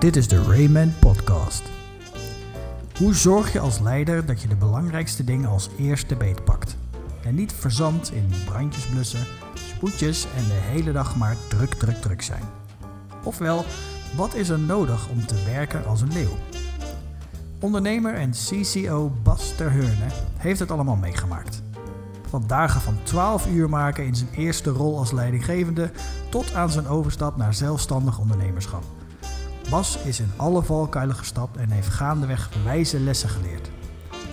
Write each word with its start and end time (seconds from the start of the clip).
Dit 0.00 0.16
is 0.16 0.28
de 0.28 0.42
Rayman 0.42 0.92
Podcast. 0.98 1.62
Hoe 2.98 3.14
zorg 3.14 3.52
je 3.52 3.60
als 3.60 3.78
leider 3.78 4.26
dat 4.26 4.42
je 4.42 4.48
de 4.48 4.56
belangrijkste 4.56 5.24
dingen 5.24 5.50
als 5.50 5.70
eerste 5.78 6.16
beetpakt? 6.16 6.76
En 7.24 7.34
niet 7.34 7.52
verzandt 7.52 8.12
in 8.12 8.30
brandjes 8.44 8.86
blussen, 8.86 9.26
spoedjes 9.54 10.26
en 10.36 10.44
de 10.44 10.60
hele 10.60 10.92
dag 10.92 11.16
maar 11.16 11.36
druk, 11.48 11.74
druk, 11.74 11.96
druk 11.96 12.22
zijn. 12.22 12.42
Ofwel, 13.24 13.64
wat 14.16 14.34
is 14.34 14.48
er 14.48 14.58
nodig 14.58 15.08
om 15.08 15.26
te 15.26 15.44
werken 15.44 15.86
als 15.86 16.00
een 16.00 16.12
leeuw? 16.12 16.36
Ondernemer 17.60 18.14
en 18.14 18.30
CCO 18.30 19.12
Bas 19.22 19.54
Terheurne 19.56 20.06
heeft 20.36 20.60
het 20.60 20.70
allemaal 20.70 20.96
meegemaakt. 20.96 21.62
Van 22.28 22.44
dagen 22.46 22.80
van 22.80 22.98
12 23.02 23.46
uur 23.46 23.68
maken 23.68 24.06
in 24.06 24.14
zijn 24.14 24.30
eerste 24.30 24.70
rol 24.70 24.98
als 24.98 25.12
leidinggevende 25.12 25.90
tot 26.28 26.54
aan 26.54 26.70
zijn 26.70 26.88
overstap 26.88 27.36
naar 27.36 27.54
zelfstandig 27.54 28.18
ondernemerschap. 28.18 28.84
Bas 29.70 29.98
is 29.98 30.20
in 30.20 30.32
alle 30.36 30.62
valkuilen 30.62 31.16
gestapt 31.16 31.56
en 31.56 31.70
heeft 31.70 31.88
gaandeweg 31.88 32.50
wijze 32.64 33.00
lessen 33.00 33.28
geleerd. 33.28 33.70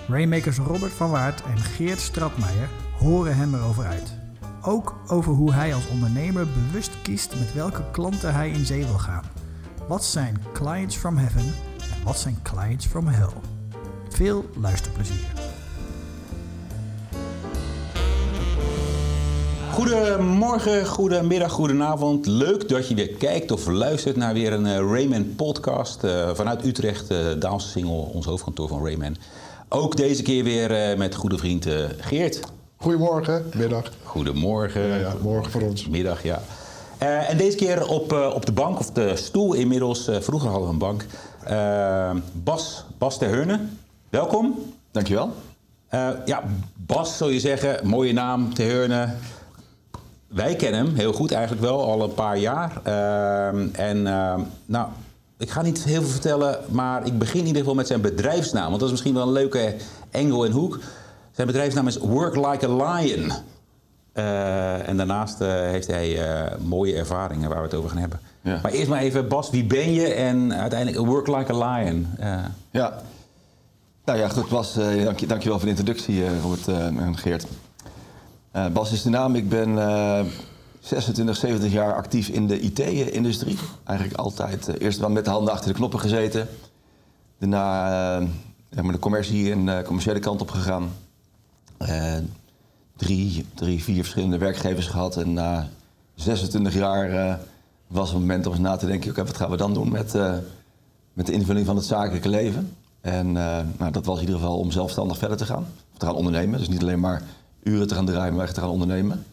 Rainmakers 0.07 0.57
Robert 0.57 0.91
van 0.91 1.09
Waert 1.09 1.43
en 1.43 1.57
Geert 1.57 1.99
Stratmeijer 1.99 2.69
horen 2.99 3.35
hem 3.35 3.53
erover 3.53 3.85
uit. 3.85 4.13
Ook 4.61 4.95
over 5.07 5.33
hoe 5.33 5.53
hij 5.53 5.73
als 5.73 5.87
ondernemer 5.87 6.47
bewust 6.47 7.01
kiest 7.01 7.35
met 7.39 7.53
welke 7.53 7.83
klanten 7.91 8.33
hij 8.33 8.49
in 8.49 8.65
zee 8.65 8.85
wil 8.85 8.97
gaan. 8.97 9.23
Wat 9.87 10.05
zijn 10.05 10.37
clients 10.53 10.95
from 10.95 11.17
heaven 11.17 11.53
en 11.77 12.03
wat 12.03 12.19
zijn 12.19 12.41
clients 12.41 12.85
from 12.85 13.07
hell? 13.07 13.33
Veel 14.09 14.49
luisterplezier. 14.55 15.46
Goedemorgen, 19.77 20.85
goedemiddag, 20.85 21.51
goedenavond. 21.51 22.25
Leuk 22.25 22.69
dat 22.69 22.87
je 22.87 22.95
weer 22.95 23.07
kijkt 23.07 23.51
of 23.51 23.67
luistert 23.67 24.15
naar 24.15 24.33
weer 24.33 24.53
een 24.53 24.65
uh, 24.65 24.75
Rayman 24.75 25.35
podcast 25.35 26.03
uh, 26.03 26.29
vanuit 26.33 26.65
Utrecht, 26.65 27.11
uh, 27.11 27.17
Daalse 27.39 27.67
Singel, 27.67 28.11
ons 28.13 28.25
hoofdkantoor 28.25 28.67
van 28.67 28.83
Rayman. 28.83 29.15
Ook 29.69 29.95
deze 29.95 30.21
keer 30.21 30.43
weer 30.43 30.97
met 30.97 31.15
goede 31.15 31.37
vriend 31.37 31.67
Geert. 31.97 32.39
Goedemorgen, 32.77 33.51
middag. 33.55 33.91
Goedemorgen. 34.03 34.81
Ja, 34.81 34.95
ja, 34.95 35.13
morgen 35.21 35.51
voor 35.51 35.61
ons. 35.61 35.87
Middag, 35.87 36.23
ja. 36.23 36.41
en 36.97 37.37
deze 37.37 37.57
keer 37.57 37.87
op, 37.87 38.31
op 38.35 38.45
de 38.45 38.51
bank, 38.51 38.79
of 38.79 38.91
de 38.91 39.15
stoel 39.15 39.53
inmiddels, 39.53 40.09
vroeger 40.19 40.49
hadden 40.49 40.67
we 40.67 40.73
een 40.73 40.79
bank, 40.79 41.05
Bas, 42.43 42.83
Bas 42.97 43.17
ter 43.17 43.29
Heurne. 43.29 43.59
Welkom. 44.09 44.73
Dankjewel. 44.91 45.33
ja, 46.25 46.43
Bas 46.73 47.17
zul 47.17 47.29
je 47.29 47.39
zeggen, 47.39 47.87
mooie 47.87 48.13
naam, 48.13 48.53
ter 48.53 48.65
Heurne. 48.65 49.09
Wij 50.37 50.55
kennen 50.55 50.85
hem 50.85 50.95
heel 50.95 51.13
goed 51.13 51.31
eigenlijk 51.31 51.65
wel, 51.65 51.83
al 51.83 52.03
een 52.03 52.13
paar 52.13 52.37
jaar. 52.37 52.71
Uh, 52.87 53.79
en 53.79 53.97
uh, 53.97 54.33
nou, 54.65 54.87
ik 55.37 55.49
ga 55.49 55.61
niet 55.61 55.83
heel 55.83 56.01
veel 56.01 56.11
vertellen, 56.11 56.59
maar 56.69 57.05
ik 57.05 57.17
begin 57.17 57.39
in 57.39 57.45
ieder 57.45 57.61
geval 57.61 57.75
met 57.75 57.87
zijn 57.87 58.01
bedrijfsnaam. 58.01 58.67
Want 58.67 58.79
dat 58.79 58.85
is 58.85 58.91
misschien 58.91 59.13
wel 59.13 59.23
een 59.23 59.31
leuke 59.31 59.75
engel 60.11 60.45
en 60.45 60.51
hoek. 60.51 60.79
Zijn 61.31 61.47
bedrijfsnaam 61.47 61.87
is 61.87 61.97
Work 61.97 62.35
Like 62.35 62.67
a 62.67 62.75
Lion. 62.75 63.31
Uh, 64.13 64.87
en 64.87 64.97
daarnaast 64.97 65.41
uh, 65.41 65.47
heeft 65.47 65.87
hij 65.87 66.19
mooie 66.59 66.95
ervaringen 66.95 67.49
waar 67.49 67.57
we 67.57 67.63
het 67.63 67.73
over 67.73 67.89
gaan 67.89 67.99
hebben. 67.99 68.19
Ja. 68.41 68.59
Maar 68.63 68.71
eerst 68.71 68.89
maar 68.89 69.01
even, 69.01 69.27
Bas, 69.27 69.49
wie 69.49 69.63
ben 69.63 69.93
je 69.93 70.13
en 70.13 70.53
uiteindelijk 70.53 71.05
Work 71.05 71.27
Like 71.27 71.53
a 71.53 71.73
Lion? 71.73 72.07
Ja, 72.71 73.01
nou 74.05 74.19
ja, 74.19 74.27
goed 74.27 74.49
Bas, 74.49 74.73
dank, 75.03 75.19
je, 75.19 75.27
dankjewel 75.27 75.59
voor 75.59 75.69
de 75.69 75.75
introductie 75.75 76.39
Robert 76.41 76.67
en 76.67 77.17
Geert. 77.17 77.45
Uh, 78.55 78.67
Bas 78.67 78.91
is 78.91 79.01
de 79.01 79.09
naam. 79.09 79.35
Ik 79.35 79.49
ben 79.49 79.69
uh, 79.69 80.19
26, 80.79 81.35
70 81.35 81.71
jaar 81.71 81.95
actief 81.95 82.27
in 82.27 82.47
de 82.47 82.59
IT-industrie. 82.59 83.57
Eigenlijk 83.83 84.19
altijd 84.19 84.67
uh, 84.67 84.75
eerst 84.79 84.99
wel 84.99 85.09
met 85.09 85.25
de 85.25 85.31
handen 85.31 85.53
achter 85.53 85.67
de 85.67 85.75
knoppen 85.75 85.99
gezeten. 85.99 86.47
Daarna 87.37 88.19
uh, 88.19 88.91
de 88.91 88.99
commercie 88.99 89.51
en 89.51 89.65
de 89.65 89.81
commerciële 89.85 90.19
kant 90.19 90.41
op 90.41 90.51
gegaan. 90.51 90.89
drie, 92.95 93.45
drie, 93.53 93.83
vier 93.83 94.01
verschillende 94.01 94.37
werkgevers 94.37 94.87
gehad. 94.87 95.17
En 95.17 95.33
na 95.33 95.67
26 96.15 96.73
jaar 96.73 97.39
was 97.87 98.09
het 98.09 98.19
moment 98.19 98.45
om 98.45 98.51
eens 98.51 98.61
na 98.61 98.75
te 98.75 98.85
denken... 98.85 99.15
Wat 99.15 99.37
gaan 99.37 99.49
we 99.49 99.57
dan 99.57 99.73
doen 99.73 99.91
met, 99.91 100.13
met 101.13 101.25
de 101.25 101.31
invulling 101.31 101.65
van 101.65 101.75
het 101.75 101.85
zakelijke 101.85 102.29
leven? 102.29 102.75
En 103.01 103.31
nou, 103.31 103.91
dat 103.91 104.05
was 104.05 104.15
in 104.15 104.21
ieder 104.21 104.39
geval 104.39 104.57
om 104.57 104.71
zelfstandig 104.71 105.17
verder 105.17 105.37
te 105.37 105.45
gaan. 105.45 105.67
Of 105.93 105.97
te 105.97 106.05
gaan 106.05 106.15
ondernemen. 106.15 106.59
Dus 106.59 106.69
niet 106.69 106.81
alleen 106.81 106.99
maar 106.99 107.21
uren 107.67 107.87
te 107.87 107.95
gaan 107.95 108.05
draaien, 108.05 108.35
maar 108.35 108.45
echt 108.45 108.53
te 108.53 108.59
gaan 108.59 108.69
ondernemen. 108.69 109.25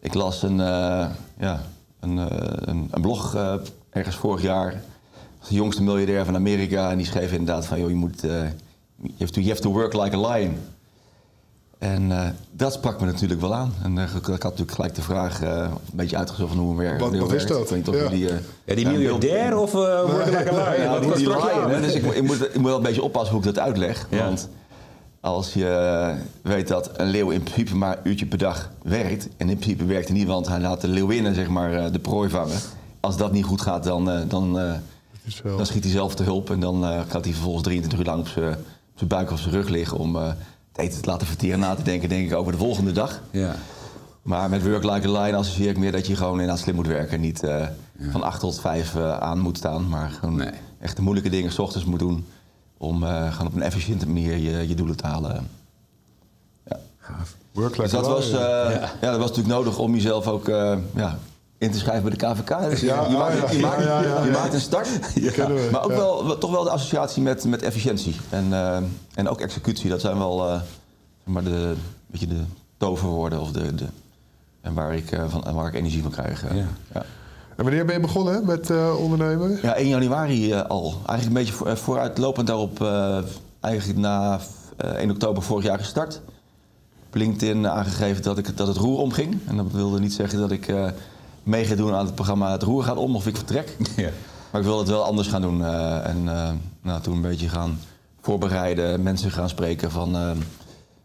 Ik 0.00 0.14
las 0.14 0.42
een, 0.42 0.58
uh, 0.58 1.06
ja, 1.38 1.60
een, 2.00 2.16
uh, 2.16 2.26
een, 2.54 2.88
een, 2.90 3.00
blog 3.00 3.34
uh, 3.34 3.54
ergens 3.90 4.16
vorig 4.16 4.42
jaar. 4.42 4.82
De 5.48 5.54
jongste 5.54 5.82
miljardair 5.82 6.24
van 6.24 6.34
Amerika. 6.34 6.90
En 6.90 6.96
die 6.96 7.06
schreef 7.06 7.32
inderdaad 7.32 7.66
van, 7.66 7.78
joh, 7.78 7.88
je 7.88 7.94
moet... 7.94 8.20
you, 8.20 8.52
have 9.18 9.32
to, 9.32 9.40
you 9.40 9.48
have 9.48 9.60
to 9.60 9.72
work 9.72 9.92
like 9.92 10.16
a 10.16 10.32
lion. 10.32 10.56
En 11.78 12.34
dat 12.52 12.72
sprak 12.72 13.00
me 13.00 13.06
natuurlijk 13.06 13.40
wel 13.40 13.54
aan. 13.54 13.72
En 13.82 13.98
ik 13.98 14.26
had 14.26 14.42
natuurlijk 14.42 14.72
gelijk 14.72 14.94
de 14.94 15.02
vraag 15.02 15.40
een 15.42 15.70
beetje 15.92 16.16
uitgezocht 16.16 16.52
van 16.52 16.60
hoe 16.60 16.76
we 16.76 16.82
werken. 16.82 17.10
Wat, 17.10 17.18
wat 17.18 17.32
is 17.32 17.46
dat? 17.46 17.72
Ik 17.72 17.86
ja. 17.86 18.08
Die, 18.08 18.28
ja, 18.64 18.74
die 18.74 18.86
miljardair 18.86 19.56
of 19.56 19.72
work 19.72 20.26
like 20.26 20.52
a 20.52 20.70
lion? 20.70 20.82
Ja, 20.82 20.98
die, 20.98 21.14
die 21.14 21.28
lion. 21.28 21.82
Dus 21.82 21.94
ik, 21.94 22.04
ik, 22.04 22.22
moet, 22.22 22.42
ik 22.42 22.54
moet 22.54 22.66
wel 22.66 22.76
een 22.76 22.82
beetje 22.82 23.02
oppassen 23.02 23.34
hoe 23.34 23.44
ik 23.44 23.54
dat 23.54 23.64
uitleg. 23.64 24.06
Ja. 24.10 24.32
Als 25.20 25.52
je 25.52 26.14
weet 26.42 26.68
dat 26.68 26.90
een 26.96 27.08
leeuw 27.08 27.30
in 27.30 27.42
principe 27.42 27.76
maar 27.76 27.96
een 27.96 28.10
uurtje 28.10 28.26
per 28.26 28.38
dag 28.38 28.70
werkt. 28.82 29.28
En 29.36 29.48
in 29.48 29.56
principe 29.56 29.84
werkt 29.84 30.08
hij 30.08 30.16
niet, 30.16 30.26
want 30.26 30.48
hij 30.48 30.60
laat 30.60 30.80
de 30.80 30.88
leeuwinnen 30.88 31.34
zeg 31.34 31.48
maar, 31.48 31.92
de 31.92 31.98
prooi 31.98 32.30
vangen. 32.30 32.58
Als 33.00 33.16
dat 33.16 33.32
niet 33.32 33.44
goed 33.44 33.60
gaat, 33.60 33.84
dan, 33.84 34.04
dan, 34.28 34.52
dan 35.42 35.66
schiet 35.66 35.84
hij 35.84 35.92
zelf 35.92 36.14
te 36.14 36.22
hulp. 36.22 36.50
En 36.50 36.60
dan 36.60 36.82
gaat 36.82 37.24
hij 37.24 37.32
vervolgens 37.32 37.64
23 37.64 37.98
uur 37.98 38.04
lang 38.04 38.20
op 38.20 38.28
zijn 38.94 39.08
buik 39.08 39.30
of 39.30 39.40
zijn 39.40 39.54
rug 39.54 39.68
liggen 39.68 39.98
om 39.98 40.16
het 40.16 40.36
eten 40.74 41.02
te 41.02 41.08
laten 41.08 41.26
verteren. 41.26 41.58
Na 41.58 41.74
te 41.74 41.82
denken, 41.82 42.08
denk 42.08 42.30
ik, 42.30 42.36
over 42.36 42.52
de 42.52 42.58
volgende 42.58 42.92
dag. 42.92 43.20
Ja. 43.30 43.56
Maar 44.22 44.48
met 44.48 44.62
work 44.62 44.84
like 44.84 45.08
a 45.08 45.22
line 45.22 45.36
associeer 45.36 45.70
ik 45.70 45.78
meer 45.78 45.92
dat 45.92 46.06
je 46.06 46.16
gewoon 46.16 46.32
inderdaad 46.32 46.58
slim 46.58 46.74
moet 46.74 46.86
werken. 46.86 47.20
Niet 47.20 47.42
uh, 47.42 47.50
ja. 47.50 48.10
van 48.10 48.22
8 48.22 48.40
tot 48.40 48.60
5 48.60 48.94
uh, 48.94 49.18
aan 49.18 49.38
moet 49.38 49.56
staan, 49.56 49.88
maar 49.88 50.10
gewoon 50.10 50.36
nee. 50.36 50.50
echt 50.80 50.96
de 50.96 51.02
moeilijke 51.02 51.30
dingen 51.30 51.52
s 51.52 51.58
ochtends 51.58 51.86
moet 51.86 51.98
doen 51.98 52.26
om 52.80 53.02
uh, 53.02 53.32
gewoon 53.32 53.46
op 53.46 53.54
een 53.54 53.62
efficiënte 53.62 54.06
manier 54.06 54.36
je, 54.36 54.68
je 54.68 54.74
doelen 54.74 54.96
te 54.96 55.06
halen. 55.06 55.48
Ja. 56.68 56.76
Gaaf. 56.98 57.34
Work 57.52 57.76
dus 57.76 57.90
dat 57.90 58.06
was, 58.06 58.26
uh, 58.26 58.32
ja. 58.32 58.70
ja. 59.00 59.10
dat 59.10 59.16
was 59.18 59.28
natuurlijk 59.28 59.54
nodig 59.54 59.78
om 59.78 59.94
jezelf 59.94 60.26
ook 60.26 60.48
uh, 60.48 60.76
ja, 60.94 61.18
in 61.58 61.70
te 61.70 61.78
schrijven 61.78 62.02
bij 62.02 62.18
de 62.18 62.26
KVK. 62.26 62.70
Dus 62.70 62.80
ja, 62.80 63.06
je, 63.08 63.16
maakt, 63.16 63.52
je, 63.52 63.58
maakt, 63.58 63.82
je 64.24 64.30
maakt 64.32 64.54
een 64.54 64.60
start. 64.60 64.88
Maar 65.70 65.84
ook 65.84 65.92
wel, 65.92 66.38
toch 66.38 66.50
wel 66.50 66.62
de 66.62 66.70
associatie 66.70 67.22
met, 67.22 67.44
met 67.44 67.62
efficiëntie 67.62 68.16
en, 68.28 68.52
en 69.14 69.28
ook 69.28 69.40
executie. 69.40 69.90
Dat 69.90 70.00
zijn 70.00 70.18
wel 70.18 70.38
zeg 70.38 70.62
maar 71.24 71.44
de, 71.44 71.74
beetje 72.06 72.26
de 72.26 72.42
toverwoorden 72.76 73.40
of 73.40 73.52
de, 73.52 73.74
de, 73.74 73.86
en 74.60 74.74
waar, 74.74 74.94
ik, 74.94 75.20
van, 75.28 75.54
waar 75.54 75.68
ik 75.68 75.74
energie 75.74 76.02
van 76.02 76.10
krijg. 76.10 76.44
ja. 76.92 77.04
En 77.60 77.66
wanneer 77.66 77.84
ben 77.84 77.94
je 77.94 78.00
begonnen 78.00 78.46
met 78.46 78.70
uh, 78.70 79.00
ondernemen? 79.00 79.58
Ja, 79.62 79.74
1 79.74 79.88
januari 79.88 80.52
uh, 80.52 80.62
al. 80.62 80.84
Eigenlijk 80.84 81.26
een 81.26 81.32
beetje 81.32 81.52
voor, 81.52 81.76
vooruitlopend 81.76 82.46
daarop. 82.46 82.80
Uh, 82.82 83.18
eigenlijk 83.60 83.98
na 83.98 84.40
1 84.76 85.10
oktober 85.10 85.42
vorig 85.42 85.64
jaar 85.64 85.78
gestart. 85.78 86.20
Op 87.06 87.14
LinkedIn 87.14 87.68
aangegeven 87.68 88.22
dat, 88.22 88.38
ik, 88.38 88.56
dat 88.56 88.66
het 88.66 88.76
roer 88.76 88.98
omging. 88.98 89.38
En 89.46 89.56
dat 89.56 89.66
wilde 89.72 90.00
niet 90.00 90.12
zeggen 90.12 90.38
dat 90.38 90.50
ik 90.50 90.74
mee 91.42 91.64
ga 91.64 91.74
doen 91.74 91.94
aan 91.94 92.04
het 92.04 92.14
programma 92.14 92.50
Het 92.50 92.62
Roer 92.62 92.82
gaat 92.82 92.96
om 92.96 93.16
of 93.16 93.26
ik 93.26 93.36
vertrek. 93.36 93.76
Ja. 93.96 94.10
Maar 94.50 94.60
ik 94.60 94.66
wilde 94.66 94.80
het 94.80 94.90
wel 94.90 95.04
anders 95.04 95.28
gaan 95.28 95.42
doen. 95.42 95.64
en 95.64 96.24
nou, 96.82 97.00
toen 97.00 97.14
een 97.14 97.22
beetje 97.22 97.48
gaan 97.48 97.78
voorbereiden, 98.20 99.02
mensen 99.02 99.30
gaan 99.30 99.48
spreken 99.48 99.90
van... 99.90 100.16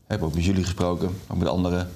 heb 0.07 0.23
ook 0.23 0.33
met 0.33 0.45
jullie 0.45 0.63
gesproken, 0.63 1.09
ook 1.27 1.37
met 1.37 1.47
anderen 1.47 1.89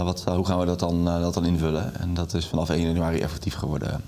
wat, 0.00 0.24
hoe 0.24 0.46
gaan 0.46 0.58
we 0.58 0.66
dat 0.66 0.78
dan, 0.78 1.08
uh, 1.08 1.20
dat 1.20 1.34
dan 1.34 1.44
invullen? 1.44 1.94
En 2.00 2.14
dat 2.14 2.34
is 2.34 2.46
vanaf 2.46 2.70
1 2.70 2.80
januari 2.80 3.20
effectief 3.20 3.54
geworden. 3.54 4.04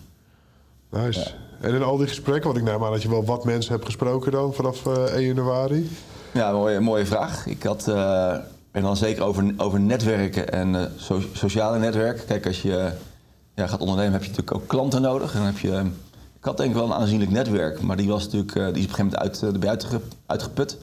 Nice. 0.90 1.20
Ja. 1.20 1.26
En 1.60 1.74
in 1.74 1.82
al 1.82 1.96
die 1.96 2.06
gesprekken, 2.06 2.44
want 2.44 2.56
ik 2.56 2.64
neem 2.64 2.84
aan 2.84 2.92
dat 2.92 3.02
je 3.02 3.08
wel 3.08 3.24
wat 3.24 3.44
mensen 3.44 3.72
hebt 3.72 3.84
gesproken 3.84 4.32
dan 4.32 4.54
vanaf 4.54 4.84
uh, 4.86 4.94
eh, 4.94 5.14
1 5.14 5.24
januari? 5.24 5.90
Ja, 6.32 6.52
mooie, 6.52 6.80
mooie 6.80 7.06
vraag. 7.06 7.46
Ik 7.46 7.62
had, 7.62 7.86
uh, 7.88 8.32
en 8.70 8.82
dan 8.82 8.96
zeker 8.96 9.22
over, 9.22 9.54
over 9.56 9.80
netwerken 9.80 10.52
en 10.52 10.92
so 10.96 11.20
sociale 11.32 11.78
netwerken. 11.78 12.24
Kijk, 12.24 12.46
als 12.46 12.62
je 12.62 12.92
ja, 13.54 13.66
gaat 13.66 13.80
ondernemen 13.80 14.12
heb 14.12 14.22
je 14.22 14.28
natuurlijk 14.28 14.56
ook 14.56 14.68
klanten 14.68 15.02
nodig. 15.02 15.32
En 15.32 15.38
dan 15.38 15.46
heb 15.46 15.58
je, 15.58 15.82
ik 16.38 16.44
had 16.44 16.56
denk 16.56 16.70
ik 16.70 16.76
wel 16.76 16.84
een 16.84 16.94
aanzienlijk 16.94 17.30
netwerk, 17.30 17.80
maar 17.80 17.96
die, 17.96 18.08
was 18.08 18.24
natuurlijk, 18.24 18.52
die 18.52 18.62
is 18.62 18.68
op 18.68 18.76
een 18.76 18.82
gegeven 18.82 19.04
moment 19.04 19.42
uit, 19.42 19.42
erbij 19.42 19.78
uitgeput. 20.26 20.78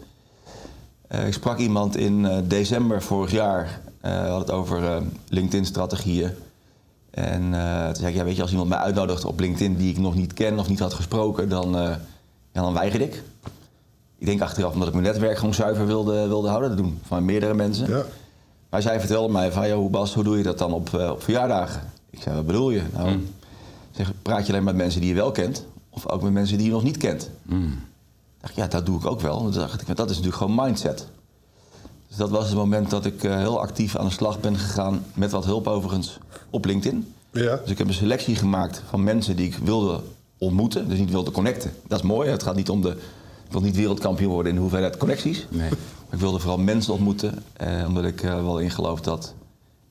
ik 1.25 1.33
sprak 1.33 1.57
iemand 1.57 1.97
in 1.97 2.43
december 2.47 3.01
vorig 3.01 3.31
jaar 3.31 3.63
uh, 3.63 3.90
we 4.01 4.09
hadden 4.09 4.39
het 4.39 4.51
over 4.51 4.81
uh, 4.81 4.97
LinkedIn-strategieën. 5.27 6.31
En 7.11 7.41
uh, 7.43 7.85
toen 7.85 7.95
zei 7.95 8.11
ik, 8.11 8.15
ja, 8.15 8.23
weet 8.23 8.35
je, 8.35 8.41
als 8.41 8.51
iemand 8.51 8.69
mij 8.69 8.77
uitnodigt 8.77 9.25
op 9.25 9.39
LinkedIn 9.39 9.75
die 9.75 9.89
ik 9.89 9.97
nog 9.97 10.15
niet 10.15 10.33
ken 10.33 10.59
of 10.59 10.69
niet 10.69 10.79
had 10.79 10.93
gesproken, 10.93 11.49
dan, 11.49 11.71
ja, 12.51 12.61
dan 12.61 12.73
weiger 12.73 13.01
ik. 13.01 13.23
Ik 14.17 14.25
denk 14.25 14.41
achteraf 14.41 14.73
omdat 14.73 14.87
ik 14.87 14.93
mijn 14.93 15.05
netwerk 15.05 15.37
gewoon 15.37 15.53
zuiver 15.53 15.85
wilde, 15.85 16.27
wilde 16.27 16.47
houden. 16.47 16.69
Dat 16.69 16.77
doen 16.77 16.99
van 17.07 17.25
meerdere 17.25 17.53
mensen. 17.53 17.89
Ja. 17.89 18.03
Maar 18.69 18.81
zij 18.81 18.99
vertelde 18.99 19.33
mij 19.33 19.51
van, 19.51 19.67
joh, 19.67 19.91
Bas, 19.91 20.13
hoe 20.13 20.23
doe 20.23 20.37
je 20.37 20.43
dat 20.43 20.57
dan 20.57 20.73
op, 20.73 20.93
op 20.93 21.23
verjaardagen? 21.23 21.81
Ik 22.09 22.21
zei, 22.21 22.35
wat 22.35 22.45
bedoel 22.45 22.69
je? 22.69 22.81
Nou, 22.93 23.09
mm. 23.09 23.27
zeg, 23.91 24.11
praat 24.21 24.45
je 24.45 24.51
alleen 24.51 24.63
met 24.63 24.75
mensen 24.75 25.01
die 25.01 25.09
je 25.09 25.15
wel 25.15 25.31
kent? 25.31 25.65
Of 25.89 26.07
ook 26.07 26.21
met 26.21 26.31
mensen 26.31 26.57
die 26.57 26.65
je 26.65 26.71
nog 26.71 26.83
niet 26.83 26.97
kent. 26.97 27.29
Hmm. 27.47 27.79
dacht 28.39 28.53
ik, 28.53 28.59
ja, 28.59 28.67
dat 28.67 28.85
doe 28.85 28.99
ik 28.99 29.05
ook 29.05 29.21
wel. 29.21 29.37
En 29.37 29.51
toen 29.51 29.61
dacht 29.61 29.81
ik, 29.81 29.95
dat 29.95 30.09
is 30.09 30.15
natuurlijk 30.15 30.43
gewoon 30.43 30.65
mindset. 30.65 31.07
Dus 32.11 32.19
dat 32.19 32.29
was 32.29 32.47
het 32.47 32.57
moment 32.57 32.89
dat 32.89 33.05
ik 33.05 33.23
eh, 33.23 33.37
heel 33.37 33.59
actief 33.59 33.95
aan 33.95 34.05
de 34.05 34.11
slag 34.11 34.39
ben 34.39 34.57
gegaan, 34.57 35.05
met 35.13 35.31
wat 35.31 35.45
hulp 35.45 35.67
overigens, 35.67 36.17
op 36.49 36.65
LinkedIn. 36.65 37.13
Ja. 37.31 37.55
Dus 37.55 37.69
ik 37.69 37.77
heb 37.77 37.87
een 37.87 37.93
selectie 37.93 38.35
gemaakt 38.35 38.81
van 38.89 39.03
mensen 39.03 39.35
die 39.35 39.47
ik 39.47 39.55
wilde 39.55 40.01
ontmoeten, 40.37 40.89
dus 40.89 40.99
niet 40.99 41.11
wilde 41.11 41.31
connecten. 41.31 41.71
Dat 41.87 41.99
is 41.99 42.05
mooi, 42.05 42.29
het 42.29 42.43
gaat 42.43 42.55
niet 42.55 42.69
om 42.69 42.81
de... 42.81 42.89
Ik 43.45 43.57
wil 43.57 43.61
niet 43.61 43.75
wereldkampioen 43.75 44.31
worden 44.31 44.49
in 44.49 44.55
de 44.55 44.61
hoeveelheid 44.61 44.97
connecties. 44.97 45.45
Nee. 45.49 45.69
Maar 45.69 46.13
ik 46.13 46.19
wilde 46.19 46.39
vooral 46.39 46.57
mensen 46.57 46.93
ontmoeten, 46.93 47.43
eh, 47.53 47.83
omdat 47.87 48.03
ik 48.03 48.23
eh, 48.23 48.35
wel 48.35 48.59
in 48.59 48.71
geloof 48.71 49.01
dat 49.01 49.33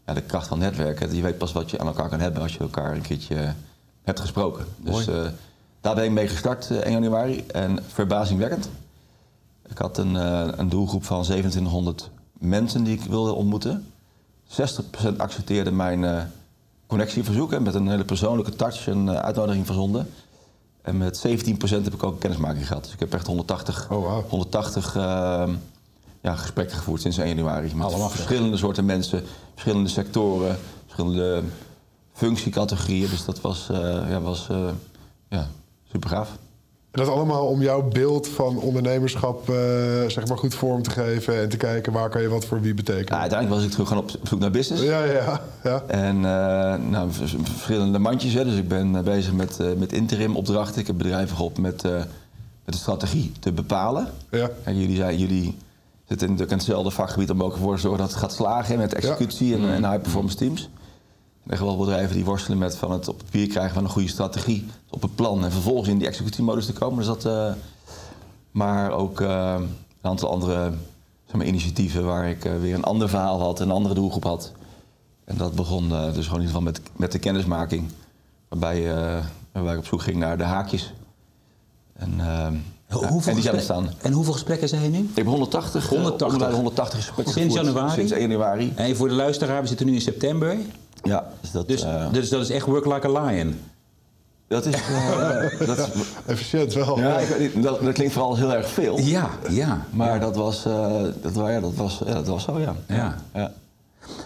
ja, 0.06 0.14
de 0.14 0.23
kracht 0.23 0.46
van 0.46 0.58
netwerken, 0.58 1.14
je 1.14 1.23
weet 1.23 1.38
pas 1.38 1.52
wat 1.52 1.70
je 1.70 1.78
aan 1.78 1.87
elkaar 1.87 2.08
kan 2.08 2.20
hebben 2.20 2.43
als 2.43 2.52
je 2.52 2.58
elkaar 2.58 2.94
een 2.94 3.02
keertje 3.02 3.55
hebt 4.02 4.20
gesproken. 4.20 4.64
Dus 4.76 5.06
eh, 5.06 5.26
daar 5.81 5.94
ben 5.94 6.05
ik 6.05 6.11
mee 6.11 6.28
gestart 6.28 6.70
eh, 6.70 6.76
1 6.76 6.93
januari 6.93 7.44
en 7.46 7.78
verbazingwekkend. 7.87 8.69
Ik 9.70 9.78
had 9.78 9.99
een, 9.99 10.17
eh, 10.17 10.49
een 10.56 10.69
doelgroep 10.69 11.05
van 11.05 11.22
2700 11.22 12.11
mensen 12.38 12.84
die 12.84 12.94
ik 12.99 13.02
wilde 13.02 13.32
ontmoeten. 13.32 13.87
60% 14.50 15.19
accepteerde 15.19 15.70
mijn 15.72 16.05
eh, 16.05 16.22
connectieverzoek 16.87 17.50
hè, 17.50 17.61
met 17.61 17.75
een 17.75 17.88
hele 17.88 18.05
persoonlijke 18.05 18.56
touch 18.56 18.88
en 18.88 19.08
eh, 19.08 19.14
uitnodiging 19.14 19.67
verzonden. 19.67 20.08
En 20.82 20.99
met 20.99 21.19
17% 21.26 21.84
heb 21.84 21.94
ik 21.94 22.02
ook 22.02 22.12
een 22.12 22.19
kennismaking 22.19 22.67
gehad. 22.67 22.84
Dus 22.84 22.93
ik 22.93 23.00
heb 23.00 23.14
echt 23.14 23.26
180, 23.26 23.90
Oh, 23.90 24.05
wauw. 24.05 24.25
180 24.28 24.96
eh, 24.96 25.02
ja, 26.20 26.34
gesprekken 26.34 26.76
gevoerd 26.76 27.00
sinds 27.00 27.19
1 27.19 27.28
januari. 27.28 27.75
Met 27.75 27.87
Allemachtig. 27.87 28.20
verschillende 28.20 28.56
soorten 28.56 28.84
mensen, 28.84 29.23
verschillende 29.52 29.88
sectoren, 29.88 30.58
verschillende 30.84 31.43
functiecategorieën. 32.12 33.11
Dus 33.11 33.25
dat 33.25 33.40
was, 33.40 33.66
ja, 34.08 34.20
was 34.20 34.46
ja, 35.28 35.49
super 35.90 36.11
gaaf. 36.11 36.31
En 36.90 37.04
dat 37.04 37.08
allemaal 37.08 37.46
om 37.46 37.62
jouw 37.62 37.82
beeld 37.88 38.28
van 38.28 38.58
ondernemerschap 38.58 39.48
eh, 39.48 39.54
zeg 40.06 40.26
maar 40.26 40.38
goed 40.38 40.54
vorm 40.54 40.82
te 40.82 40.90
geven 40.90 41.40
en 41.40 41.48
te 41.48 41.56
kijken 41.56 41.92
waar 41.92 42.08
kan 42.08 42.22
je 42.22 42.28
wat 42.28 42.44
voor 42.44 42.60
wie 42.60 42.75
betekenen. 42.75 43.08
Nou, 43.08 43.20
uiteindelijk 43.20 43.60
was 43.60 43.69
ik 43.69 43.72
terug 43.72 43.88
gewoon 43.88 44.02
op 44.02 44.10
zoek 44.28 44.38
naar 44.38 44.50
business. 44.50 44.82
Ja, 44.82 45.04
ja, 45.04 45.12
ja. 45.12 45.40
ja. 45.64 45.82
En 45.87 46.16
uh, 46.16 46.90
nou, 46.90 47.12
vers- 47.12 47.37
verschillende 47.42 47.98
mandjes. 47.98 48.32
Hè. 48.32 48.44
Dus 48.44 48.54
ik 48.56 48.69
ben 48.69 48.96
eh, 48.96 49.02
bezig 49.02 49.32
met, 49.32 49.60
eh, 49.60 49.66
met 49.76 49.92
interim 49.92 50.37
opdrachten. 50.37 50.81
Ik 50.81 50.87
heb 50.87 50.96
bedrijven 50.96 51.37
geholpen 51.37 51.62
met, 51.62 51.84
eh, 51.84 51.92
met 52.64 52.75
de 52.75 52.76
strategie 52.76 53.32
te 53.40 53.52
bepalen. 53.52 54.06
Ja. 54.31 54.50
En 54.64 54.81
jullie, 54.81 54.96
zijn, 54.96 55.19
jullie 55.19 55.56
zitten 56.08 56.26
natuurlijk 56.26 56.50
in 56.50 56.56
hetzelfde 56.56 56.90
vakgebied 56.90 57.31
om 57.31 57.42
ook 57.42 57.52
ervoor 57.52 57.75
te 57.75 57.81
zorgen 57.81 58.00
dat 58.00 58.10
het 58.10 58.19
gaat 58.19 58.32
slagen 58.32 58.75
hè, 58.75 58.81
met 58.81 58.94
executie 58.94 59.54
en, 59.54 59.69
en 59.69 59.90
high 59.90 60.02
performance 60.02 60.37
teams. 60.37 60.69
Er 61.46 61.56
zijn 61.56 61.69
wel 61.69 61.78
bedrijven 61.78 62.16
die 62.16 62.25
worstelen 62.25 62.58
met 62.58 62.76
van 62.76 62.90
het 62.92 63.08
op 63.08 63.19
papier 63.19 63.46
krijgen 63.46 63.75
van 63.75 63.84
een 63.84 63.90
goede 63.90 64.08
strategie, 64.08 64.66
op 64.90 65.02
een 65.02 65.14
plan 65.14 65.44
en 65.44 65.52
vervolgens 65.52 65.88
in 65.88 65.98
die 65.98 66.06
executiemodus 66.06 66.66
te 66.66 66.72
komen. 66.72 66.96
Dus 66.96 67.06
dat, 67.06 67.25
eh, 67.25 67.52
maar 68.50 68.90
ook 68.90 69.20
eh, 69.20 69.54
een 69.58 70.10
aantal 70.10 70.31
andere 70.31 70.72
zeg 71.26 71.37
maar, 71.37 71.46
initiatieven 71.46 72.04
waar 72.04 72.28
ik 72.28 72.44
eh, 72.44 72.52
weer 72.60 72.75
een 72.75 72.84
ander 72.84 73.08
verhaal 73.08 73.40
had, 73.40 73.60
een 73.60 73.70
andere 73.70 73.94
doelgroep 73.94 74.25
had. 74.25 74.52
En 75.25 75.37
dat 75.37 75.54
begon 75.54 75.88
dus 75.88 75.98
gewoon 75.98 76.12
in 76.14 76.22
ieder 76.25 76.46
geval 76.46 76.60
met, 76.60 76.81
met 76.96 77.12
de 77.12 77.19
kennismaking, 77.19 77.88
waarbij, 78.48 78.94
waarbij 79.52 79.72
ik 79.72 79.78
op 79.78 79.87
zoek 79.87 80.02
ging 80.02 80.16
naar 80.16 80.38
de 80.38 80.44
haakjes. 80.44 80.92
En, 81.92 82.12
ja, 82.16 83.08
en 83.25 83.34
die 83.34 83.42
zijn 83.42 83.54
ontstaan. 83.54 83.88
En 84.02 84.12
hoeveel 84.12 84.32
gesprekken 84.32 84.69
zijn 84.69 84.82
er 84.82 84.88
nu? 84.88 84.98
Ik 84.98 85.16
heb 85.16 85.26
180, 85.26 85.88
180. 85.88 86.26
180. 86.26 86.56
180 86.56 86.98
gesprekken 86.98 87.34
Sinds 87.34 87.54
januari? 87.54 87.92
Sinds 87.92 88.12
1 88.12 88.20
januari. 88.20 88.72
En 88.76 88.96
voor 88.96 89.08
de 89.08 89.14
luisteraar, 89.14 89.62
we 89.62 89.69
zitten 89.69 89.87
nu 89.87 89.94
in 89.94 90.00
september. 90.00 90.56
Ja, 91.02 91.31
dus 91.41 91.50
dat, 91.50 91.69
Dus, 91.69 91.82
eh, 91.82 92.12
dus 92.12 92.29
dat 92.29 92.41
is 92.43 92.50
echt 92.50 92.67
work 92.67 92.85
like 92.87 93.06
a 93.19 93.23
lion. 93.25 93.58
dat 94.49 94.67
is... 94.67 94.75
eh, 94.75 95.58
dat, 95.67 95.79
is 95.79 95.87
Efficiënt 96.26 96.73
wel. 96.75 96.99
ja, 96.99 97.19
ik 97.19 97.62
dat, 97.62 97.81
dat 97.82 97.93
klinkt 97.94 98.12
vooral 98.12 98.37
heel 98.37 98.55
erg 98.55 98.69
veel. 98.70 98.99
Ja, 98.99 99.31
ja. 99.49 99.85
Maar 99.91 100.20
dat 100.20 100.37
was, 100.37 100.64
eh, 100.64 101.02
dat, 101.23 101.35
ja, 101.35 101.61
dat, 101.61 101.75
was, 101.75 102.00
ja, 102.06 102.12
dat 102.14 102.26
was 102.26 102.44
zo, 102.44 102.58
ja. 102.58 102.75
Ja. 102.88 103.17
ja. 103.35 103.52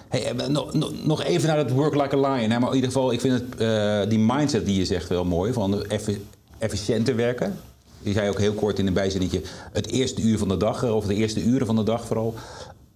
Hey, 0.09 0.33
nog, 0.49 0.73
nog- 0.75 0.93
nog 1.05 1.23
even 1.23 1.49
naar 1.49 1.57
dat 1.57 1.71
work 1.71 1.95
like 1.95 2.17
a 2.17 2.35
lion. 2.35 2.51
Hè? 2.51 2.59
Maar 2.59 2.69
in 2.69 2.75
ieder 2.75 2.91
geval, 2.93 3.13
ik 3.13 3.21
vind 3.21 3.41
het, 3.41 3.61
eh, 3.61 4.09
die 4.11 4.19
mindset 4.19 4.67
die 4.67 4.79
je 4.79 4.85
zegt 4.85 5.09
wel 5.09 5.25
mooi. 5.25 5.53
Van 5.53 5.85
effi- 5.87 6.27
efficiënter 6.59 7.17
werken. 7.17 7.57
Je 8.03 8.13
zei 8.13 8.29
ook 8.29 8.39
heel 8.39 8.53
kort 8.53 8.79
in 8.79 8.87
een 8.87 8.93
bijzinnetje. 8.93 9.41
Het 9.73 9.87
eerste 9.87 10.23
uur 10.23 10.39
van 10.39 10.49
de 10.49 10.57
dag, 10.57 10.85
of 10.85 11.07
de 11.07 11.15
eerste 11.15 11.43
uren 11.43 11.67
van 11.67 11.77
de 11.77 11.83
dag 11.83 12.07
vooral. 12.07 12.35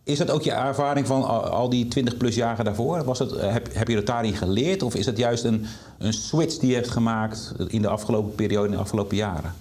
Is 0.09 0.19
dat 0.19 0.31
ook 0.31 0.43
je 0.43 0.53
ervaring 0.53 1.07
van 1.07 1.25
al, 1.51 1.69
die 1.69 1.89
20 1.89 2.17
plus 2.17 2.35
jaren 2.35 2.65
daarvoor? 2.65 3.05
Was 3.05 3.19
dat, 3.19 3.33
eh, 3.33 3.53
heb, 3.53 3.69
heb 3.75 3.89
je 3.89 3.95
dat 3.95 4.07
daarin 4.07 4.35
geleerd? 4.37 4.83
Of 4.83 4.95
is 4.95 5.05
dat 5.05 5.17
juist 5.17 5.45
een, 5.45 5.67
een 5.99 6.13
switch 6.13 6.57
die 6.59 6.69
je 6.69 6.75
hebt 6.75 6.91
gemaakt 6.91 7.53
in 7.67 7.83
de 7.83 7.89
afgelopen 7.89 8.35
periode, 8.35 8.67
in 8.67 8.73
de 8.75 8.79
afgelopen 8.81 9.17
jaren? 9.17 9.55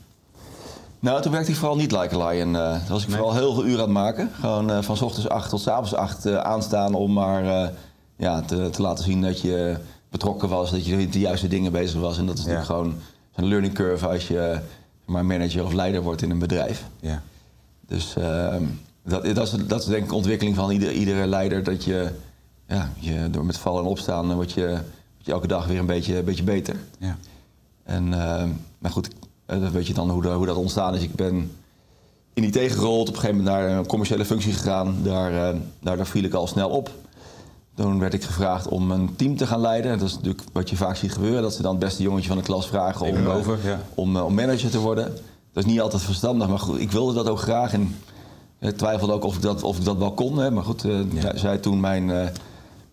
Nou, 1.00 1.22
toen 1.22 1.32
werkte 1.32 1.52
ik 1.52 1.58
vooral 1.58 1.76
niet 1.78 1.92
like 1.92 2.16
a 2.22 2.28
lion. 2.28 2.56
eh. 2.56 2.72
Toen 2.76 2.88
was 2.90 3.04
ik 3.04 3.10
vooral 3.10 3.34
heel 3.34 3.54
veel 3.54 3.66
uren 3.66 3.74
aan 3.80 3.84
het 3.84 3.90
maken. 3.94 4.32
Gewoon 4.40 4.72
eh, 4.72 4.82
van 4.82 4.98
s 4.98 5.02
ochtends 5.02 5.30
8 5.30 5.50
tot 5.50 5.62
s 5.62 5.68
avonds 5.68 5.94
8 5.94 6.26
eh, 6.26 6.38
aanstaan 6.38 6.94
om 6.94 7.14
maar 7.14 7.72
ja, 8.18 8.42
te, 8.42 8.70
te 8.70 8.82
laten 8.82 9.04
zien 9.04 9.22
dat 9.22 9.42
je 9.42 9.76
betrokken 10.10 10.50
was, 10.50 10.72
dat 10.72 10.86
je 10.86 10.96
met 10.96 11.14
de 11.14 11.20
juiste 11.20 11.48
dingen 11.48 11.72
bezig 11.72 12.00
was. 12.00 12.18
En 12.18 12.26
dat 12.26 12.38
is 12.38 12.44
Ja. 12.46 12.50
natuurlijk 12.52 12.80
gewoon 12.80 12.96
een 13.36 13.46
learning 13.48 13.74
curve 13.74 14.08
als 14.08 14.28
je 14.28 14.60
maar 15.06 15.26
manager 15.26 15.64
of 15.64 15.74
leider 15.74 16.02
wordt 16.02 16.22
in 16.22 16.32
een 16.32 16.40
bedrijf. 16.40 16.84
Ja. 17.00 17.22
Dus 17.88 18.16
ehm, 18.16 18.64
dat, 19.08 19.36
dat, 19.36 19.48
is, 19.48 19.52
dat 19.68 19.80
is 19.80 19.86
denk 19.86 20.04
ik 20.04 20.10
de 20.10 20.16
ontwikkeling 20.16 20.56
van 20.56 20.72
ieder, 20.72 20.92
iedere 20.92 21.28
leider. 21.28 21.64
Dat 21.64 21.84
je, 21.84 22.10
ja, 22.68 22.92
je 23.00 23.30
door 23.32 23.46
met 23.46 23.58
vallen 23.58 23.84
en 23.84 23.90
opstaan 23.90 24.30
eh, 24.30 24.36
word 24.36 24.52
je, 24.52 24.66
word 24.68 25.26
je 25.26 25.32
elke 25.32 25.48
dag 25.48 25.66
weer 25.68 25.80
een 25.80 25.86
beetje, 25.86 26.18
een 26.18 26.26
beetje 26.26 26.44
beter. 26.44 26.76
ja. 27.00 27.18
En, 27.84 28.14
ehm, 28.14 28.50
maar 28.80 28.92
goed, 28.92 29.10
eh, 29.46 29.62
dan 29.62 29.72
weet 29.72 29.88
je 29.88 29.94
dan 29.94 30.10
hoe, 30.10 30.22
dat- 30.22 30.36
hoe 30.36 30.46
dat 30.46 30.56
ontstaan 30.56 30.96
is. 30.96 31.02
Ik 31.02 31.16
ben 31.16 31.52
in 32.34 32.44
IT 32.44 32.58
gerold, 32.72 33.08
op 33.10 33.14
een 33.16 33.20
gegeven 33.22 33.44
moment 33.44 33.56
naar 33.56 33.70
een 33.78 33.86
commerciële 33.88 34.26
functie 34.26 34.54
gegaan. 34.54 34.96
Daar, 35.04 35.32
eh, 35.32 35.60
daar, 35.80 35.98
daar 35.98 36.08
viel 36.08 36.24
ik 36.24 36.34
al 36.34 36.48
snel 36.48 36.70
op. 36.70 36.92
Toen 37.76 38.00
werd 38.00 38.14
ik 38.14 38.24
gevraagd 38.24 38.68
om 38.68 38.92
een 38.92 39.16
team 39.16 39.38
te 39.38 39.48
gaan 39.48 39.60
leiden. 39.62 39.98
Dat 40.00 40.08
is 40.08 40.16
natuurlijk 40.16 40.44
wat 40.54 40.70
je 40.70 40.76
vaak 40.76 40.96
ziet 40.96 41.12
gebeuren. 41.14 41.42
Dat 41.42 41.54
ze 41.54 41.62
dan 41.62 41.72
het 41.72 41.80
beste 41.80 42.04
jongetje 42.04 42.28
van 42.28 42.38
de 42.38 42.44
klas 42.44 42.68
vragen 42.68 43.06
om, 43.06 43.16
eh, 43.16 43.36
over, 43.36 43.58
ja. 43.64 43.80
om, 43.96 44.16
eh, 44.16 44.26
om 44.26 44.34
manager 44.34 44.70
te 44.70 44.80
worden. 44.80 45.06
Dat 45.54 45.66
is 45.66 45.72
niet 45.72 45.82
altijd 45.82 46.02
verstandig, 46.02 46.48
maar 46.48 46.60
goed, 46.60 46.80
ik 46.80 46.92
wilde 46.92 47.14
dat 47.14 47.28
ook 47.30 47.40
graag. 47.40 47.74
En 47.74 47.96
ik 48.60 48.78
twijfelde 48.78 49.14
ook 49.14 49.24
of 49.24 49.36
ik 49.36 49.42
dat, 49.42 49.64
of 49.64 49.78
ik 49.78 49.84
dat 49.84 49.98
wel 49.98 50.14
kon. 50.14 50.38
Hè. 50.38 50.52
Maar 50.52 50.64
goed, 50.64 50.86
eh, 50.86 51.00
zei, 51.20 51.38
zei 51.38 51.60
toen 51.60 51.80
mijn, 51.80 52.12
eh, 52.12 52.28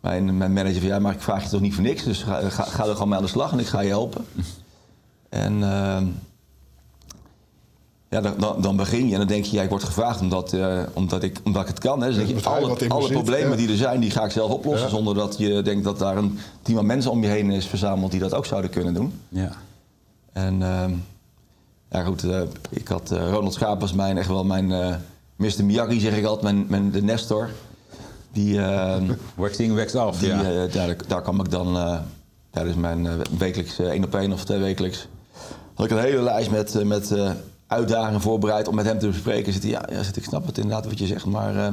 mijn, 0.01 0.37
mijn 0.37 0.53
manager 0.53 0.81
van... 0.81 0.89
ja, 0.89 0.99
maar 0.99 1.15
ik 1.15 1.21
vraag 1.21 1.43
je 1.43 1.49
toch 1.49 1.61
niet 1.61 1.75
voor 1.75 1.83
niks. 1.83 2.05
Dus 2.05 2.23
ga, 2.23 2.51
ga, 2.51 2.63
ga 2.63 2.87
er 2.87 2.93
gewoon 2.93 3.09
mee 3.09 3.19
aan 3.19 3.25
de 3.25 3.31
slag 3.31 3.53
en 3.53 3.59
ik 3.59 3.67
ga 3.67 3.81
je 3.81 3.89
helpen. 3.89 4.25
En 5.29 5.63
ehm, 5.63 6.07
ja, 8.09 8.21
dan, 8.21 8.35
dan, 8.39 8.61
dan 8.61 8.77
begin 8.77 9.07
je 9.07 9.13
en 9.13 9.19
dan 9.19 9.29
denk 9.29 9.45
je, 9.45 9.57
ja, 9.57 9.63
ik 9.63 9.69
word 9.69 9.85
gevraagd 9.85 10.21
omdat, 10.21 10.53
eh, 10.53 10.79
omdat, 10.93 11.23
ik, 11.23 11.41
omdat 11.45 11.63
ik 11.63 11.69
het 11.69 11.79
kan. 11.79 12.01
Hè. 12.01 12.07
Dus 12.07 12.17
denk 12.17 12.29
je, 12.29 12.49
alle, 12.49 12.89
alle 12.89 13.07
zit, 13.07 13.13
problemen 13.13 13.51
ja. 13.51 13.57
die 13.57 13.69
er 13.69 13.77
zijn, 13.77 14.01
die 14.01 14.11
ga 14.11 14.25
ik 14.25 14.31
zelf 14.31 14.51
oplossen. 14.51 14.91
Zonder 14.91 15.15
dat 15.15 15.39
je 15.39 15.63
denkt 15.63 15.85
dat 15.85 15.99
daar 15.99 16.17
een 16.17 16.39
team 16.63 16.79
aan 16.79 16.87
mensen 16.87 17.11
om 17.11 17.23
je 17.23 17.29
heen 17.29 17.51
is 17.51 17.67
verzameld 17.67 18.11
die 18.11 18.21
dat 18.21 18.35
ook 18.35 18.47
zouden 18.47 18.71
kunnen 18.71 18.95
doen. 18.95 19.21
ja. 19.29 19.51
En 20.33 20.63
ehm, 20.63 20.93
ja, 21.91 22.03
goed, 22.03 22.27
ik 22.69 22.89
had 22.89 23.11
Ronald 23.11 23.55
Schaap 23.55 23.81
was 23.81 23.93
mijn, 23.93 24.19
echt 24.19 24.29
wel 24.29 24.45
mijn 24.45 24.73
Mr. 25.37 25.65
Miyagi, 25.65 26.01
zeg 26.01 26.17
ik 26.17 26.25
altijd, 26.25 26.43
mijn, 26.43 26.67
mijn, 26.69 26.91
de 26.91 27.03
Nestor. 27.03 27.49
Die, 28.33 28.61
ehm, 28.61 29.13
Waxing 29.35 29.75
wax 29.81 29.95
af. 29.95 30.19
die, 30.19 30.29
ja. 30.29 30.43
eh, 30.43 30.73
daar, 30.73 30.97
daar 31.07 31.23
kwam 31.23 31.41
ik 31.41 31.51
dan, 31.51 31.77
eh 31.77 31.99
tijdens 32.51 32.77
mijn 32.77 33.07
eh, 33.07 33.13
wekelijks 33.39 33.79
één 33.79 34.05
op 34.05 34.15
één 34.15 34.33
of 34.33 34.45
twee 34.45 34.59
wekelijks, 34.59 35.09
had 35.75 35.87
ik 35.87 35.93
een 35.93 35.99
hele 35.99 36.23
lijst 36.23 36.51
met, 36.51 36.85
met 36.85 37.11
eh, 37.11 37.31
uitdagingen 37.67 38.21
voorbereid 38.21 38.69
om 38.69 38.75
met 38.75 38.85
hem 38.85 38.99
te 38.99 39.07
bespreken. 39.07 39.53
Zit 39.53 39.63
hij, 39.63 39.71
ja, 39.71 39.83
ja 39.91 40.03
zit, 40.03 40.17
ik 40.17 40.25
snap 40.25 40.47
het 40.47 40.59
inderdaad 40.59 40.85
wat 40.87 40.99
je 40.99 41.07
zegt, 41.07 41.25
maar 41.27 41.57
eh, 41.57 41.73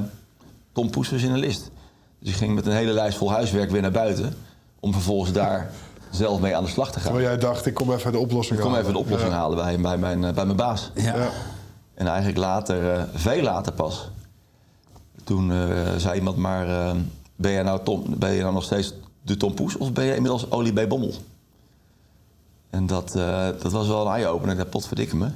Tom 0.73 0.89
Poes 0.89 1.09
was 1.11 1.21
in 1.21 1.31
een 1.31 1.39
list. 1.39 1.71
Dus 2.19 2.29
ik 2.29 2.35
ging 2.35 2.55
met 2.55 2.65
een 2.65 2.71
hele 2.71 2.91
lijst 2.91 3.17
vol 3.17 3.31
huiswerk 3.31 3.71
weer 3.71 3.81
naar 3.81 3.91
buiten, 3.91 4.33
om 4.79 4.93
vervolgens 4.93 5.31
daar 5.31 5.71
zelf 6.11 6.39
mee 6.39 6.55
aan 6.55 6.63
de 6.63 6.69
slag 6.69 6.87
te 6.91 6.99
gaan. 6.99 7.11
Terwijl 7.11 7.27
jij 7.27 7.37
dacht, 7.37 7.65
ik 7.65 7.73
kom 7.73 7.91
even 7.93 8.11
de 8.11 8.17
oplossing 8.17 8.55
Ik 8.59 8.63
kom 8.65 8.73
halen. 8.73 8.81
even 8.87 8.93
de 8.99 9.05
oplossing 9.05 9.31
Ja. 9.31 9.37
halen 9.37 9.57
bij, 9.57 9.79
bij, 9.79 9.97
mijn, 9.97 10.19
bij 10.33 10.45
mijn 10.45 10.55
baas. 10.57 10.91
ja. 10.95 11.15
Ja. 11.15 11.29
En 12.01 12.07
eigenlijk 12.07 12.37
later, 12.37 12.93
eh, 12.93 13.03
veel 13.13 13.41
later 13.41 13.73
pas, 13.73 14.09
toen 15.23 15.51
eh, 15.51 15.95
zei 15.97 16.17
iemand 16.17 16.37
maar, 16.37 16.67
eh, 16.67 16.95
ben, 17.35 17.51
je 17.51 17.63
nou 17.63 17.79
Tom, 17.83 18.03
ben 18.07 18.31
je 18.31 18.41
nou 18.41 18.53
nog 18.53 18.63
steeds 18.63 18.93
de 19.21 19.37
Tom 19.37 19.53
Poes 19.53 19.77
of 19.77 19.93
ben 19.93 20.05
je 20.05 20.15
inmiddels 20.15 20.51
Olie 20.51 20.73
bij 20.73 20.87
Bommel? 20.87 21.13
En 22.69 22.87
dat, 22.87 23.11
dat 23.61 23.71
was 23.71 23.87
wel 23.87 24.05
een 24.07 24.13
eye-opener, 24.13 24.55
dat 24.57 24.69
potverdikke 24.69 25.15
me. 25.15 25.25
Ja, 25.25 25.31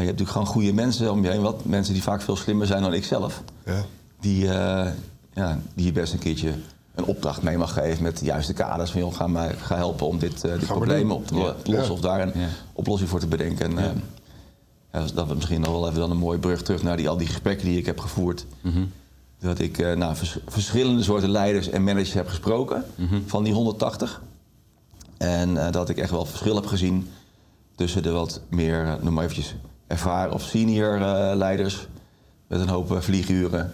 je 0.00 0.06
hebt 0.06 0.18
natuurlijk 0.18 0.30
gewoon 0.30 0.46
goede 0.46 0.72
mensen 0.72 1.12
om 1.12 1.22
je 1.22 1.30
heen, 1.30 1.42
wat 1.42 1.64
mensen 1.64 1.92
die 1.92 2.02
vaak 2.02 2.22
veel 2.22 2.36
slimmer 2.36 2.66
zijn 2.66 2.82
dan 2.82 2.94
ik 2.94 3.04
zelf. 3.04 3.42
Ja. 3.64 3.84
Die, 4.20 4.44
ja, 5.32 5.58
die 5.74 5.84
je 5.84 5.92
best 5.92 6.12
een 6.12 6.18
keertje 6.18 6.54
een 6.94 7.04
opdracht 7.04 7.42
mee 7.42 7.58
mag 7.58 7.72
geven 7.72 8.02
met 8.02 8.18
de 8.18 8.24
juiste 8.24 8.52
kaders. 8.52 8.90
Van 8.90 9.00
joh, 9.00 9.14
ga, 9.14 9.26
mij, 9.26 9.54
ga 9.54 9.76
helpen 9.76 10.06
om 10.06 10.18
dit, 10.18 10.44
eh, 10.44 10.52
dit 10.52 10.66
probleem 10.66 11.10
op 11.10 11.26
te 11.26 11.34
Ja. 11.34 11.54
lossen 11.64 11.94
of 11.94 12.00
daar 12.00 12.20
een 12.20 12.32
oplossing 12.72 13.10
voor 13.10 13.20
te 13.20 13.26
bedenken. 13.26 13.78
En, 13.78 13.84
ja, 13.84 13.92
dat 15.14 15.26
was 15.26 15.34
misschien 15.34 15.60
nog 15.60 15.70
wel 15.70 15.88
even 15.88 16.00
dan 16.00 16.10
een 16.10 16.16
mooie 16.16 16.38
brug 16.38 16.62
terug 16.62 16.82
naar 16.82 16.96
die, 16.96 17.08
al 17.08 17.16
die 17.16 17.26
gesprekken 17.26 17.66
die 17.66 17.78
ik 17.78 17.86
heb 17.86 18.00
gevoerd. 18.00 18.46
Dat 19.40 19.58
ik 19.58 19.78
nou, 19.96 20.16
vers- 20.16 20.38
verschillende 20.46 21.02
soorten 21.02 21.30
leiders 21.30 21.68
en 21.68 21.84
managers 21.84 22.12
heb 22.12 22.28
gesproken 22.28 22.84
van 23.26 23.44
die 23.44 23.52
180. 23.52 24.22
En 25.18 25.66
eh, 25.66 25.72
dat 25.72 25.88
ik 25.88 25.98
echt 25.98 26.10
wel 26.10 26.24
verschil 26.24 26.54
heb 26.54 26.66
gezien 26.66 27.08
tussen 27.74 28.02
de 28.02 28.10
wat 28.10 28.40
meer, 28.48 28.84
eh, 28.84 28.92
noem 29.00 29.14
maar 29.14 29.22
eventjes, 29.24 29.54
ervaren 29.86 30.32
of 30.34 30.42
senior 30.42 30.98
leiders 31.36 31.86
met 32.46 32.60
een 32.60 32.68
hoop 32.68 32.96
vlieguren. 33.02 33.72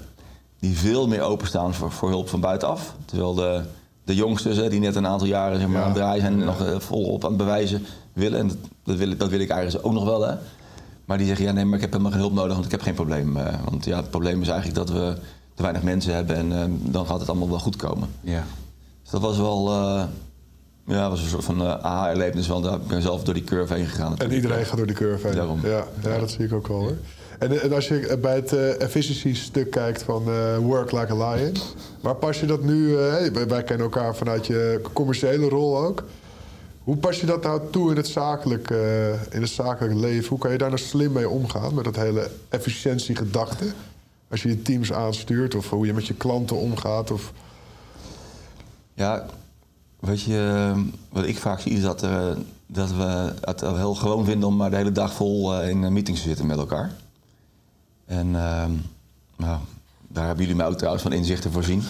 Die 0.60 0.78
veel 0.78 1.08
meer 1.08 1.20
openstaan 1.22 1.74
voor, 1.74 1.90
voor 1.92 2.08
hulp 2.08 2.28
van 2.28 2.40
buitenaf. 2.40 2.94
Terwijl 3.04 3.34
de, 3.34 3.62
de 4.04 4.14
jongsters, 4.14 4.68
die 4.68 4.80
net 4.80 4.94
een 4.96 5.06
aantal 5.06 5.26
jaren 5.26 5.58
zeg 5.60 5.66
maar, 5.68 5.76
Ja. 5.76 5.82
aan 5.82 5.88
het 5.88 5.96
draaien 5.98 6.20
zijn 6.20 6.40
en 6.40 6.46
nog 6.46 6.82
volop 6.82 7.24
aan 7.24 7.28
het 7.30 7.38
bewijzen 7.38 7.86
willen. 8.12 8.38
En 8.38 8.48
dat, 8.48 8.56
dat, 8.84 8.96
wil, 8.96 9.10
ik- 9.10 9.18
dat 9.18 9.28
wil 9.28 9.40
ik 9.40 9.48
eigenlijk 9.50 9.86
ook 9.86 9.92
nog 9.92 10.04
wel. 10.04 10.22
Hè. 10.22 10.34
Maar 11.10 11.18
die 11.18 11.28
zeggen, 11.28 11.46
ja 11.46 11.52
nee, 11.52 11.64
maar 11.64 11.74
ik 11.74 11.80
heb 11.80 11.90
helemaal 11.90 12.12
geen 12.12 12.20
hulp 12.20 12.32
nodig, 12.32 12.52
want 12.52 12.64
ik 12.64 12.70
heb 12.70 12.82
geen 12.82 12.94
probleem. 12.94 13.36
Eh, 13.36 13.54
want 13.64 13.84
ja, 13.84 13.96
het 13.96 14.10
probleem 14.10 14.42
is 14.42 14.48
eigenlijk 14.48 14.78
dat 14.78 14.90
we 14.96 15.14
te 15.54 15.62
weinig 15.62 15.82
mensen 15.82 16.14
hebben 16.14 16.36
en 16.36 16.52
eh, 16.52 16.64
dan 16.70 17.06
gaat 17.06 17.20
het 17.20 17.28
allemaal 17.28 17.48
wel 17.48 17.58
goed 17.58 17.76
komen. 17.76 18.08
Ja. 18.20 18.44
Dus 19.02 19.10
dat 19.10 19.20
was 19.20 19.36
wel 19.36 19.68
eh, 19.68 20.02
ja, 20.86 21.08
was 21.10 21.20
een 21.22 21.28
soort 21.28 21.44
van 21.44 21.60
eh 21.60 21.74
aha-erlevenis, 21.84 22.46
want 22.46 22.64
daar- 22.64 22.74
ik 22.74 22.86
ben 22.86 23.02
zelf 23.02 23.22
door 23.24 23.34
die 23.34 23.44
curve 23.44 23.74
heen 23.74 23.86
gegaan. 23.86 24.18
En 24.18 24.32
iedereen 24.32 24.64
gaat 24.64 24.76
door 24.76 24.86
die 24.86 24.96
curve 24.96 25.26
heen. 25.26 25.36
Daarom. 25.36 25.60
Ja, 25.62 25.84
ja, 26.02 26.18
dat 26.18 26.30
zie 26.30 26.44
ik 26.44 26.52
ook 26.52 26.68
wel 26.68 26.78
hoor. 26.78 26.96
En, 27.38 27.60
en 27.62 27.72
als 27.72 27.88
je 27.88 28.18
bij 28.22 28.34
het 28.34 28.52
eh 28.52 28.80
efficiency-stuk 28.82 29.70
kijkt 29.70 30.02
van 30.02 30.22
eh, 30.28 30.56
Work 30.56 30.92
Like 30.92 31.12
a 31.12 31.30
Lion, 31.34 31.52
waar 32.00 32.14
pas 32.16 32.40
je 32.40 32.46
dat 32.46 32.62
nu... 32.62 32.96
eh, 32.96 33.10
hey, 33.12 33.32
wij 33.48 33.62
kennen 33.64 33.86
elkaar 33.86 34.16
vanuit 34.16 34.46
je 34.46 34.80
commerciële 34.92 35.48
rol 35.48 35.78
ook. 35.78 36.04
Hoe 36.84 36.96
pas 36.96 37.20
je 37.20 37.26
dat 37.26 37.42
nou 37.42 37.60
toe 37.70 37.90
in 37.90 37.96
het 37.96 38.08
zakelijk, 38.08 38.70
eh, 38.70 39.10
in 39.12 39.40
het 39.40 39.50
zakelijk 39.50 39.94
leven? 39.94 40.28
Hoe 40.28 40.38
kan 40.38 40.52
je 40.52 40.58
daar 40.58 40.68
nou 40.68 40.80
slim 40.80 41.12
mee 41.12 41.28
omgaan 41.28 41.74
met 41.74 41.84
dat 41.84 41.96
hele 41.96 42.30
efficiëntiegedachte? 42.48 43.72
Als 44.28 44.42
je 44.42 44.48
je 44.48 44.62
teams 44.62 44.92
aanstuurt 44.92 45.54
of 45.54 45.70
hoe 45.70 45.86
je 45.86 45.92
met 45.92 46.06
je 46.06 46.14
klanten 46.14 46.56
omgaat? 46.56 47.10
Of... 47.10 47.32
Ja, 48.94 49.26
weet 49.98 50.22
je, 50.22 50.72
wat 51.08 51.26
ik 51.26 51.38
vaak 51.38 51.60
zie 51.60 51.72
is 51.72 51.82
dat, 51.82 52.02
eh, 52.02 52.30
dat 52.66 52.90
we 52.90 53.32
het 53.40 53.60
heel 53.60 53.94
gewoon 53.94 54.24
vinden 54.24 54.48
om 54.48 54.56
maar 54.56 54.70
de 54.70 54.76
hele 54.76 54.92
dag 54.92 55.12
vol 55.12 55.54
eh, 55.54 55.68
in 55.68 55.92
meetings 55.92 56.20
te 56.20 56.28
zitten 56.28 56.46
met 56.46 56.58
elkaar. 56.58 56.92
En 58.06 58.36
ehm, 58.36 58.72
nou, 59.36 59.58
daar 60.08 60.26
hebben 60.26 60.44
jullie 60.44 60.58
mij 60.58 60.66
ook 60.66 60.76
trouwens 60.76 61.02
van 61.02 61.12
inzichten 61.12 61.52
voorzien. 61.52 61.82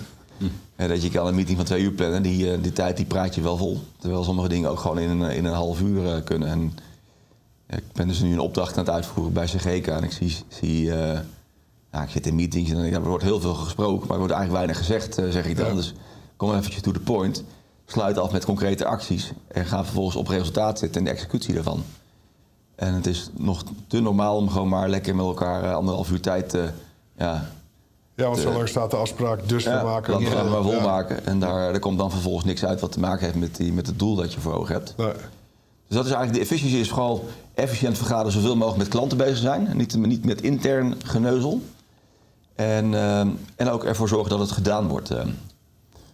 Dat 0.76 1.02
je 1.02 1.10
kan 1.10 1.26
een 1.26 1.34
meeting 1.34 1.56
van 1.56 1.66
twee 1.66 1.82
uur 1.82 1.92
plannen, 1.92 2.22
die, 2.22 2.52
eh, 2.52 2.62
die 2.62 2.72
tijd 2.72 2.96
die 2.96 3.06
praat 3.06 3.34
je 3.34 3.40
wel 3.40 3.56
vol. 3.56 3.80
Terwijl 3.98 4.24
sommige 4.24 4.48
dingen 4.48 4.70
ook 4.70 4.78
gewoon 4.78 4.98
in 4.98 5.10
een, 5.10 5.30
in 5.30 5.44
een 5.44 5.52
half 5.52 5.80
uur 5.80 6.14
eh, 6.14 6.24
kunnen. 6.24 6.48
En, 6.48 6.72
ik 7.76 7.92
ben 7.92 8.08
dus 8.08 8.20
nu 8.20 8.32
een 8.32 8.40
opdracht 8.40 8.72
aan 8.72 8.84
het 8.84 8.94
uitvoeren 8.94 9.32
bij 9.32 9.46
CGK 9.46 9.86
en 9.86 10.04
ik 10.04 10.12
zie, 10.12 10.36
zie 10.48 10.92
eh, 10.92 11.20
nou, 11.90 12.04
ik 12.04 12.10
zit 12.10 12.26
in 12.26 12.34
meetings 12.34 12.70
en 12.70 12.76
denk 12.76 12.94
er 12.94 13.02
wordt 13.02 13.24
heel 13.24 13.40
veel 13.40 13.54
gesproken, 13.54 14.06
maar 14.06 14.12
er 14.12 14.18
wordt 14.18 14.32
eigenlijk 14.32 14.64
weinig 14.64 14.76
gezegd, 14.76 15.14
zeg 15.14 15.46
ik 15.46 15.56
dan. 15.56 15.66
Ja. 15.66 15.74
Dus 15.74 15.94
kom 16.36 16.54
eventjes 16.54 16.82
to 16.82 16.92
the 16.92 17.00
point. 17.00 17.44
Sluit 17.86 18.18
af 18.18 18.32
met 18.32 18.44
concrete 18.44 18.84
acties 18.84 19.32
en 19.48 19.66
ga 19.66 19.84
vervolgens 19.84 20.16
op 20.16 20.28
resultaat 20.28 20.78
zitten 20.78 20.98
en 20.98 21.04
de 21.04 21.10
executie 21.10 21.54
daarvan. 21.54 21.82
En 22.74 22.94
het 22.94 23.06
is 23.06 23.30
nog 23.36 23.64
te 23.86 24.00
normaal 24.00 24.36
om 24.36 24.48
gewoon 24.48 24.68
maar 24.68 24.88
lekker 24.88 25.16
met 25.16 25.26
elkaar 25.26 25.74
anderhalf 25.74 26.10
uur 26.10 26.20
tijd 26.20 26.56
ja, 27.16 27.50
Ja, 28.20 28.26
want 28.26 28.38
zo 28.38 28.52
lang 28.52 28.68
staat 28.68 28.90
de 28.90 28.96
afspraak, 28.96 29.48
dus 29.48 29.64
we 29.64 29.70
ja, 29.70 29.82
maken... 29.82 30.12
laten 30.12 30.28
we 30.28 30.36
het, 30.36 30.48
maar 30.48 30.58
ja. 30.58 30.62
volmaken. 30.62 31.26
En 31.26 31.40
daar, 31.40 31.70
daar 31.70 31.80
komt 31.80 31.98
dan 31.98 32.10
vervolgens 32.10 32.44
niks 32.44 32.64
uit 32.64 32.80
wat 32.80 32.92
te 32.92 33.00
maken 33.00 33.24
heeft 33.24 33.38
met, 33.38 33.56
die, 33.56 33.72
met 33.72 33.86
het 33.86 33.98
doel 33.98 34.14
dat 34.14 34.32
je 34.32 34.40
voor 34.40 34.54
ogen 34.54 34.74
hebt. 34.74 34.94
Nee. 34.96 35.12
Dus 35.86 35.98
dat 35.98 36.06
is 36.06 36.12
eigenlijk 36.12 36.32
de 36.32 36.40
efficiëntie 36.40 36.80
is 36.80 36.88
vooral 36.88 37.28
efficiënt 37.54 37.96
vergaderen, 37.96 38.32
zoveel 38.32 38.56
mogelijk 38.56 38.78
met 38.78 38.88
klanten 38.88 39.18
bezig 39.18 39.36
zijn. 39.36 39.70
Niet, 39.74 39.96
niet 39.96 40.24
met 40.24 40.42
intern 40.42 40.94
geneuzel. 41.04 41.62
En, 42.54 42.94
eh, 42.94 43.20
en 43.56 43.70
ook 43.70 43.84
ervoor 43.84 44.08
zorgen 44.08 44.30
dat 44.30 44.38
het 44.38 44.50
gedaan 44.50 44.88
wordt. 44.88 45.10
eh. 45.10 45.24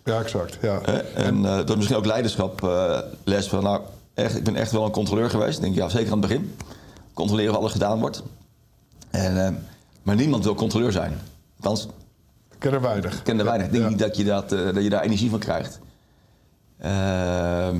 Ja, 0.04 0.20
exact. 0.20 0.58
Ja. 0.62 0.80
Eh, 0.80 1.26
en 1.26 1.36
eh, 1.44 1.56
dat 1.56 1.68
is 1.70 1.76
misschien 1.76 1.96
ook 1.96 2.06
leiderschap 2.06 2.60
les 3.24 3.48
van, 3.48 3.62
nou, 3.62 3.80
echt, 4.14 4.36
ik 4.36 4.44
ben 4.44 4.56
echt 4.56 4.72
wel 4.72 4.84
een 4.84 4.90
controleur 4.90 5.30
geweest. 5.30 5.56
Ik 5.56 5.62
denk, 5.62 5.74
ja, 5.74 5.88
zeker 5.88 6.12
aan 6.12 6.18
het 6.18 6.28
begin. 6.28 6.56
Controleren 7.14 7.52
of 7.52 7.58
alles 7.58 7.72
gedaan 7.72 8.00
wordt. 8.00 8.22
En, 9.10 9.66
maar 10.02 10.14
niemand 10.14 10.44
wil 10.44 10.54
controleur 10.54 10.92
zijn. 10.92 11.20
Althans, 11.66 11.94
Ik 12.52 12.58
ken 12.58 12.72
er 12.72 12.80
weinig. 12.80 13.14
ik 13.16 13.24
ken 13.24 13.38
er 13.38 13.44
weinig. 13.44 13.66
Ik 13.66 13.72
denk 13.72 13.84
Ja. 13.84 13.90
niet 13.90 13.98
dat 13.98 14.16
je, 14.16 14.24
dat, 14.24 14.52
eh, 14.52 14.64
dat 14.74 14.82
je 14.82 14.88
daar 14.90 15.02
energie 15.02 15.30
van 15.30 15.38
krijgt. 15.38 15.78
Ehm, 16.78 17.76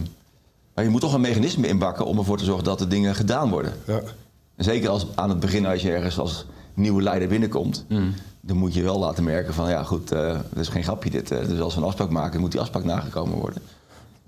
maar 0.75 0.85
je 0.85 0.91
moet 0.91 1.01
toch 1.01 1.13
een 1.15 1.21
mechanisme 1.21 1.67
inbakken 1.67 2.07
om 2.07 2.19
ervoor 2.19 2.39
te 2.39 2.45
zorgen 2.45 2.65
dat 2.65 2.79
de 2.79 2.87
dingen 2.87 3.15
gedaan 3.15 3.51
worden. 3.51 3.73
Ja. 3.87 4.01
En 4.57 4.65
zeker 4.65 4.89
als, 4.89 5.07
aan 5.15 5.29
het 5.29 5.41
begin, 5.41 5.67
als 5.67 5.83
je 5.83 5.93
ergens 5.93 6.19
als 6.19 6.47
nieuwe 6.75 7.03
leider 7.03 7.29
binnenkomt, 7.29 7.85
Mm. 7.89 8.15
dan 8.41 8.57
moet 8.57 8.75
je 8.75 8.83
wel 8.83 8.99
laten 8.99 9.25
merken 9.25 9.55
van 9.55 9.69
ja 9.71 9.83
goed, 9.83 10.13
eh 10.13 10.33
dat 10.53 10.63
is 10.63 10.69
geen 10.69 10.83
grapje 10.83 11.11
dit. 11.11 11.31
eh. 11.31 11.49
dus 11.49 11.61
als 11.61 11.75
we 11.75 11.81
een 11.81 11.87
afspraak 11.87 12.11
maken, 12.11 12.41
moet 12.41 12.51
die 12.53 12.61
afspraak 12.61 12.85
nagekomen 12.85 13.39
worden. 13.39 13.63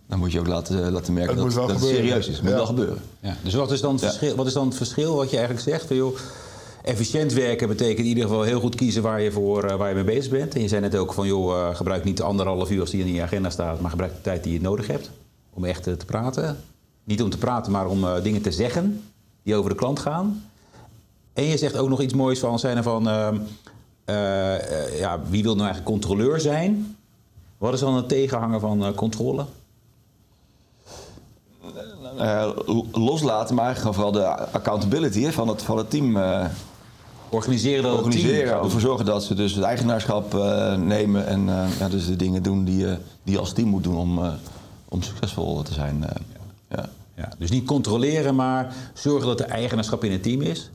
Dan 0.09 0.19
moet 0.19 0.33
je 0.33 0.41
ook 0.41 0.47
laten, 0.47 0.93
laten 0.93 1.12
merken 1.12 1.45
Het 1.45 1.55
dat, 1.55 1.71
het 1.71 1.81
serieus 1.81 2.29
is. 2.29 2.35
Het 2.35 2.43
moet 2.45 2.53
wel 2.53 2.67
gebeuren. 2.67 2.99
Ja, 3.21 3.37
dus 3.43 3.55
wat 3.55 3.71
is, 3.73 3.81
dan 3.81 3.93
het 3.93 4.00
Ja. 4.00 4.07
verschil, 4.09 4.37
wat 4.37 4.47
is 4.47 4.53
dan 4.53 4.67
het 4.67 4.77
verschil 4.77 5.15
wat 5.17 5.31
je 5.31 5.37
eigenlijk 5.37 5.67
zegt? 5.69 5.87
Van, 5.87 5.97
joh, 5.97 6.17
efficiënt 6.83 7.33
werken 7.33 7.69
betekent 7.69 7.99
in 7.99 8.05
ieder 8.05 8.23
geval 8.23 8.43
heel 8.43 8.61
goed 8.61 8.75
kiezen 8.75 9.03
waar 9.03 9.21
je, 9.21 9.33
voor, 9.33 9.65
eh, 9.65 9.77
waar 9.77 9.89
je 9.89 9.95
mee 9.95 10.05
bezig 10.05 10.31
bent. 10.31 10.55
En 10.55 10.61
je 10.61 10.69
zei 10.69 10.81
net 10.81 10.97
ook 10.97 11.13
van, 11.13 11.27
joh, 11.27 11.57
eh, 11.57 11.77
gebruik 11.77 12.05
niet 12.05 12.17
de 12.17 12.23
anderhalf 12.23 12.71
uur 12.71 12.81
als 12.81 12.91
die 12.91 13.05
in 13.05 13.13
je 13.13 13.23
agenda 13.23 13.51
staat, 13.51 13.81
maar 13.81 13.91
gebruik 13.91 14.15
de 14.15 14.21
tijd 14.21 14.45
die 14.45 14.53
je 14.53 14.61
nodig 14.61 14.87
hebt 14.87 15.11
om 15.55 15.65
echt 15.65 15.87
eh, 15.87 15.95
te 15.95 16.05
praten. 16.05 16.57
Niet 17.05 17.23
om 17.23 17.31
te 17.31 17.39
praten, 17.39 17.73
maar 17.73 17.87
om 17.87 18.07
dingen 18.23 18.43
te 18.43 18.53
zeggen 18.53 19.03
die 19.43 19.55
over 19.55 19.71
de 19.71 19.77
klant 19.77 19.99
gaan. 19.99 20.43
En 21.33 21.45
je 21.45 21.57
zegt 21.57 21.77
ook 21.77 21.89
nog 21.89 22.01
iets 22.01 22.15
moois 22.15 22.39
van, 22.39 22.59
zijn 22.59 22.83
van, 22.83 23.09
ehm, 23.09 23.37
eh, 24.09 24.55
eh, 24.55 24.99
ja, 24.99 25.21
wie 25.29 25.43
wil 25.43 25.55
nou 25.55 25.67
eigenlijk 25.67 25.91
controleur 25.91 26.41
zijn? 26.41 26.97
Wat 27.59 27.73
is 27.73 27.81
dan 27.81 27.95
een 27.95 28.07
tegenhanger 28.07 28.61
van 28.61 28.95
controle? 28.95 29.45
Loslaten, 32.93 33.55
maar 33.55 33.77
vooral 33.77 34.13
de 34.13 34.27
accountability 34.53 35.21
hè, 35.21 35.33
van, 35.33 35.49
het, 35.49 35.63
van 35.63 35.79
het 35.79 35.91
team 35.91 36.17
Organiseren 37.31 37.83
dat 37.83 37.93
team 37.93 38.05
organiseren. 38.05 38.53
Ervoor 38.63 38.81
zorgen 38.81 39.05
dat 39.05 39.25
ze 39.25 39.35
dus 39.35 39.55
het 39.55 39.65
eigenaarschap 39.65 40.35
eh, 40.35 40.75
nemen 40.77 41.27
en 41.27 41.49
eh, 41.49 41.65
ja, 41.79 41.89
dus 41.89 42.07
de 42.07 42.17
dingen 42.17 42.43
doen 42.43 42.65
die, 42.65 42.79
je 42.79 42.97
die 43.23 43.35
je 43.35 43.41
als 43.41 43.53
team 43.53 43.69
moet 43.69 43.83
doen 43.85 43.97
om, 43.97 44.25
eh, 44.25 44.33
om 44.89 45.03
succesvol 45.03 45.63
te 45.63 45.73
zijn. 45.73 46.05
eh. 46.05 46.17
ja. 46.71 46.89
Ja, 47.17 47.33
dus 47.39 47.51
niet 47.51 47.67
controleren, 47.67 48.35
maar 48.35 48.75
zorgen 48.95 49.27
dat 49.29 49.39
de 49.39 49.45
eigenaarschap 49.45 50.05
in 50.05 50.13
het 50.13 50.23
team 50.23 50.41
is. 50.43 50.71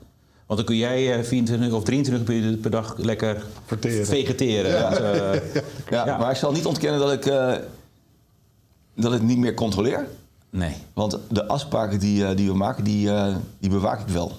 Want 0.45 0.59
dan 0.59 0.67
kun 0.67 0.77
jij 0.77 1.17
eh, 1.17 1.23
24 1.23 1.71
of 1.73 1.83
23 1.83 2.35
uur 2.35 2.57
per 2.57 2.71
dag 2.71 2.95
lekker 2.97 3.43
Verteren. 3.65 4.05
vegeteren. 4.05 4.71
Ja. 4.71 4.89
Dus, 4.89 4.99
eh, 4.99 5.61
Ja, 5.89 6.05
Ja. 6.05 6.17
Maar 6.17 6.31
ik 6.31 6.37
zal 6.37 6.51
niet 6.51 6.65
ontkennen 6.65 6.99
dat 6.99 7.11
ik, 7.11 7.25
eh, 7.25 7.53
dat 8.95 9.13
ik 9.13 9.21
niet 9.21 9.37
meer 9.37 9.53
controleer. 9.53 10.07
nee. 10.49 10.75
Want 10.93 11.17
de 11.29 11.47
afspraken 11.47 11.99
die, 11.99 12.25
eh, 12.25 12.35
die 12.35 12.47
we 12.47 12.55
maken, 12.57 12.83
die, 12.83 13.09
eh, 13.11 13.35
die 13.59 13.69
bewaak 13.69 13.99
ik 13.99 14.07
wel. 14.07 14.31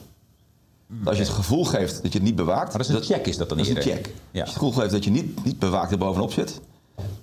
Als 1.05 1.17
je 1.17 1.23
het 1.23 1.33
gevoel 1.33 1.65
geeft 1.65 2.03
dat 2.03 2.13
je 2.13 2.19
het 2.19 2.27
niet 2.27 2.37
bewaakt... 2.37 2.69
Maar 2.69 2.87
dat 2.87 2.89
is 2.89 3.09
een 3.09 3.15
check, 3.17 3.27
is 3.27 3.37
dat 3.37 3.49
dan 3.49 3.59
Dat 3.59 3.67
is 3.67 3.75
een 3.75 3.83
check. 3.83 4.07
Ja. 4.07 4.11
Als 4.11 4.15
je 4.31 4.41
het 4.41 4.51
gevoel 4.51 4.73
geeft 4.73 4.91
dat 4.91 5.05
je 5.05 5.11
niet, 5.11 5.45
niet 5.45 5.59
bewaakt 5.59 5.93
er 5.93 5.99
bovenop 5.99 6.33
zit... 6.33 6.61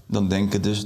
dan 0.06 0.28
denken 0.28 0.62
dus 0.62 0.86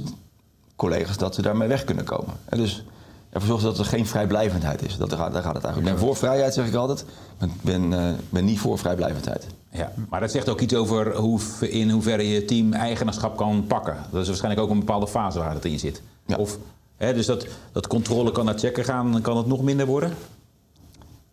collega's 0.76 1.16
dat 1.16 1.34
ze 1.34 1.42
daarmee 1.42 1.68
weg 1.68 1.84
kunnen 1.84 2.04
komen. 2.04 2.34
En 2.44 2.58
dus 2.58 2.84
ervoor 3.30 3.48
zorgen 3.48 3.66
dat 3.68 3.78
er 3.78 3.84
geen 3.84 4.06
vrijblijvendheid 4.06 4.82
is. 4.84 4.96
Dat, 4.96 5.10
daar, 5.10 5.18
gaat- 5.18 5.32
daar 5.32 5.42
gaat 5.42 5.54
het 5.54 5.64
eigenlijk. 5.64 5.94
Ik 5.94 6.00
ben 6.00 6.08
voor 6.08 6.16
vrijheid, 6.16 6.54
zeg 6.54 6.66
ik 6.66 6.74
altijd. 6.74 7.04
Ik 7.40 7.62
ben, 7.62 7.92
eh, 7.92 8.12
ben 8.30 8.44
niet 8.44 8.58
voor 8.58 8.78
vrijblijvendheid. 8.78 9.46
Ja, 9.70 9.92
maar 10.08 10.20
dat 10.20 10.30
zegt 10.30 10.48
ook 10.48 10.60
iets 10.60 10.74
over 10.74 11.16
hoe, 11.16 11.40
in 11.60 11.90
hoeverre 11.90 12.28
je 12.28 12.44
team 12.44 12.72
eigenaarschap 12.72 13.36
kan 13.36 13.64
pakken. 13.66 13.96
Dat 14.10 14.20
is 14.20 14.26
waarschijnlijk 14.26 14.62
ook 14.64 14.70
een 14.70 14.78
bepaalde 14.78 15.08
fase 15.08 15.38
waar 15.38 15.54
het 15.54 15.64
in 15.64 15.78
zit. 15.78 16.02
Ja. 16.26 16.36
Of, 16.36 16.58
hè, 16.96 17.14
dus 17.14 17.26
dat, 17.26 17.46
dat 17.72 17.86
controle 17.86 18.32
kan 18.32 18.44
naar 18.44 18.58
checken 18.58 18.84
gaan, 18.84 19.12
dan 19.12 19.20
kan 19.20 19.36
het 19.36 19.46
nog 19.46 19.62
minder 19.62 19.86
worden. 19.86 20.12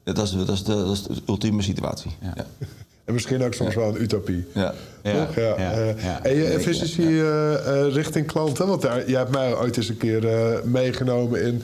Dat 0.03 0.17
is, 0.17 0.31
dat 0.31 0.49
is, 0.49 0.63
de, 0.63 0.75
dat 0.75 0.91
is 0.91 1.03
de 1.03 1.13
ultieme 1.27 1.61
situatie. 1.61 2.11
Ja. 2.21 2.33
Ja. 2.35 2.45
En 3.05 3.13
misschien 3.13 3.43
ook 3.43 3.53
soms 3.53 3.75
wel 3.75 3.87
een 3.87 4.01
utopie. 4.01 4.45
Ja. 4.53 4.73
Ja, 5.03 5.25
Toch? 5.25 5.35
Ja. 5.35 5.41
ja, 5.41 5.71
eh, 5.71 6.03
ja. 6.03 6.23
En 6.23 6.35
je 6.35 6.45
efficiëntie 6.45 7.21
eh, 7.21 7.85
eh, 7.85 7.93
richting 7.93 8.27
klanten. 8.27 8.67
Want 8.67 8.81
daar, 8.81 9.09
jij 9.09 9.17
hebt 9.19 9.31
mij 9.31 9.55
ooit 9.55 9.77
eens 9.77 9.89
een 9.89 9.97
keer 9.97 10.27
eh, 10.27 10.61
meegenomen 10.63 11.43
in 11.43 11.61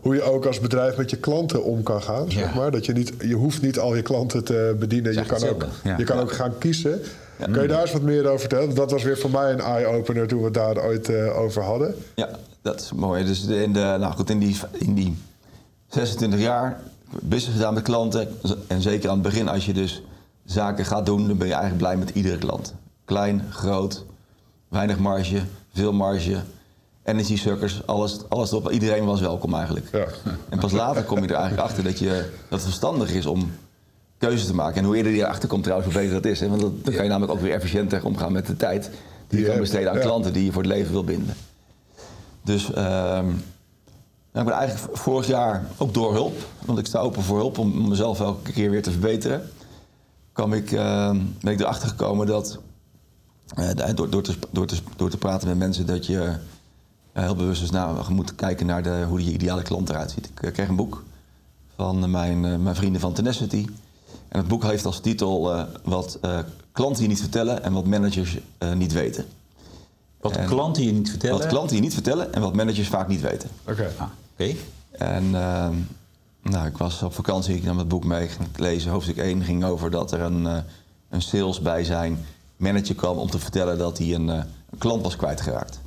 hoe 0.00 0.14
je 0.14 0.22
ook 0.22 0.46
als 0.46 0.60
bedrijf 0.60 0.96
met 0.96 1.10
je 1.10 1.16
klanten 1.16 1.64
om 1.64 1.82
kan 1.82 2.02
gaan. 2.02 2.30
Zeg 2.30 2.54
maar. 2.54 2.70
Dat 2.70 2.86
je, 2.86 2.92
niet, 2.92 3.12
je 3.18 3.34
hoeft 3.34 3.62
niet 3.62 3.78
al 3.78 3.94
je 3.94 4.02
klanten 4.02 4.44
te 4.44 4.76
bedienen. 4.78 5.12
Je 5.12 5.24
kan, 5.24 5.48
ook, 5.48 5.66
je 5.98 6.04
kan 6.04 6.18
ook 6.18 6.32
gaan 6.32 6.58
kiezen. 6.58 7.00
Kan 7.52 7.62
je 7.62 7.68
daar 7.68 7.80
eens 7.80 7.92
wat 7.92 8.02
meer 8.02 8.26
over 8.26 8.40
vertellen? 8.40 8.74
Dat 8.74 8.90
was 8.90 9.02
weer 9.02 9.18
voor 9.18 9.30
mij 9.30 9.52
een 9.52 9.60
eye-opener 9.60 10.26
toen 10.26 10.38
we 10.38 10.44
het 10.44 10.54
daar 10.54 10.84
ooit 10.84 11.08
eh, 11.08 11.38
over 11.38 11.62
hadden. 11.62 11.94
Ja, 12.14 12.28
dat 12.62 12.80
is 12.80 12.92
mooi. 12.92 13.24
Dus 13.24 13.46
in, 13.46 13.72
de, 13.72 13.78
nou 13.78 14.12
goed, 14.12 14.30
in, 14.30 14.38
die, 14.38 14.56
in 14.72 14.94
die 14.94 15.16
26 15.88 16.40
jaar 16.40 16.80
business 17.20 17.56
gedaan 17.56 17.74
met 17.74 17.82
klanten. 17.82 18.28
En 18.66 18.82
zeker 18.82 19.08
aan 19.08 19.14
het 19.14 19.24
begin, 19.24 19.48
als 19.48 19.66
je 19.66 19.72
dus 19.72 20.02
zaken 20.44 20.84
gaat 20.84 21.06
doen, 21.06 21.26
dan 21.26 21.36
ben 21.36 21.46
je 21.46 21.52
eigenlijk 21.52 21.82
blij 21.82 21.96
met 21.96 22.10
iedere 22.10 22.38
klant. 22.38 22.74
Klein, 23.04 23.42
groot, 23.50 24.04
weinig 24.68 24.98
marge, 24.98 25.40
veel 25.72 25.92
marge. 25.92 26.36
Energy 27.04 27.36
suckers, 27.36 27.86
alles, 27.86 28.18
alles 28.28 28.50
erop. 28.50 28.70
Iedereen 28.70 29.04
was 29.04 29.20
welkom 29.20 29.54
eigenlijk. 29.54 29.88
Ja. 29.92 30.06
En 30.48 30.58
pas 30.58 30.72
later 30.72 31.02
kom 31.02 31.22
je 31.22 31.28
er 31.28 31.34
eigenlijk 31.34 31.68
achter 31.68 31.84
dat, 31.84 31.98
je, 31.98 32.30
dat 32.48 32.58
het 32.58 32.62
verstandig 32.62 33.12
is 33.12 33.26
om 33.26 33.50
keuzes 34.18 34.46
te 34.46 34.54
maken. 34.54 34.76
En 34.76 34.84
hoe 34.84 34.96
eerder 34.96 35.12
je 35.12 35.18
erachter 35.18 35.48
komt 35.48 35.62
trouwens, 35.62 35.92
hoe 35.92 36.02
beter 36.02 36.22
dat 36.22 36.32
is. 36.32 36.40
Hè? 36.40 36.48
Want 36.48 36.60
dan 36.60 36.94
kan 36.94 37.04
je 37.04 37.10
namelijk 37.10 37.32
ook 37.32 37.40
weer 37.40 37.52
efficiënter 37.52 38.04
omgaan 38.04 38.32
met 38.32 38.46
de 38.46 38.56
tijd 38.56 38.90
die 39.28 39.40
je 39.40 39.46
kan 39.46 39.58
besteden 39.58 39.90
aan 39.90 40.00
klanten 40.00 40.32
die 40.32 40.44
je 40.44 40.52
voor 40.52 40.62
het 40.62 40.70
leven 40.70 40.92
wil 40.92 41.04
binden. 41.04 41.34
Dus 42.42 42.72
ehm, 42.72 43.26
Nou, 44.34 44.46
ik 44.46 44.52
ben 44.52 44.60
eigenlijk 44.62 44.98
vorig 44.98 45.26
jaar 45.26 45.66
ook 45.76 45.94
door 45.94 46.12
hulp, 46.12 46.34
want 46.64 46.78
ik 46.78 46.86
sta 46.86 46.98
open 46.98 47.22
voor 47.22 47.38
hulp 47.38 47.58
om 47.58 47.88
mezelf 47.88 48.20
elke 48.20 48.52
keer 48.52 48.70
weer 48.70 48.82
te 48.82 48.90
verbeteren. 48.90 49.50
Kwam 50.32 50.52
ik, 50.52 50.72
eh, 50.72 51.10
ben 51.40 51.52
ik 51.52 51.60
erachter 51.60 51.88
gekomen 51.88 52.26
dat 52.26 52.58
eh, 53.54 53.94
door, 53.94 54.10
door, 54.10 54.22
te, 54.22 54.34
door, 54.50 54.66
te, 54.66 54.76
door 54.96 55.10
te 55.10 55.16
praten 55.18 55.48
met 55.48 55.58
mensen 55.58 55.86
dat 55.86 56.06
je 56.06 56.36
eh, 57.12 57.22
heel 57.24 57.34
bewust 57.34 57.60
dus 57.60 57.70
nou, 57.70 58.04
je 58.08 58.14
moet 58.14 58.34
kijken 58.34 58.66
naar 58.66 58.82
de, 58.82 59.04
hoe 59.08 59.24
je 59.24 59.32
ideale 59.32 59.62
klant 59.62 59.88
eruit 59.88 60.10
ziet. 60.10 60.26
Ik 60.26 60.42
eh, 60.42 60.52
kreeg 60.52 60.68
een 60.68 60.76
boek 60.76 61.02
van 61.76 62.10
mijn, 62.10 62.44
eh, 62.44 62.56
mijn 62.56 62.76
vrienden 62.76 63.00
van 63.00 63.12
Tenacity. 63.12 63.66
En 64.28 64.38
het 64.38 64.48
boek 64.48 64.62
heeft 64.62 64.84
als 64.86 65.00
titel 65.00 65.54
eh, 65.54 65.62
wat 65.84 66.18
eh, 66.20 66.38
klanten 66.72 67.02
je 67.02 67.08
niet 67.08 67.20
vertellen 67.20 67.62
en 67.62 67.72
wat 67.72 67.86
managers 67.86 68.38
eh, 68.58 68.72
niet 68.72 68.92
weten. 68.92 69.24
Wat 70.20 70.36
En- 70.36 70.46
klanten 70.46 70.82
je 70.84 70.92
niet 70.92 71.10
vertellen. 71.10 71.38
Wat 71.38 71.46
klanten 71.46 71.76
je 71.76 71.82
niet 71.82 71.94
vertellen 71.94 72.32
en 72.34 72.40
wat 72.40 72.54
managers 72.54 72.88
vaak 72.88 73.08
niet 73.08 73.20
weten. 73.20 73.50
Oké. 73.68 73.90
Ah, 73.98 74.06
Oké. 74.38 74.54
En 74.90 75.34
ehm, 75.34 75.74
nou, 76.42 76.66
ik 76.66 76.76
was 76.76 77.02
op 77.02 77.14
vakantie, 77.14 77.56
ik 77.56 77.64
nam 77.64 77.78
het 77.78 77.88
boek 77.88 78.04
mee, 78.04 78.28
ging 78.28 78.48
lezen. 78.56 78.90
Hoofdstuk 78.90 79.16
1 79.16 79.42
ging 79.42 79.64
over 79.64 79.90
dat 79.90 80.12
er 80.12 80.20
een, 80.20 80.46
eh, 80.46 80.56
een 81.10 81.22
sales 81.22 81.60
bij 81.60 81.84
zijn 81.84 82.24
manager 82.56 82.94
kwam 82.94 83.18
om 83.18 83.30
te 83.30 83.38
vertellen 83.38 83.78
dat 83.78 83.98
hij 83.98 84.14
een, 84.14 84.30
eh, 84.30 84.42
een 84.70 84.78
klant 84.78 85.02
was 85.02 85.16
kwijtgeraakt. 85.16 85.80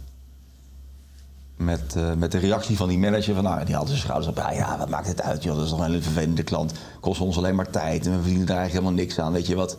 Met, 1.55 1.95
eh, 1.95 2.13
met 2.13 2.31
de 2.31 2.37
reactie 2.37 2.77
van 2.77 2.87
die 2.87 2.97
manager 2.97 3.35
van, 3.35 3.43
nou, 3.43 3.65
die 3.65 3.75
had 3.75 3.87
zijn 3.87 3.99
schouders 3.99 4.27
op. 4.27 4.37
Ja, 4.37 4.51
ja, 4.51 4.77
wat 4.77 4.89
maakt 4.89 5.07
het 5.07 5.21
uit, 5.21 5.43
joh, 5.43 5.55
dat 5.55 5.63
is 5.63 5.69
toch 5.69 5.79
een 5.79 5.85
hele 5.85 6.01
vervelende 6.01 6.43
klant. 6.43 6.73
Kost 6.99 7.21
ons 7.21 7.37
alleen 7.37 7.55
maar 7.55 7.69
tijd 7.69 8.05
en 8.05 8.11
we 8.11 8.17
verdienen 8.17 8.45
daar 8.45 8.57
eigenlijk 8.57 8.85
helemaal 8.85 9.05
niks 9.05 9.19
aan. 9.19 9.31
Weet 9.31 9.47
je 9.47 9.55
wat? 9.55 9.77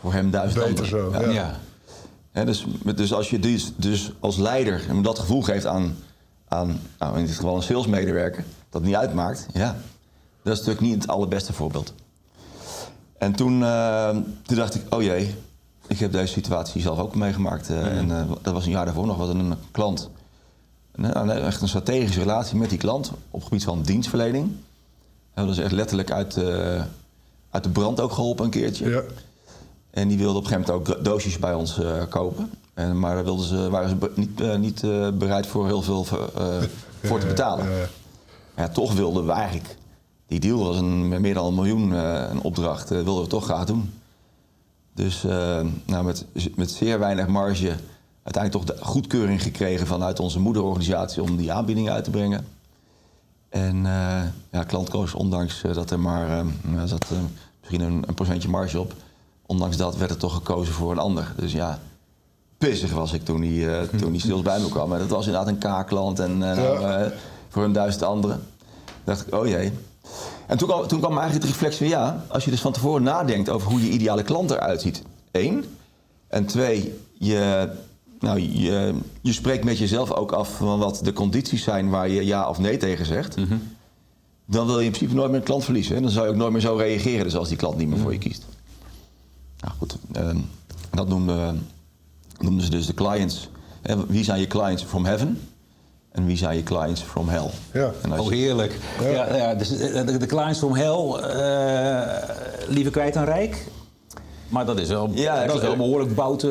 Voor 0.00 0.12
hem 0.12 0.30
duizend 0.30 0.64
Beter 0.64 0.86
zo, 0.86 1.12
Ja. 1.12 1.30
ja. 2.32 2.44
Dus, 2.44 2.66
dus 2.94 3.12
als 3.12 3.30
je 3.30 3.38
dus, 3.38 3.72
dus 3.76 4.12
als 4.20 4.36
leider 4.36 4.86
hem 4.86 5.02
dat 5.02 5.18
gevoel 5.18 5.42
geeft 5.42 5.66
aan, 5.66 5.96
aan 6.48 6.80
nou, 6.98 7.18
in 7.18 7.26
dit 7.26 7.34
geval 7.34 7.56
een 7.56 7.62
salesmedewerker, 7.62 8.44
dat 8.70 8.82
niet 8.82 8.94
uitmaakt, 8.94 9.46
ja, 9.52 9.76
dat 10.42 10.52
is 10.52 10.58
natuurlijk 10.58 10.80
niet 10.86 10.94
het 11.02 11.08
allerbeste 11.10 11.52
voorbeeld. 11.52 11.94
En 13.18 13.32
toen, 13.32 13.62
eh, 13.62 14.08
toen 14.42 14.56
dacht 14.56 14.74
ik, 14.74 14.94
oh 14.94 15.02
jee, 15.02 15.34
ik 15.86 15.98
heb 15.98 16.12
deze 16.12 16.32
situatie 16.32 16.80
zelf 16.80 16.98
ook 16.98 17.14
meegemaakt. 17.14 17.70
eh, 17.70 17.98
En 17.98 18.10
eh, 18.10 18.30
dat 18.42 18.52
was 18.52 18.64
een 18.64 18.70
jaar 18.70 18.84
daarvoor 18.84 19.06
nog, 19.06 19.16
was 19.16 19.28
een 19.28 19.54
klant. 19.70 20.10
Een, 20.92 21.18
een- 21.20 21.30
echt 21.30 21.60
een 21.62 21.68
strategische 21.68 22.20
relatie 22.20 22.56
met 22.56 22.70
die 22.70 22.78
klant 22.78 23.08
op 23.30 23.40
het 23.40 23.42
gebied 23.42 23.64
van 23.64 23.82
dienstverlening. 23.82 24.50
Hebben 25.34 25.54
ze 25.54 25.62
echt 25.62 25.72
letterlijk 25.72 26.10
uit, 26.10 26.38
uit 27.50 27.62
de 27.64 27.70
brand 27.70 28.00
ook 28.00 28.12
geholpen 28.12 28.44
een 28.44 28.50
keertje. 28.50 28.90
Ja. 28.90 29.02
En 29.96 30.08
die 30.08 30.18
wilden 30.18 30.36
op 30.36 30.42
een 30.44 30.48
gegeven 30.50 30.72
moment 30.74 30.88
ook 30.88 31.04
doosjes 31.04 31.38
bij 31.38 31.54
ons 31.54 31.78
eh, 31.78 32.02
kopen. 32.08 32.50
En, 32.74 32.98
maar 32.98 33.14
daar 33.14 33.24
wilden 33.24 33.46
ze, 33.46 33.70
waren 33.70 33.88
ze 33.88 34.10
niet, 34.14 34.40
eh, 34.40 34.56
niet 34.56 34.82
eh, 34.82 35.10
bereid 35.10 35.46
voor 35.46 35.66
heel 35.66 35.82
veel 35.82 36.04
voor 37.02 37.20
te 37.20 37.26
betalen. 37.26 37.88
Ja, 38.56 38.68
toch 38.68 38.92
wilden 38.92 39.26
we 39.26 39.32
eigenlijk... 39.32 39.76
Die 40.26 40.40
deal 40.40 40.58
was 40.58 40.76
een, 40.76 41.20
meer 41.20 41.34
dan 41.34 41.46
een 41.46 41.54
miljoen 41.54 41.90
een 41.90 42.40
opdracht. 42.40 42.88
wilden 42.88 43.22
we 43.22 43.28
toch 43.28 43.44
graag 43.44 43.64
doen. 43.64 43.92
Dus 44.94 45.22
nou, 45.84 46.04
met, 46.04 46.26
met 46.54 46.70
zeer 46.70 46.98
weinig 46.98 47.26
marge... 47.26 47.74
uiteindelijk 48.22 48.66
toch 48.66 48.76
de 48.76 48.84
goedkeuring 48.84 49.42
gekregen 49.42 49.86
vanuit 49.86 50.20
onze 50.20 50.40
moederorganisatie... 50.40 51.22
om 51.22 51.36
die 51.36 51.52
aanbieding 51.52 51.90
uit 51.90 52.04
te 52.04 52.10
brengen. 52.10 52.46
En 53.48 53.82
ja, 54.50 54.64
klant 54.66 54.88
koos, 54.88 55.14
ondanks 55.14 55.62
dat 55.72 55.90
er 55.90 56.00
maar 56.00 56.44
zat 56.84 57.06
misschien 57.60 57.80
een, 57.80 58.04
een 58.06 58.14
procentje 58.14 58.48
marge 58.48 58.80
op, 58.80 58.94
ondanks 59.46 59.76
dat 59.76 59.96
werd 59.96 60.10
er 60.10 60.16
toch 60.16 60.34
gekozen 60.34 60.74
voor 60.74 60.92
een 60.92 60.98
ander. 60.98 61.32
Dus 61.36 61.52
ja, 61.52 61.78
pissig 62.58 62.92
was 62.92 63.12
ik 63.12 63.24
toen 63.24 63.40
die, 63.40 63.70
eh, 63.70 63.82
toen 63.98 64.12
die 64.12 64.20
sales 64.20 64.42
bij 64.42 64.60
me 64.60 64.68
kwam. 64.68 64.92
En 64.92 64.98
dat 64.98 65.08
was 65.08 65.26
inderdaad 65.26 65.48
een 65.48 65.84
K-klant 65.84 66.18
en 66.18 66.50
eh, 66.50 66.56
Ja. 66.56 66.98
eh, 67.04 67.10
voor 67.48 67.64
een 67.64 67.72
duizend 67.72 68.02
anderen. 68.02 68.42
dacht 69.04 69.26
ik, 69.26 69.34
oh 69.34 69.46
jee. 69.46 69.72
En 70.46 70.58
toen 70.58 70.68
kwam, 70.68 70.86
toen 70.86 70.98
kwam 70.98 71.12
eigenlijk 71.12 71.40
de 71.42 71.46
reflectie 71.50 71.78
van 71.78 71.98
ja, 71.98 72.24
als 72.28 72.44
je 72.44 72.50
dus 72.50 72.60
van 72.60 72.72
tevoren 72.72 73.02
nadenkt 73.02 73.48
over 73.48 73.70
hoe 73.70 73.82
je 73.82 73.88
ideale 73.90 74.22
klant 74.22 74.50
eruit 74.50 74.80
ziet. 74.80 75.02
Eén. 75.32 75.64
En 76.28 76.46
twee, 76.46 76.98
je, 77.18 77.68
nou, 78.20 78.40
je, 78.40 78.94
je 79.20 79.32
spreekt 79.32 79.64
met 79.64 79.78
jezelf 79.78 80.12
ook 80.12 80.32
af 80.32 80.56
van 80.56 80.78
wat 80.78 81.00
de 81.02 81.12
condities 81.12 81.62
zijn 81.62 81.90
waar 81.90 82.08
je 82.08 82.24
ja 82.24 82.48
of 82.48 82.58
nee 82.58 82.76
tegen 82.76 83.06
zegt. 83.06 83.34
Dan 84.46 84.66
wil 84.66 84.78
je 84.78 84.84
in 84.84 84.90
principe 84.90 85.14
nooit 85.16 85.28
meer 85.30 85.38
een 85.38 85.44
klant 85.44 85.64
verliezen. 85.64 85.94
Hè? 85.94 86.00
Dan 86.00 86.10
zou 86.10 86.24
je 86.26 86.30
ook 86.32 86.36
nooit 86.38 86.52
meer 86.52 86.60
zo 86.60 86.74
reageren 86.76 87.24
dus 87.24 87.36
als 87.36 87.48
die 87.48 87.56
klant 87.56 87.76
niet 87.76 87.88
meer 87.88 87.98
voor 87.98 88.12
je 88.12 88.18
kiest. 88.18 88.44
Nou 89.60 89.74
goed, 89.78 89.96
ehm, 90.12 90.38
dat 90.90 91.08
noemden, 91.08 91.66
noemden 92.38 92.64
ze 92.64 92.70
dus 92.70 92.86
de 92.86 92.94
clients. 92.94 93.48
Hè, 93.82 94.06
wie 94.06 94.24
zijn 94.24 94.40
je 94.40 94.46
clients 94.46 94.82
from 94.82 95.04
heaven? 95.04 95.40
En 96.12 96.26
wie 96.26 96.36
zijn 96.36 96.56
je 96.56 96.62
clients 96.62 97.02
from 97.02 97.28
hell? 97.28 97.50
Ja. 97.72 97.92
Oh, 98.18 98.28
heerlijk. 98.28 98.78
Ja. 99.00 99.36
Ja, 99.36 99.54
dus 99.54 99.68
de, 99.68 100.18
de, 100.18 100.26
clients 100.26 100.58
from 100.58 100.74
hell, 100.74 101.12
eh, 101.12 102.28
liever 102.68 102.92
kwijt 102.92 103.14
dan 103.14 103.24
rijk. 103.24 103.66
Maar 104.48 104.66
dat 104.66 104.78
is 104.78 104.88
wel, 104.88 105.10
Ja, 105.14 105.46
dat 105.46 105.54
is 105.54 105.60
wel 105.60 105.76
behoorlijk 105.76 106.14
bouten. 106.14 106.50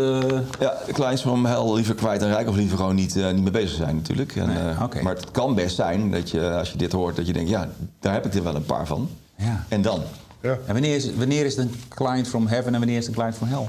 Ja, 0.60 0.78
de 0.86 0.94
clients 0.94 1.22
van 1.22 1.46
hel 1.46 1.74
liever 1.74 1.96
kwijt 1.96 2.22
en 2.22 2.28
rijk 2.28 2.48
of 2.48 2.56
liever 2.56 2.78
gewoon 2.78 2.96
niet, 2.96 3.15
eh, 3.15 3.32
niet 3.32 3.44
mee 3.44 3.52
bezig 3.52 3.78
zijn 3.78 3.96
natuurlijk. 3.96 4.36
En, 4.36 4.48
Nee, 4.48 4.58
eh, 4.58 4.82
oké. 4.82 5.02
Maar 5.02 5.15
het 5.15 5.32
kan 5.32 5.56
best 5.56 5.76
zijn 5.76 6.12
dat 6.12 6.30
je, 6.30 6.52
als 6.52 6.72
je 6.72 6.78
dit 6.78 6.91
hoort, 6.91 7.15
dat 7.15 7.28
je 7.28 7.34
denkt, 7.34 7.50
ja, 7.50 7.70
daar 8.00 8.13
heb 8.13 8.26
ik 8.26 8.34
er 8.34 8.44
wel 8.44 8.56
een 8.56 8.65
paar 8.65 8.88
van. 8.88 9.10
Ja. 9.36 9.65
En 9.70 9.82
dan? 9.82 10.02
Ja. 10.46 10.58
En 10.66 10.74
wanneer 10.74 10.96
is, 10.96 11.14
wanneer 11.16 11.46
is 11.46 11.56
het 11.56 11.66
een 11.66 11.76
client 11.90 12.28
from 12.28 12.48
heaven 12.48 12.74
en 12.74 12.80
wanneer 12.80 12.98
is 12.98 13.06
het 13.08 13.16
een 13.16 13.22
client 13.22 13.36
from 13.38 13.48
hell? 13.48 13.68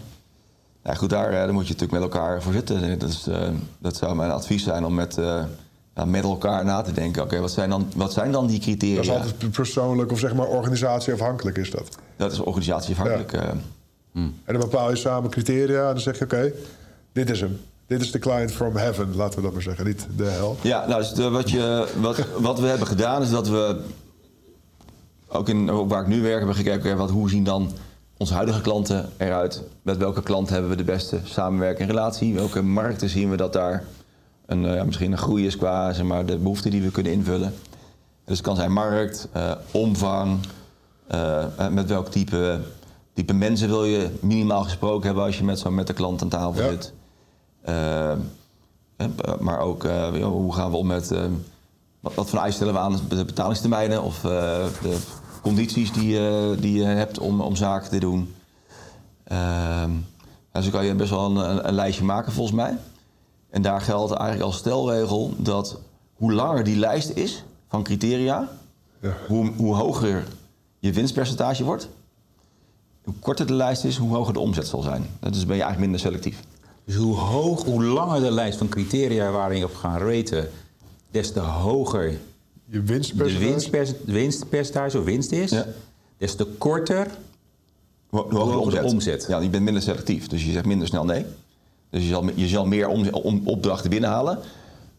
Ja, 0.85 0.95
goed, 0.95 1.11
daar, 1.11 1.27
eh, 1.29 1.33
daar 1.33 1.53
moet 1.53 1.67
je 1.67 1.73
natuurlijk 1.73 2.01
met 2.03 2.12
elkaar 2.12 2.43
voor 2.43 2.53
zitten. 2.53 2.99
Dat, 2.99 3.09
is, 3.09 3.27
eh, 3.27 3.49
dat 3.79 3.97
zou 3.97 4.15
mijn 4.17 4.31
advies 4.31 4.62
zijn 4.62 4.85
om 4.85 4.95
met, 4.95 5.19
eh, 5.19 5.43
ja, 5.95 6.05
met 6.05 6.23
elkaar 6.23 6.65
na 6.65 6.83
te 6.83 6.93
denken. 6.93 7.23
Oké, 7.23 7.41
wat, 7.41 7.51
zijn 7.51 7.71
dan, 7.71 7.89
wat 7.97 8.12
zijn 8.12 8.33
dan 8.33 8.47
die 8.47 8.61
criteria? 8.61 8.97
Dat 8.97 9.05
is 9.05 9.11
altijd 9.11 9.51
persoonlijk 9.51 10.12
of 10.12 10.19
zeg 10.19 10.35
maar 10.35 10.47
organisatieafhankelijk 10.47 11.57
is 11.59 11.71
dat. 11.71 11.89
Dat 12.17 12.33
is 12.33 12.39
organisatieafhankelijk. 12.41 13.33
eh. 13.33 13.41
En 14.15 14.35
dan 14.45 14.59
bepaal 14.59 14.91
je 14.91 14.97
samen 14.97 15.31
criteria 15.31 15.81
en 15.81 15.93
dan 15.93 16.01
zeg 16.01 16.19
je 16.19 16.25
oké, 16.25 16.53
dit 17.12 17.31
is 17.31 17.41
hem. 17.41 17.61
Dit 17.87 18.01
is 18.01 18.11
de 18.11 18.19
client 18.19 18.53
from 18.53 18.77
heaven, 18.77 19.17
laten 19.17 19.37
we 19.39 19.43
dat 19.45 19.53
maar 19.53 19.62
zeggen, 19.62 19.85
niet 19.87 20.07
de 20.17 20.25
hel. 20.25 20.57
Ja, 20.62 20.87
nou, 20.87 21.01
dus 21.01 21.12
de- 21.12 21.31
wat, 21.31 21.51
je, 21.51 21.89
wat, 22.01 22.19
wat 22.39 22.61
we 22.61 22.67
hebben 22.67 22.87
gedaan 22.87 23.23
is 23.23 23.31
dat 23.31 23.49
we, 23.49 23.81
ook, 25.29 25.49
in, 25.49 25.71
ook 25.71 25.89
waar 25.89 26.01
ik 26.01 26.07
nu 26.07 26.23
werk, 26.23 26.37
hebben 26.39 26.57
gekeken, 26.57 26.79
oké, 26.79 26.97
wat, 26.97 27.11
hoe 27.11 27.31
zien 27.31 27.45
dan 27.45 27.71
onze 28.17 28.35
huidige 28.35 28.61
klanten 28.61 29.09
eruit? 29.17 29.62
Met 29.83 29.97
welke 29.97 30.23
klant 30.23 30.49
hebben 30.49 30.71
we 30.71 30.77
de 30.77 30.85
beste 30.85 31.21
samenwerking 31.25 31.89
en 31.89 31.95
relatie? 31.95 32.35
Welke 32.35 32.62
markten 32.62 33.09
zien 33.09 33.31
we 33.31 33.37
dat 33.37 33.53
daar 33.53 33.85
een, 34.47 34.67
eh, 34.67 34.75
ja, 34.75 34.85
misschien 34.85 35.12
een 35.12 35.19
groei 35.19 35.47
is 35.47 35.57
qua 35.57 35.93
zeg 35.93 36.05
maar, 36.07 36.27
de 36.27 36.37
behoeften 36.39 36.71
die 36.71 36.83
we 36.83 36.91
kunnen 36.91 37.12
invullen? 37.12 37.55
Dus 38.25 38.37
het 38.37 38.47
kan 38.47 38.57
zijn 38.57 38.73
markt, 38.73 39.29
eh, 39.33 39.53
omvang, 39.71 40.39
eh, 41.07 41.69
met 41.71 41.89
welk 41.89 42.09
type, 42.09 42.61
type 43.15 43.33
mensen 43.33 43.69
wil 43.69 43.85
je 43.85 44.11
minimaal 44.21 44.62
gesproken 44.62 45.07
hebben 45.07 45.25
als 45.25 45.39
je 45.39 45.45
met, 45.45 45.59
zo 45.59 45.71
met 45.71 45.87
de 45.87 45.93
klant 45.93 46.23
aan 46.23 46.29
tafel 46.29 46.62
Ja. 46.62 46.71
zit. 46.71 46.93
Maar 49.41 49.59
ook 49.59 49.83
hoe 50.23 50.55
gaan 50.55 50.71
we 50.71 50.77
om 50.77 50.87
met. 50.87 51.12
Eh, 52.07 52.14
wat, 52.14 52.14
wat 52.14 52.29
voor 52.31 52.38
eisen 52.38 52.55
stellen 52.55 52.75
we 52.75 52.79
aan 52.81 53.01
de 53.09 53.25
betalingstermijnen 53.25 54.03
of 54.03 54.16
eh, 54.25 54.31
de 54.83 54.97
condities 55.42 55.92
die, 55.92 56.09
je- 56.09 56.57
die 56.61 56.79
je 56.79 56.85
hebt 56.85 57.19
om, 57.19 57.40
om 57.40 57.57
zaken 57.57 57.90
te 57.90 57.99
doen. 57.99 58.35
Ehm, 59.25 59.90
ja, 60.53 60.61
zo 60.61 60.71
kan 60.71 60.85
je 60.85 60.95
best 60.95 61.11
wel 61.11 61.25
een, 61.31 61.37
een, 61.51 61.69
een 61.69 61.75
lijstje 61.75 62.05
maken 62.05 62.33
volgens 62.33 62.57
mij. 62.57 62.77
En 63.51 63.62
daar 63.62 63.81
geldt 63.81 64.12
eigenlijk 64.12 64.42
als 64.47 64.57
stelregel 64.57 65.35
dat 65.38 65.79
hoe 66.14 66.33
langer 66.33 66.64
die 66.64 66.77
lijst 66.77 67.11
is 67.11 67.45
van 67.69 67.83
criteria, 67.83 68.49
Ja. 69.03 69.16
hoe, 69.29 69.51
hoe 69.57 69.75
hoger 69.75 70.25
je 70.79 70.92
winstpercentage 70.92 71.64
wordt. 71.64 71.88
Hoe 73.05 73.14
korter 73.21 73.47
de 73.47 73.55
lijst 73.55 73.85
is, 73.85 73.97
hoe 73.97 74.14
hoger 74.16 74.33
de 74.33 74.38
omzet 74.40 74.66
zal 74.66 74.83
zijn. 74.83 75.07
Dus 75.21 75.47
ben 75.47 75.57
je 75.57 75.62
eigenlijk 75.62 75.79
minder 75.81 76.01
selectief. 76.01 76.40
Dus 76.85 76.95
hoe 76.97 77.16
hoog, 77.16 77.64
hoe 77.64 77.85
langer 77.85 78.21
de 78.21 78.31
lijst 78.31 78.59
van 78.59 78.69
criteria 78.69 79.31
waarin 79.31 79.59
je 79.59 79.64
op 79.64 79.75
gaat 79.75 80.01
raten, 80.01 80.49
des 81.16 81.33
te 81.33 81.40
hoger 81.40 82.11
Je 82.11 82.18
de 82.64 82.83
winstpercentage. 82.83 83.94
winstpercentage 84.05 84.98
of 84.98 85.05
winst 85.05 85.33
is, 85.33 85.50
Ja. 85.50 85.66
des 86.18 86.35
te 86.35 86.44
korter 86.59 87.07
Hoe, 88.09 88.20
hoe 88.31 88.38
hoger 88.38 88.55
de 88.72 88.79
omzet. 88.79 88.85
omzet. 88.92 89.24
Ja, 89.29 89.38
je 89.40 89.48
bent 89.48 89.64
minder 89.64 89.83
selectief, 89.83 90.26
dus 90.26 90.44
je 90.44 90.52
zegt 90.52 90.64
minder 90.66 90.87
snel 90.87 91.05
nee. 91.05 91.24
Dus 91.90 92.02
je 92.02 92.09
zal, 92.09 92.24
je 92.35 92.46
zal 92.46 92.66
meer 92.66 92.88
om, 92.88 93.09
om- 93.09 93.40
opdrachten 93.44 93.90
binnenhalen. 93.90 94.38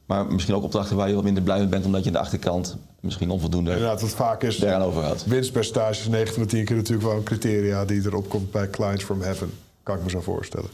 Maar 0.05 0.25
misschien 0.25 0.55
ook 0.55 0.63
opdrachten 0.63 0.95
waar 0.95 1.07
je 1.09 1.15
wat 1.15 1.23
minder 1.23 1.43
blij 1.43 1.57
mee 1.59 1.67
bent... 1.67 1.85
omdat 1.85 2.01
je 2.01 2.07
aan 2.07 2.13
de 2.13 2.19
achterkant 2.19 2.77
misschien 2.99 3.29
onvoldoende 3.29 3.71
Inderdaad, 3.71 4.01
wat 4.01 4.09
vaak 4.09 4.43
is. 4.43 4.57
daaraan 4.57 4.81
overhoudt. 4.87 5.25
Winstpercentage 5.25 5.99
is 6.01 6.07
9 6.07 6.33
van 6.33 6.43
de 6.43 6.49
10 6.49 6.65
keer 6.65 6.75
natuurlijk 6.75 7.07
wel 7.07 7.17
een 7.17 7.23
criteria 7.23 7.85
die 7.85 8.01
erop 8.05 8.29
komt 8.29 8.51
bij 8.51 8.69
clients 8.69 9.03
from 9.03 9.21
heaven. 9.21 9.51
Kan 9.83 9.97
ik 9.97 10.03
me 10.03 10.09
zo 10.09 10.21
voorstellen. 10.21 10.69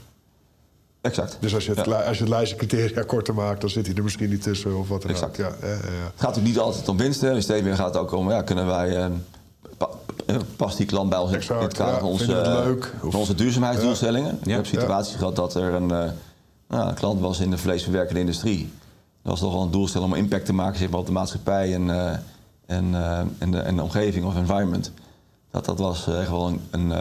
Exact. 1.03 1.37
Dus 1.39 1.53
als 1.55 1.65
je 1.65 1.73
het, 1.73 1.85
Ja. 1.85 2.01
als 2.01 2.17
je 2.17 2.23
het 2.23 2.31
lijstje 2.33 2.57
criteria 2.57 3.01
korter 3.01 3.33
maakt, 3.33 3.61
dan 3.61 3.69
zit 3.69 3.85
hij 3.87 3.95
er 3.95 4.03
misschien 4.03 4.29
niet 4.29 4.41
tussen 4.41 4.77
of 4.77 4.87
wat 4.87 5.01
dan 5.01 5.11
Exact. 5.11 5.29
ook. 5.31 5.37
Ja, 5.37 5.67
ja, 5.67 5.67
ja, 5.67 5.73
ja. 5.73 5.79
Het 5.79 5.89
gaat 6.15 6.19
natuurlijk 6.21 6.45
niet 6.45 6.59
altijd 6.59 6.89
om 6.89 6.97
winsten. 6.97 7.33
Dus 7.33 7.43
steeds 7.43 7.63
meer 7.63 7.75
gaat 7.75 7.93
het 7.93 7.97
ook 8.03 8.11
om... 8.11 8.29
Ja, 8.29 8.41
kunnen 8.41 8.65
wij... 8.67 8.97
eh, 8.97 9.05
pa- 9.77 9.89
eh, 10.25 10.35
past 10.55 10.77
die 10.77 10.85
klant 10.85 11.09
bij 11.09 11.19
ons 11.19 11.31
in 11.31 11.55
het 11.55 11.73
kader 11.73 11.99
van 11.99 12.09
onze, 12.09 12.25
leuk? 12.41 12.93
Of- 13.03 13.11
van 13.11 13.19
onze 13.19 13.35
duurzaamheidsdoelstellingen? 13.35 14.39
Ik 14.43 14.51
heb 14.51 14.65
situaties 14.65 15.15
gehad 15.15 15.35
dat 15.35 15.55
er 15.55 15.73
een, 15.73 15.91
eh, 15.91 16.09
nou, 16.67 16.87
een 16.89 16.93
klant 16.95 17.19
was 17.19 17.39
in 17.39 17.49
de 17.49 17.57
vleesverwerkende 17.57 18.19
industrie. 18.19 18.71
was 19.21 19.39
toch 19.39 19.53
wel 19.53 19.61
een 19.61 19.71
doelstelling 19.71 20.11
om 20.11 20.17
impact 20.17 20.45
te 20.45 20.53
maken 20.53 20.77
zeg 20.79 20.89
maar, 20.89 20.99
op 20.99 21.05
de 21.05 21.11
maatschappij 21.11 21.73
en, 21.73 21.89
eh, 21.89 22.11
en, 22.65 22.95
en, 23.39 23.51
de, 23.51 23.59
en 23.59 23.75
de 23.75 23.81
omgeving 23.81 24.25
of 24.25 24.35
environment. 24.35 24.91
Dat, 25.51 25.65
dat 25.65 25.79
was 25.79 26.07
echt 26.07 26.29
wel 26.29 26.47
een, 26.47 26.61
een, 26.71 26.91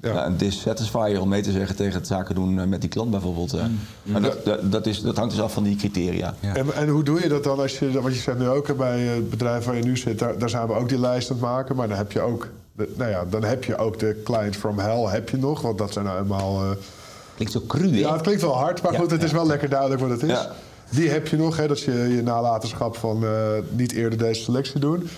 eh, 0.00 0.10
Ja. 0.10 0.16
ja, 0.16 0.26
een 0.26 0.36
dissatisfier 0.36 1.20
om 1.20 1.28
mee 1.28 1.42
te 1.42 1.52
zeggen 1.52 1.76
tegen 1.76 1.94
het 1.98 2.06
zaken 2.06 2.34
doen 2.34 2.58
eh, 2.60 2.66
met 2.66 2.80
die 2.80 2.90
klant 2.90 3.10
bijvoorbeeld. 3.10 3.52
eh. 3.52 3.64
Maar 4.02 4.20
dat, 4.22 4.44
dat, 4.44 4.72
dat, 4.72 4.86
is, 4.86 5.00
dat 5.02 5.16
hangt 5.16 5.32
dus 5.32 5.40
af 5.42 5.52
van 5.52 5.62
die 5.62 5.76
criteria. 5.76 6.34
Ja. 6.40 6.54
En, 6.54 6.74
en 6.74 6.88
hoe 6.88 7.02
doe 7.02 7.20
je 7.22 7.28
dat 7.28 7.44
dan 7.44 7.58
als 7.60 7.78
je, 7.78 8.00
want 8.00 8.14
je 8.14 8.20
zegt 8.20 8.38
nu 8.38 8.48
ook 8.48 8.66
hè, 8.66 8.74
bij 8.74 9.00
het 9.00 9.30
bedrijf 9.30 9.64
waar 9.64 9.76
je 9.76 9.82
nu 9.82 9.96
zit, 9.96 10.18
daar, 10.18 10.38
daar 10.38 10.50
zijn 10.50 10.66
we 10.66 10.72
ook 10.72 10.88
die 10.88 10.98
lijst 11.00 11.30
aan 11.30 11.36
het 11.36 11.44
maken, 11.44 11.76
maar 11.76 11.88
dan 11.88 11.96
heb 11.96 12.12
je 12.12 12.20
ook, 12.20 12.48
de, 12.72 12.92
nou 12.96 13.10
ja, 13.10 13.24
dan 13.30 13.44
heb 13.44 13.64
je 13.64 13.76
ook 13.76 13.98
de 13.98 14.20
client 14.24 14.56
from 14.56 14.78
hell, 14.78 15.02
heb 15.04 15.28
je 15.28 15.36
nog, 15.36 15.60
want 15.60 15.78
dat 15.78 15.92
zijn 15.92 16.04
nou 16.04 16.20
eenmaal... 16.20 16.62
eh, 16.62 16.70
Klinkt 17.34 17.52
zo 17.52 17.62
cru, 17.66 17.90
hè? 17.90 17.96
ja, 17.98 18.12
het 18.12 18.22
klinkt 18.22 18.42
wel 18.42 18.56
hard, 18.56 18.82
maar 18.82 18.92
Ja, 18.92 18.98
goed, 18.98 19.10
het 19.10 19.22
is 19.22 19.32
wel 19.32 19.46
lekker 19.46 19.68
duidelijk 19.68 20.00
wat 20.00 20.10
het 20.10 20.22
is. 20.22 20.28
Ja. 20.28 20.50
Die 20.90 21.08
heb 21.10 21.26
je 21.28 21.36
nog, 21.36 21.56
hè, 21.56 21.66
dat 21.68 21.80
je, 21.80 21.92
je 21.92 22.22
nalatenschap 22.22 22.96
van 22.96 23.24
eh, 23.24 23.30
niet 23.70 23.92
eerder 23.92 24.18
deze 24.18 24.42
selectie 24.42 24.80
doen. 24.80 25.08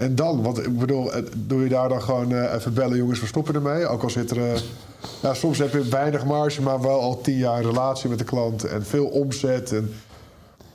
En 0.00 0.14
dan, 0.14 0.42
want 0.42 0.58
ik 0.66 0.78
bedoel, 0.78 1.10
doe 1.36 1.62
je 1.62 1.68
daar 1.68 1.88
dan 1.88 2.02
gewoon 2.02 2.32
eh, 2.34 2.54
even 2.54 2.74
bellen, 2.74 2.96
jongens, 2.96 3.20
we 3.20 3.26
stoppen 3.26 3.54
ermee. 3.54 3.86
Ook 3.86 4.02
al 4.02 4.10
zit 4.10 4.30
er, 4.30 4.52
eh, 4.52 4.60
ja, 5.22 5.34
soms 5.34 5.58
heb 5.58 5.72
je 5.72 5.82
weinig 5.82 6.24
marge, 6.24 6.62
maar 6.62 6.80
wel 6.80 7.00
al 7.00 7.20
tien 7.20 7.36
jaar 7.36 7.62
relatie 7.62 8.08
met 8.08 8.18
de 8.18 8.24
klant 8.24 8.64
en 8.64 8.84
veel 8.86 9.06
omzet. 9.06 9.72
En 9.72 9.92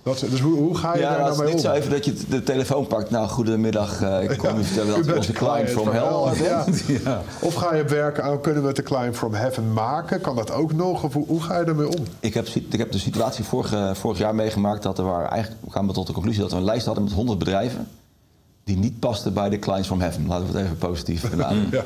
dat, 0.04 0.20
dus 0.30 0.40
hoe, 0.40 0.58
hoe 0.58 0.78
ga 0.78 0.94
je 0.96 1.00
Ja, 1.02 1.10
daar 1.10 1.18
het 1.18 1.20
nou 1.28 1.32
is 1.32 1.38
mee 1.38 1.48
niet 1.48 1.66
om? 1.66 1.72
zo 1.72 1.78
even 1.78 1.92
dat 1.92 2.06
je 2.06 2.14
de 2.30 2.44
telefoon 2.44 2.88
pakt. 2.88 3.10
Nou, 3.10 3.28
goedemiddag. 3.28 4.02
eh, 4.02 4.24
ik 4.32 4.38
kom 4.38 4.50
Ja, 4.50 4.56
u 4.56 4.64
vertellen 4.64 4.90
u 4.90 4.96
dat 4.96 5.06
bent 5.06 5.18
onze 5.18 5.32
client 5.32 5.70
from 5.70 5.88
hell 5.88 6.44
ja. 6.46 6.64
bent. 6.66 6.84
Ja. 7.04 7.22
Of 7.42 7.54
ga 7.54 7.76
je 7.76 7.84
werken 7.84 8.24
aan, 8.24 8.42
kunnen 8.42 8.62
we 8.62 8.68
het 8.68 8.76
de 8.78 8.84
client 8.84 9.16
from 9.16 9.34
heaven 9.34 9.74
maken? 9.74 10.22
Kan 10.22 10.36
dat 10.36 10.52
ook 10.52 10.74
nog? 10.74 11.04
Of 11.04 11.14
hoe, 11.14 11.28
hoe 11.28 11.42
ga 11.42 11.60
je 11.60 11.66
daarmee 11.66 11.88
om? 11.88 12.04
Ik 12.20 12.34
heb, 12.34 12.48
ik 12.48 12.78
heb 12.78 12.92
de 12.92 12.98
situatie 13.00 13.44
vorig, 13.44 13.98
vorig 13.98 14.18
jaar 14.18 14.36
meegemaakt 14.36 14.84
dat 14.84 14.98
er 14.98 15.04
waren, 15.06 15.30
eigenlijk 15.30 15.62
kwamen 15.70 15.90
we 15.90 15.96
tot 15.96 16.08
de 16.08 16.14
conclusie 16.14 16.42
dat 16.42 16.52
we 16.52 16.58
een 16.58 16.64
lijst 16.64 16.86
hadden 16.86 17.04
met 17.04 17.14
100 17.14 17.40
bedrijven 17.40 17.88
die 18.66 18.78
niet 18.78 19.00
pasten 19.00 19.34
bij 19.34 19.50
de 19.50 19.60
clients 19.60 19.88
from 19.88 20.00
heaven. 20.00 20.28
Laten 20.28 20.48
we 20.48 20.58
het 20.58 20.66
even 20.66 20.78
positief 20.78 21.30
benaderen. 21.30 21.70
Ja. 21.72 21.84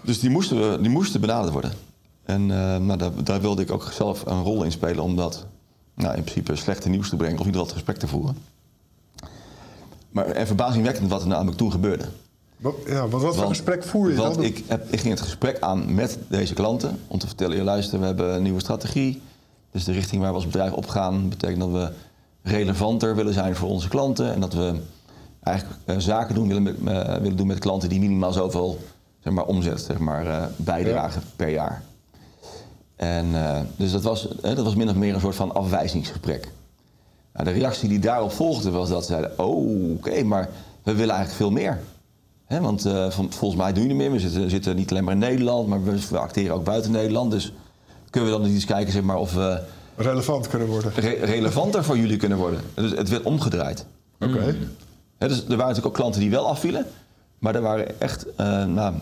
Dus 0.00 0.20
die 0.20 0.30
moesten, 0.30 0.70
we, 0.70 0.80
die 0.80 0.90
moesten 0.90 1.20
benaderd 1.20 1.52
worden. 1.52 1.72
En 2.24 2.40
eh, 2.50 2.76
nou, 2.76 2.98
daar, 2.98 3.24
daar 3.24 3.40
wilde 3.40 3.62
ik 3.62 3.70
ook 3.70 3.90
zelf 3.92 4.26
een 4.26 4.42
rol 4.42 4.62
in 4.62 4.72
spelen 4.72 5.04
om 5.04 5.16
dat 5.16 5.46
nou, 5.94 6.16
in 6.16 6.22
principe 6.22 6.56
slechte 6.56 6.88
nieuws 6.88 7.08
te 7.08 7.16
brengen 7.16 7.38
of 7.38 7.46
in 7.46 7.52
ieder 7.52 7.60
geval 7.60 7.76
het 7.76 7.84
gesprek 7.84 7.96
te 7.96 8.16
voeren. 8.16 8.36
Maar 10.10 10.26
en 10.26 10.46
verbazingwekkend 10.46 11.10
wat 11.10 11.22
er 11.22 11.28
namelijk 11.28 11.56
toen 11.56 11.70
gebeurde. 11.70 12.04
Wat, 12.56 12.74
ja, 12.86 13.08
want 13.08 13.22
wat 13.22 13.36
voor 13.36 13.48
gesprek 13.48 13.84
voer 13.84 14.10
je 14.10 14.16
Want 14.16 14.34
dan? 14.34 14.44
ik, 14.44 14.64
heb, 14.66 14.92
ik 14.92 15.00
ging 15.00 15.14
het 15.14 15.22
gesprek 15.22 15.60
aan 15.60 15.94
met 15.94 16.18
deze 16.28 16.54
klanten 16.54 16.98
om 17.06 17.18
te 17.18 17.26
vertellen: 17.26 17.56
je 17.56 17.62
luister, 17.62 18.00
we 18.00 18.06
hebben 18.06 18.34
een 18.34 18.42
nieuwe 18.42 18.60
strategie. 18.60 19.22
Dus 19.70 19.84
de 19.84 19.92
richting 19.92 20.20
waar 20.20 20.30
we 20.30 20.36
als 20.36 20.46
bedrijf 20.46 20.72
op 20.72 20.88
gaan, 20.88 21.28
betekent 21.28 21.60
dat 21.60 21.70
we 21.70 21.92
relevanter 22.42 23.16
willen 23.16 23.32
zijn 23.32 23.56
voor 23.56 23.68
onze 23.68 23.88
klanten. 23.88 24.34
En 24.34 24.40
dat 24.40 24.52
we 24.52 24.80
eigenlijk 25.44 25.78
eh, 25.84 25.96
zaken 25.98 26.34
doen, 26.34 26.48
willen, 26.48 26.62
met, 26.62 26.76
eh, 26.84 27.14
willen 27.16 27.36
doen 27.36 27.46
met 27.46 27.58
klanten 27.58 27.88
die 27.88 28.00
minimaal 28.00 28.32
zoveel 28.32 28.78
zeg 29.20 29.32
maar, 29.32 29.44
omzet 29.44 29.80
zeg 29.80 29.98
maar, 29.98 30.26
eh, 30.26 30.42
bijdragen 30.56 31.22
per 31.36 31.48
jaar. 31.48 31.82
En, 32.96 33.26
eh, 33.34 33.60
dus 33.76 33.92
dat 33.92 34.02
was, 34.02 34.28
dat 34.40 34.62
was 34.62 34.74
min 34.74 34.88
of 34.88 34.94
meer 34.94 35.14
een 35.14 35.20
soort 35.20 35.34
van 35.36 35.54
afwijzingsgesprek. 35.54 36.48
Nou, 37.32 37.46
de 37.46 37.52
reactie 37.52 37.88
die 37.88 37.98
daarop 37.98 38.32
volgde 38.32 38.70
was 38.70 38.88
dat 38.88 39.04
ze 39.04 39.06
zeiden: 39.12 39.38
Oh, 39.38 39.90
oké, 39.96 40.22
maar 40.22 40.48
we 40.82 40.92
willen 40.94 41.14
eigenlijk 41.14 41.36
veel 41.36 41.50
meer. 41.50 41.80
Hè, 42.44 42.60
want 42.60 42.84
eh, 42.84 43.10
van, 43.10 43.32
volgens 43.32 43.60
mij 43.60 43.72
doen 43.72 43.82
jullie 43.82 43.96
meer. 43.98 44.10
We 44.10 44.18
zitten, 44.18 44.50
zitten 44.50 44.76
niet 44.76 44.90
alleen 44.90 45.04
maar 45.04 45.12
in 45.12 45.18
Nederland, 45.18 45.68
maar 45.68 45.84
we, 45.84 46.06
we 46.10 46.18
acteren 46.18 46.54
ook 46.54 46.64
buiten 46.64 46.90
Nederland. 46.90 47.30
Dus 47.30 47.52
kunnen 48.10 48.30
we 48.32 48.36
dan 48.38 48.46
eens 48.46 48.64
kijken 48.64 48.92
zeg 48.92 49.02
maar, 49.02 49.16
of 49.18 49.34
we 49.34 49.60
Relevant 49.96 50.48
kunnen 50.48 50.68
worden. 50.68 50.92
re- 50.94 51.24
relevanter 51.24 51.84
voor 51.84 51.98
jullie 51.98 52.16
kunnen 52.16 52.38
worden. 52.38 52.60
Dus 52.74 52.90
het 52.90 53.08
werd 53.08 53.22
omgedraaid. 53.22 53.86
Oké. 54.20 54.56
Dus 55.18 55.38
er 55.38 55.44
waren 55.46 55.58
natuurlijk 55.58 55.86
ook 55.86 55.94
klanten 55.94 56.20
die 56.20 56.30
wel 56.30 56.48
afvielen. 56.48 56.86
Maar 57.38 57.54
er 57.54 57.62
waren 57.62 58.00
echt, 58.00 58.26
eh, 58.36 58.46
nou, 58.46 58.94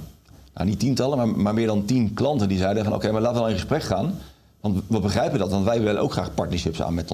nou, 0.55 0.69
niet 0.69 0.79
tientallen, 0.79 1.17
maar, 1.17 1.29
maar 1.29 1.55
meer 1.55 1.67
dan 1.67 1.85
tien 1.85 2.15
klanten 2.15 2.49
die 2.49 2.59
zeiden 2.59 2.85
van... 2.85 2.95
oké, 2.95 3.11
maar 3.13 3.21
laten 3.21 3.37
we 3.37 3.43
dan 3.43 3.51
in 3.51 3.57
gesprek 3.59 3.83
gaan. 3.83 4.19
Want 4.61 4.83
we 4.87 5.01
begrijpen 5.01 5.39
dat, 5.39 5.51
want 5.51 5.65
wij 5.65 5.83
willen 5.83 6.01
ook 6.01 6.13
graag 6.13 6.35
partnerships 6.35 6.83
aan 6.83 6.95
met, 6.95 7.09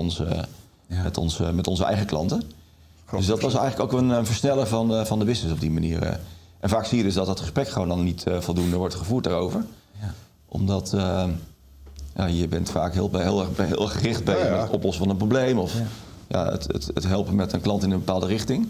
Ja. 0.87 1.03
met, 1.03 1.17
ons, 1.19 1.41
eh, 1.41 1.51
met 1.51 1.67
onze 1.67 1.85
eigen 1.85 2.07
klanten. 2.07 2.43
Dus 3.11 3.27
dat 3.27 3.41
was 3.43 3.55
eigenlijk 3.55 3.93
ook 3.93 4.01
een, 4.01 4.09
een 4.09 4.27
versneller 4.27 4.67
van, 4.67 4.95
eh, 4.95 5.05
van 5.05 5.19
de 5.19 5.25
business 5.25 5.55
op 5.55 5.61
die 5.61 5.71
manier. 5.71 6.03
eh. 6.03 6.15
En 6.61 6.69
vaak 6.69 6.85
zie 6.85 6.99
je 6.99 7.05
dus 7.05 7.15
dat 7.15 7.27
dat 7.27 7.41
gesprek 7.41 7.69
gewoon 7.69 7.89
dan 7.89 8.05
niet 8.05 8.25
voldoende 8.39 8.77
wordt 8.77 8.95
gevoerd 8.95 9.25
daarover. 9.25 9.65
Ja. 10.01 10.15
Omdat 10.49 10.95
ja, 12.17 12.27
je 12.27 12.49
bent 12.49 12.71
vaak 12.71 12.95
heel, 12.95 13.11
heel, 13.13 13.47
heel 13.57 13.83
erg 13.83 13.93
gericht 13.93 14.25
bezig 14.25 14.49
Ja, 14.49 14.61
het 14.61 14.71
oplossen 14.71 15.03
van 15.03 15.11
een 15.13 15.17
probleem. 15.19 15.59
Of 15.59 15.75
ja. 16.29 16.51
het, 16.51 16.67
het, 16.73 16.91
het 16.95 17.07
helpen 17.07 17.35
met 17.35 17.53
een 17.53 17.61
klant 17.61 17.83
in 17.83 17.91
een 17.91 17.99
bepaalde 17.99 18.27
richting. 18.27 18.69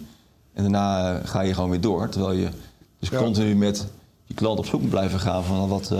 En 0.59 0.65
daarna 0.65 1.19
eh, 1.21 1.29
ga 1.29 1.41
je 1.41 1.55
gewoon 1.55 1.71
weer 1.71 1.81
door. 1.81 2.09
Terwijl 2.09 2.33
je 2.33 2.49
dus 2.99 3.09
Ja. 3.09 3.19
continu 3.19 3.55
met 3.57 3.87
die 4.27 4.37
klant 4.37 4.59
op 4.59 4.67
zoek 4.67 4.81
moet 4.81 4.91
blijven 4.91 5.21
gaan 5.21 5.45
van 5.45 5.69
wat, 5.69 5.91
eh, 5.91 5.99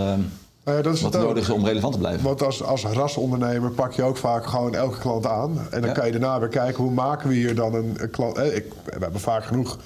Nou 0.63 0.77
ja, 0.77 0.81
dat 0.81 0.93
is 0.93 1.01
wat 1.01 1.15
ook. 1.15 1.21
nodig 1.23 1.43
is 1.43 1.49
om 1.49 1.65
relevant 1.65 1.93
te 1.93 1.99
blijven. 1.99 2.23
Want 2.23 2.43
als, 2.43 2.63
als 2.63 2.83
rasondernemer 2.85 3.71
pak 3.71 3.91
je 3.93 4.03
ook 4.03 4.17
vaak 4.17 4.45
gewoon 4.45 4.75
elke 4.75 4.97
klant 4.99 5.25
aan. 5.25 5.57
En 5.71 5.79
dan 5.81 5.89
Ja. 5.89 5.95
kan 5.95 6.05
je 6.05 6.11
daarna 6.11 6.39
weer 6.39 6.49
kijken 6.49 6.83
hoe 6.83 6.91
maken 6.93 7.29
we 7.29 7.35
hier 7.35 7.55
dan 7.55 7.73
een, 7.73 7.93
een 7.97 8.09
klant. 8.09 8.37
Eh, 8.37 8.55
ik, 8.55 8.65
we 8.83 8.91
hebben 8.99 9.19
vaak 9.19 9.43
genoeg 9.43 9.77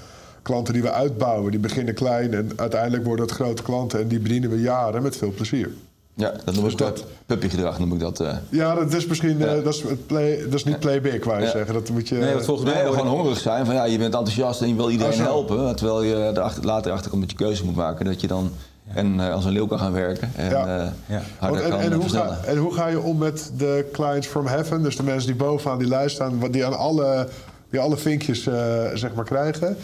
klanten 0.42 0.74
die 0.74 0.82
we 0.82 0.92
uitbouwen. 0.92 1.52
Die 1.52 1.60
beginnen 1.60 1.94
klein 1.94 2.34
en 2.34 2.52
uiteindelijk 2.56 3.06
worden 3.06 3.26
het 3.26 3.34
grote 3.36 3.64
klanten. 3.64 4.00
En 4.02 4.08
die 4.08 4.20
bedienen 4.20 4.50
we 4.50 4.60
jaren 4.62 5.02
met 5.02 5.18
veel 5.18 5.32
plezier. 5.32 5.70
Ja, 6.16 6.32
dat 6.46 6.56
noem 6.56 6.66
ik 6.68 6.78
dat- 6.78 6.96
dat 6.98 7.06
puppygedrag 7.26 7.80
noem 7.80 7.94
ik 7.94 8.00
dat. 8.00 8.20
eh. 8.20 8.36
Ja, 8.50 8.76
dat 8.76 8.94
is 8.94 9.06
misschien 9.06 9.38
Ja. 9.38 9.46
eh, 9.46 9.64
dat, 9.64 9.74
is 9.74 9.82
het 9.82 10.08
play, 10.08 10.38
dat 10.44 10.54
is 10.54 10.64
niet 10.64 10.80
play 10.80 11.02
big, 11.02 11.24
wou 11.26 11.40
je 11.40 11.46
Ja. 11.46 11.52
zeggen. 11.52 11.74
Dat 11.74 11.90
moet 11.90 12.08
je, 12.08 12.16
Nee, 12.16 12.34
want 12.34 12.46
volgens 12.46 12.70
mij 12.72 12.84
Nee, 12.84 12.92
gewoon 12.94 13.08
hongerig 13.08 13.40
zijn. 13.40 13.66
Van, 13.66 13.76
ja, 13.76 13.84
je 13.84 13.98
bent 13.98 14.14
enthousiast 14.16 14.62
en 14.62 14.68
je 14.68 14.76
wil 14.76 14.90
iedereen 14.90 15.14
Oh, 15.14 15.20
helpen. 15.26 15.76
Terwijl 15.76 16.04
je 16.04 16.16
erachter, 16.16 16.66
later 16.66 16.92
achter 16.92 17.10
komt 17.10 17.22
dat 17.22 17.32
je 17.32 17.38
keuze 17.38 17.66
moet 17.66 17.76
maken. 17.76 18.06
Dat 18.06 18.22
je 18.22 18.28
dan 18.28 18.52
en, 18.94 19.20
eh, 19.20 19.34
als 19.34 19.46
een 19.46 19.52
leeuw 19.52 19.68
kan 19.68 19.80
gaan 19.80 19.92
werken. 19.94 20.32
En 20.36 20.50
Ja. 20.50 20.66
eh, 20.80 20.86
Ja. 21.06 21.22
harder 21.40 21.62
Want 21.62 21.62
en, 21.62 21.70
kan 21.70 21.92
en, 21.92 21.94
hoe 22.00 22.10
ga, 22.10 22.38
en 22.46 22.58
hoe 22.58 22.74
ga 22.74 22.88
je 22.88 23.00
om 23.00 23.18
met 23.18 23.52
de 23.58 23.90
clients 23.92 24.28
from 24.28 24.46
heaven? 24.48 24.84
Dus 24.84 24.96
de 24.98 25.04
mensen 25.04 25.28
die 25.28 25.36
bovenaan 25.36 25.78
die 25.78 25.88
lijst 25.88 26.16
staan, 26.16 26.40
wat 26.40 26.54
die 26.54 26.66
aan 26.66 26.78
alle, 26.78 27.28
die 27.70 27.80
alle 27.80 27.98
vinkjes 27.98 28.48
eh, 28.48 28.54
zeg 28.94 29.14
maar 29.14 29.26
krijgen. 29.26 29.78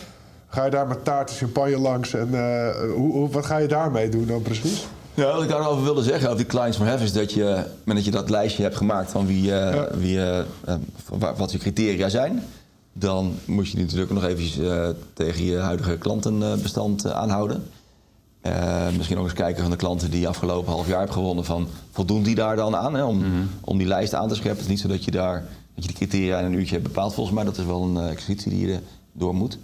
Ga 0.48 0.65
je 0.65 0.72
daar 0.72 0.88
met 0.88 1.04
taart 1.06 1.30
en 1.30 1.36
champagne 1.36 1.78
langs? 1.78 2.13
En 2.13 2.30
eh, 2.34 2.68
hoe, 2.96 3.12
hoe, 3.12 3.30
wat 3.30 3.46
ga 3.46 3.58
je 3.58 3.68
daarmee 3.68 4.10
doen 4.10 4.26
dan 4.26 4.42
precies? 4.42 4.88
Ja, 5.19 5.34
wat 5.34 5.43
ik 5.43 5.49
daarover 5.49 5.84
wilde 5.84 6.03
zeggen 6.03 6.25
over 6.27 6.38
die 6.38 6.45
clients 6.47 6.75
from 6.77 6.88
heaven 6.88 7.05
is 7.05 7.13
dat 7.13 7.34
je, 7.34 7.63
dat 7.86 8.05
je 8.05 8.12
dat 8.12 8.29
lijstje 8.29 8.63
hebt 8.63 8.75
gemaakt 8.77 9.12
van 9.12 9.25
wie, 9.25 9.43
Ja. 9.43 9.88
wie, 9.97 10.19
wa- 11.10 11.36
wat 11.36 11.51
je 11.51 11.58
criteria 11.58 12.10
zijn, 12.10 12.43
dan 12.93 13.34
moet 13.45 13.67
je 13.69 13.75
die 13.75 13.84
natuurlijk 13.86 14.12
nog 14.12 14.23
eventjes 14.23 14.60
tegen 15.13 15.43
je 15.45 15.58
huidige 15.58 15.97
klantenbestand 15.97 17.12
aanhouden. 17.12 17.63
Misschien 18.97 19.17
ook 19.17 19.23
eens 19.23 19.34
kijken 19.34 19.62
van 19.62 19.71
de 19.71 19.77
klanten 19.77 20.12
die 20.12 20.19
je 20.19 20.27
afgelopen 20.27 20.71
half 20.71 20.88
jaar 20.88 20.99
hebt 20.99 21.13
gewonnen, 21.13 21.45
van 21.45 21.67
voldoen 21.91 22.23
die 22.23 22.36
daar 22.36 22.55
dan 22.55 22.75
aan 22.75 22.93
hè, 22.93 23.03
om, 23.03 23.23
om 23.62 23.77
die 23.77 23.88
lijst 23.88 24.13
aan 24.13 24.27
te 24.27 24.36
scherpen. 24.36 24.55
Het 24.58 24.65
is 24.65 24.71
niet 24.71 24.79
zo 24.79 24.88
dat 24.88 25.03
je 25.03 25.12
daar 25.12 25.43
dat 25.75 25.84
je 25.88 25.93
die 25.93 26.08
criteria 26.08 26.39
in 26.39 26.45
een 26.45 26.53
uurtje 26.53 26.75
hebt 26.75 26.88
bepaald. 26.88 27.13
Volgens 27.13 27.36
mij 27.36 27.45
dat 27.45 27.58
is 27.58 27.65
wel 27.65 27.84
een 27.84 27.97
exercitie 28.10 28.49
die 28.51 28.67
je 28.67 28.77
door 29.13 29.36
moet. 29.36 29.58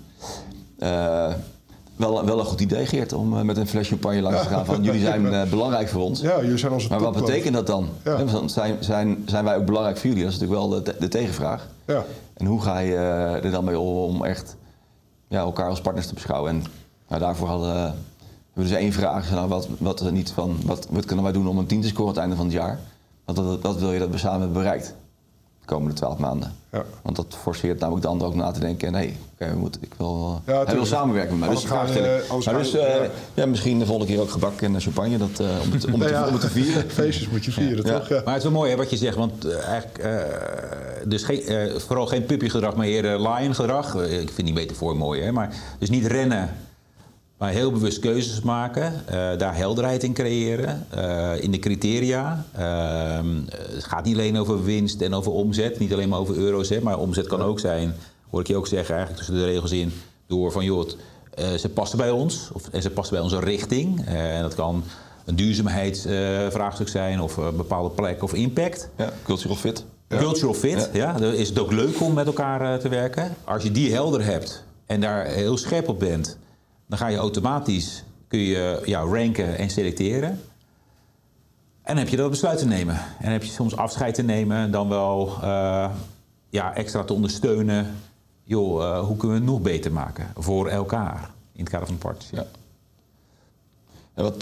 Wel, 1.95 2.25
wel 2.25 2.39
een 2.39 2.45
goed 2.45 2.61
idee, 2.61 2.85
Geert, 2.85 3.13
om 3.13 3.37
eh, 3.37 3.41
met 3.41 3.57
een 3.57 3.67
fles 3.67 3.87
champagne 3.87 4.21
langs 4.21 4.41
te 4.41 4.47
gaan 4.47 4.65
van 4.65 4.83
jullie 4.83 5.01
zijn 5.01 5.33
eh, 5.33 5.49
belangrijk 5.49 5.87
voor 5.89 6.01
ons. 6.01 6.21
Ja, 6.21 6.41
jullie 6.41 6.57
zijn 6.57 6.71
onze 6.71 6.89
Maar 6.89 6.99
wat 6.99 7.13
betekent 7.15 7.53
dat 7.53 7.67
dan? 7.67 7.87
Want 8.03 8.51
Zijn, 8.51 8.77
zijn, 8.79 9.23
zijn 9.25 9.43
wij 9.45 9.55
ook 9.57 9.65
belangrijk 9.65 9.97
voor 9.97 10.07
jullie? 10.09 10.23
Dat 10.23 10.33
is 10.33 10.39
natuurlijk 10.39 10.67
wel 10.69 10.77
de, 10.79 10.91
te- 10.91 10.95
de 10.99 11.07
tegenvraag. 11.07 11.67
Ja. 11.85 12.03
En 12.33 12.45
hoe 12.45 12.61
ga 12.61 12.79
je 12.79 12.95
eh, 12.95 13.43
er 13.45 13.51
dan 13.51 13.63
mee 13.63 13.79
om 13.79 13.97
om 13.97 14.23
echt 14.25 14.55
ja, 15.27 15.39
elkaar 15.39 15.69
als 15.69 15.81
partners 15.81 16.07
te 16.07 16.13
beschouwen? 16.13 16.51
En 16.51 16.63
nou, 17.07 17.21
daarvoor 17.21 17.47
hadden, 17.47 17.95
we 18.53 18.61
dus 18.61 18.71
één 18.71 18.93
vraag. 18.93 19.31
Nou, 19.31 19.47
wat, 19.47 19.67
wat, 19.79 20.11
niet 20.11 20.31
van, 20.31 20.57
wat, 20.65 20.87
wat 20.89 21.05
kunnen 21.05 21.23
wij 21.23 21.33
doen 21.33 21.47
om 21.47 21.57
een 21.57 21.65
team 21.65 21.81
te 21.81 21.87
scoren 21.87 22.07
aan 22.07 22.13
het 22.13 22.21
einde 22.21 22.35
van 22.35 22.45
het 22.45 22.53
jaar? 22.55 22.79
Want 23.25 23.37
dat, 23.37 23.61
dat 23.61 23.79
wil 23.79 23.91
je 23.91 23.99
dat 23.99 24.09
we 24.09 24.17
samen 24.17 24.39
hebben 24.39 24.57
bereikt 24.61 24.95
de 25.65 25.73
komende 25.73 25.93
twaalf 25.95 26.17
maanden. 26.17 26.51
Ja. 26.71 26.83
Want 27.01 27.15
dat 27.15 27.25
forceert 27.41 27.79
namelijk 27.79 28.03
de 28.05 28.09
ander 28.11 28.27
ook 28.27 28.35
na 28.35 28.51
te 28.51 28.59
denken. 28.59 28.91
Nee, 28.91 29.15
oké, 29.33 29.49
we 29.51 29.57
moeten, 29.57 29.81
ik 29.83 29.93
wil, 29.97 30.41
eh, 30.45 30.61
hij 30.65 30.75
wil 30.75 30.85
samenwerken 30.85 31.39
met 31.39 31.47
mij. 31.49 31.57
Dus 31.57 31.65
stellen. 31.65 32.21
anders 32.29 32.45
Maar 32.45 32.57
dus 32.57 32.73
eh, 32.73 32.95
ja. 32.95 33.09
ja, 33.33 33.45
misschien 33.45 33.79
de 33.79 33.85
volgende 33.85 34.11
keer 34.13 34.21
ook 34.21 34.29
gebak 34.29 34.61
en 34.61 34.81
champagne 34.81 35.17
dat, 35.17 35.39
eh, 35.39 35.45
om, 35.63 35.71
het, 35.71 35.85
om, 35.85 35.99
het, 35.99 36.07
te- 36.07 36.13
ja, 36.13 36.27
om 36.27 36.31
het 36.33 36.41
te 36.41 36.49
vieren. 36.49 36.89
Feestjes 37.01 37.29
moet 37.29 37.45
je 37.45 37.51
vieren, 37.51 37.83
toch? 37.85 38.07
Ja. 38.09 38.15
Maar 38.25 38.33
het 38.33 38.43
is 38.43 38.49
wel 38.49 38.59
mooi 38.59 38.71
hè, 38.71 38.77
wat 38.77 38.89
je 38.89 38.97
zegt, 38.97 39.15
want 39.15 39.45
eh, 39.45 39.63
eigenlijk, 39.67 39.97
eh, 39.97 40.19
dus 41.05 41.23
geen, 41.23 41.41
eh, 41.41 41.75
vooral 41.79 42.05
geen 42.07 42.25
puppygedrag, 42.25 42.75
maar 42.75 42.85
eerder 42.85 43.21
lion-gedrag. 43.29 43.95
Eh, 43.95 44.19
ik 44.21 44.29
vind 44.31 44.47
die 44.47 44.55
metafoor 44.55 44.97
mooi, 44.97 45.21
hè, 45.21 45.31
maar 45.31 45.55
dus 45.79 45.89
niet 45.89 46.05
rennen, 46.05 46.49
maar 47.37 47.51
heel 47.51 47.71
bewust 47.71 47.99
keuzes 47.99 48.41
maken, 48.41 49.07
eh, 49.07 49.37
daar 49.37 49.55
helderheid 49.55 50.03
in 50.03 50.13
creëren, 50.13 50.87
eh, 50.89 51.43
in 51.43 51.51
de 51.51 51.59
criteria. 51.59 52.45
Ehm, 52.53 53.27
het 53.75 53.83
gaat 53.83 54.05
niet 54.05 54.15
alleen 54.15 54.37
over 54.37 54.63
winst 54.63 55.01
en 55.01 55.13
over 55.13 55.31
omzet, 55.31 55.79
niet 55.79 55.93
alleen 55.93 56.09
maar 56.09 56.19
over 56.19 56.35
euro's, 56.35 56.69
hè, 56.69 56.81
maar 56.81 56.99
omzet 56.99 57.27
kan 57.27 57.41
ook 57.41 57.59
zijn, 57.59 57.95
hoor 58.29 58.39
ik 58.39 58.47
je 58.47 58.55
ook 58.55 58.67
zeggen, 58.67 58.95
eigenlijk 58.95 59.25
tussen 59.25 59.45
de 59.45 59.51
regels 59.51 59.71
in, 59.71 59.93
door 60.27 60.51
van 60.51 60.65
joh, 60.65 60.89
eh, 61.33 61.53
ze 61.53 61.69
passen 61.69 61.97
bij 61.97 62.09
ons, 62.09 62.49
of, 62.53 62.69
en 62.71 62.81
ze 62.81 62.89
passen 62.89 63.15
bij 63.15 63.23
onze 63.23 63.39
richting. 63.39 64.05
En 64.05 64.41
dat 64.41 64.55
kan 64.55 64.83
een 65.25 65.35
duurzaamheidsvraagstuk 65.35 66.87
zijn 66.87 67.21
of 67.21 67.37
een 67.37 67.55
bepaalde 67.55 67.89
plek 67.89 68.23
of 68.23 68.33
impact. 68.33 68.89
Ja, 68.97 69.13
cultural 69.23 69.55
fit. 69.55 69.85
Ja. 70.07 70.17
Cultural 70.17 70.53
fit, 70.53 70.89
ja. 70.93 71.13
Dan 71.13 71.33
is 71.33 71.49
het 71.49 71.59
ook 71.59 71.71
leuk 71.71 72.01
om 72.01 72.13
met 72.13 72.25
elkaar 72.25 72.79
te 72.79 72.89
werken. 72.89 73.35
Als 73.43 73.63
je 73.63 73.71
die 73.71 73.93
helder 73.93 74.23
hebt 74.23 74.63
en 74.85 75.01
daar 75.01 75.25
heel 75.25 75.57
scherp 75.57 75.89
op 75.89 75.99
bent, 75.99 76.37
dan 76.87 76.97
ga 76.97 77.07
je 77.07 77.17
automatisch 77.17 78.03
kun 78.27 78.39
je, 78.39 78.81
ja, 78.85 78.99
ranken 78.99 79.57
en 79.57 79.69
selecteren. 79.69 80.29
En 80.29 81.95
dan 81.95 81.97
heb 81.97 82.07
je 82.07 82.17
dat 82.17 82.29
besluit 82.29 82.57
te 82.57 82.65
nemen. 82.65 82.95
En 82.95 83.23
dan 83.23 83.31
heb 83.31 83.43
je 83.43 83.51
soms 83.51 83.75
afscheid 83.75 84.13
te 84.13 84.21
nemen, 84.23 84.71
dan 84.71 84.89
wel 84.89 85.37
eh, 85.41 85.89
ja, 86.49 86.75
extra 86.75 87.03
te 87.03 87.13
ondersteunen. 87.13 87.95
Joh, 88.43 88.83
eh, 88.83 88.99
hoe 88.99 89.17
kunnen 89.17 89.37
we 89.37 89.43
het 89.43 89.51
nog 89.53 89.61
beter 89.61 89.91
maken 89.91 90.31
voor 90.37 90.67
elkaar 90.67 91.29
in 91.51 91.59
het 91.63 91.69
kader 91.69 91.87
van 91.87 91.97
partnership? 91.97 92.37
Ja. 92.37 92.45
Ja, 94.15 94.23
want 94.23 94.37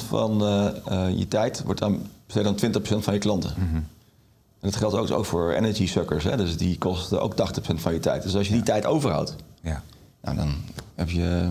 80% 0.00 0.02
van 0.08 0.46
eh, 0.46 1.18
je 1.18 1.28
tijd 1.28 1.62
wordt 1.62 1.82
aan 1.82 2.10
aan 2.34 2.56
20% 2.56 2.80
van 2.80 3.14
je 3.14 3.20
klanten. 3.20 3.54
En 3.56 3.88
dat 4.70 4.76
geldt 4.76 4.96
ook, 4.96 5.10
ook 5.10 5.24
voor 5.24 5.52
energy 5.52 5.86
suckers. 5.86 6.24
Hè? 6.24 6.36
Dus 6.36 6.56
die 6.56 6.78
kosten 6.78 7.22
ook 7.22 7.34
80% 7.34 7.74
van 7.74 7.92
je 7.92 8.00
tijd. 8.00 8.22
Dus 8.22 8.36
als 8.36 8.46
je 8.46 8.52
die 8.52 8.62
tijd 8.62 8.86
overhoudt, 8.86 9.36
Ja. 9.62 9.82
nou, 10.22 10.36
dan 10.36 10.54
heb 10.94 11.10
je, 11.10 11.50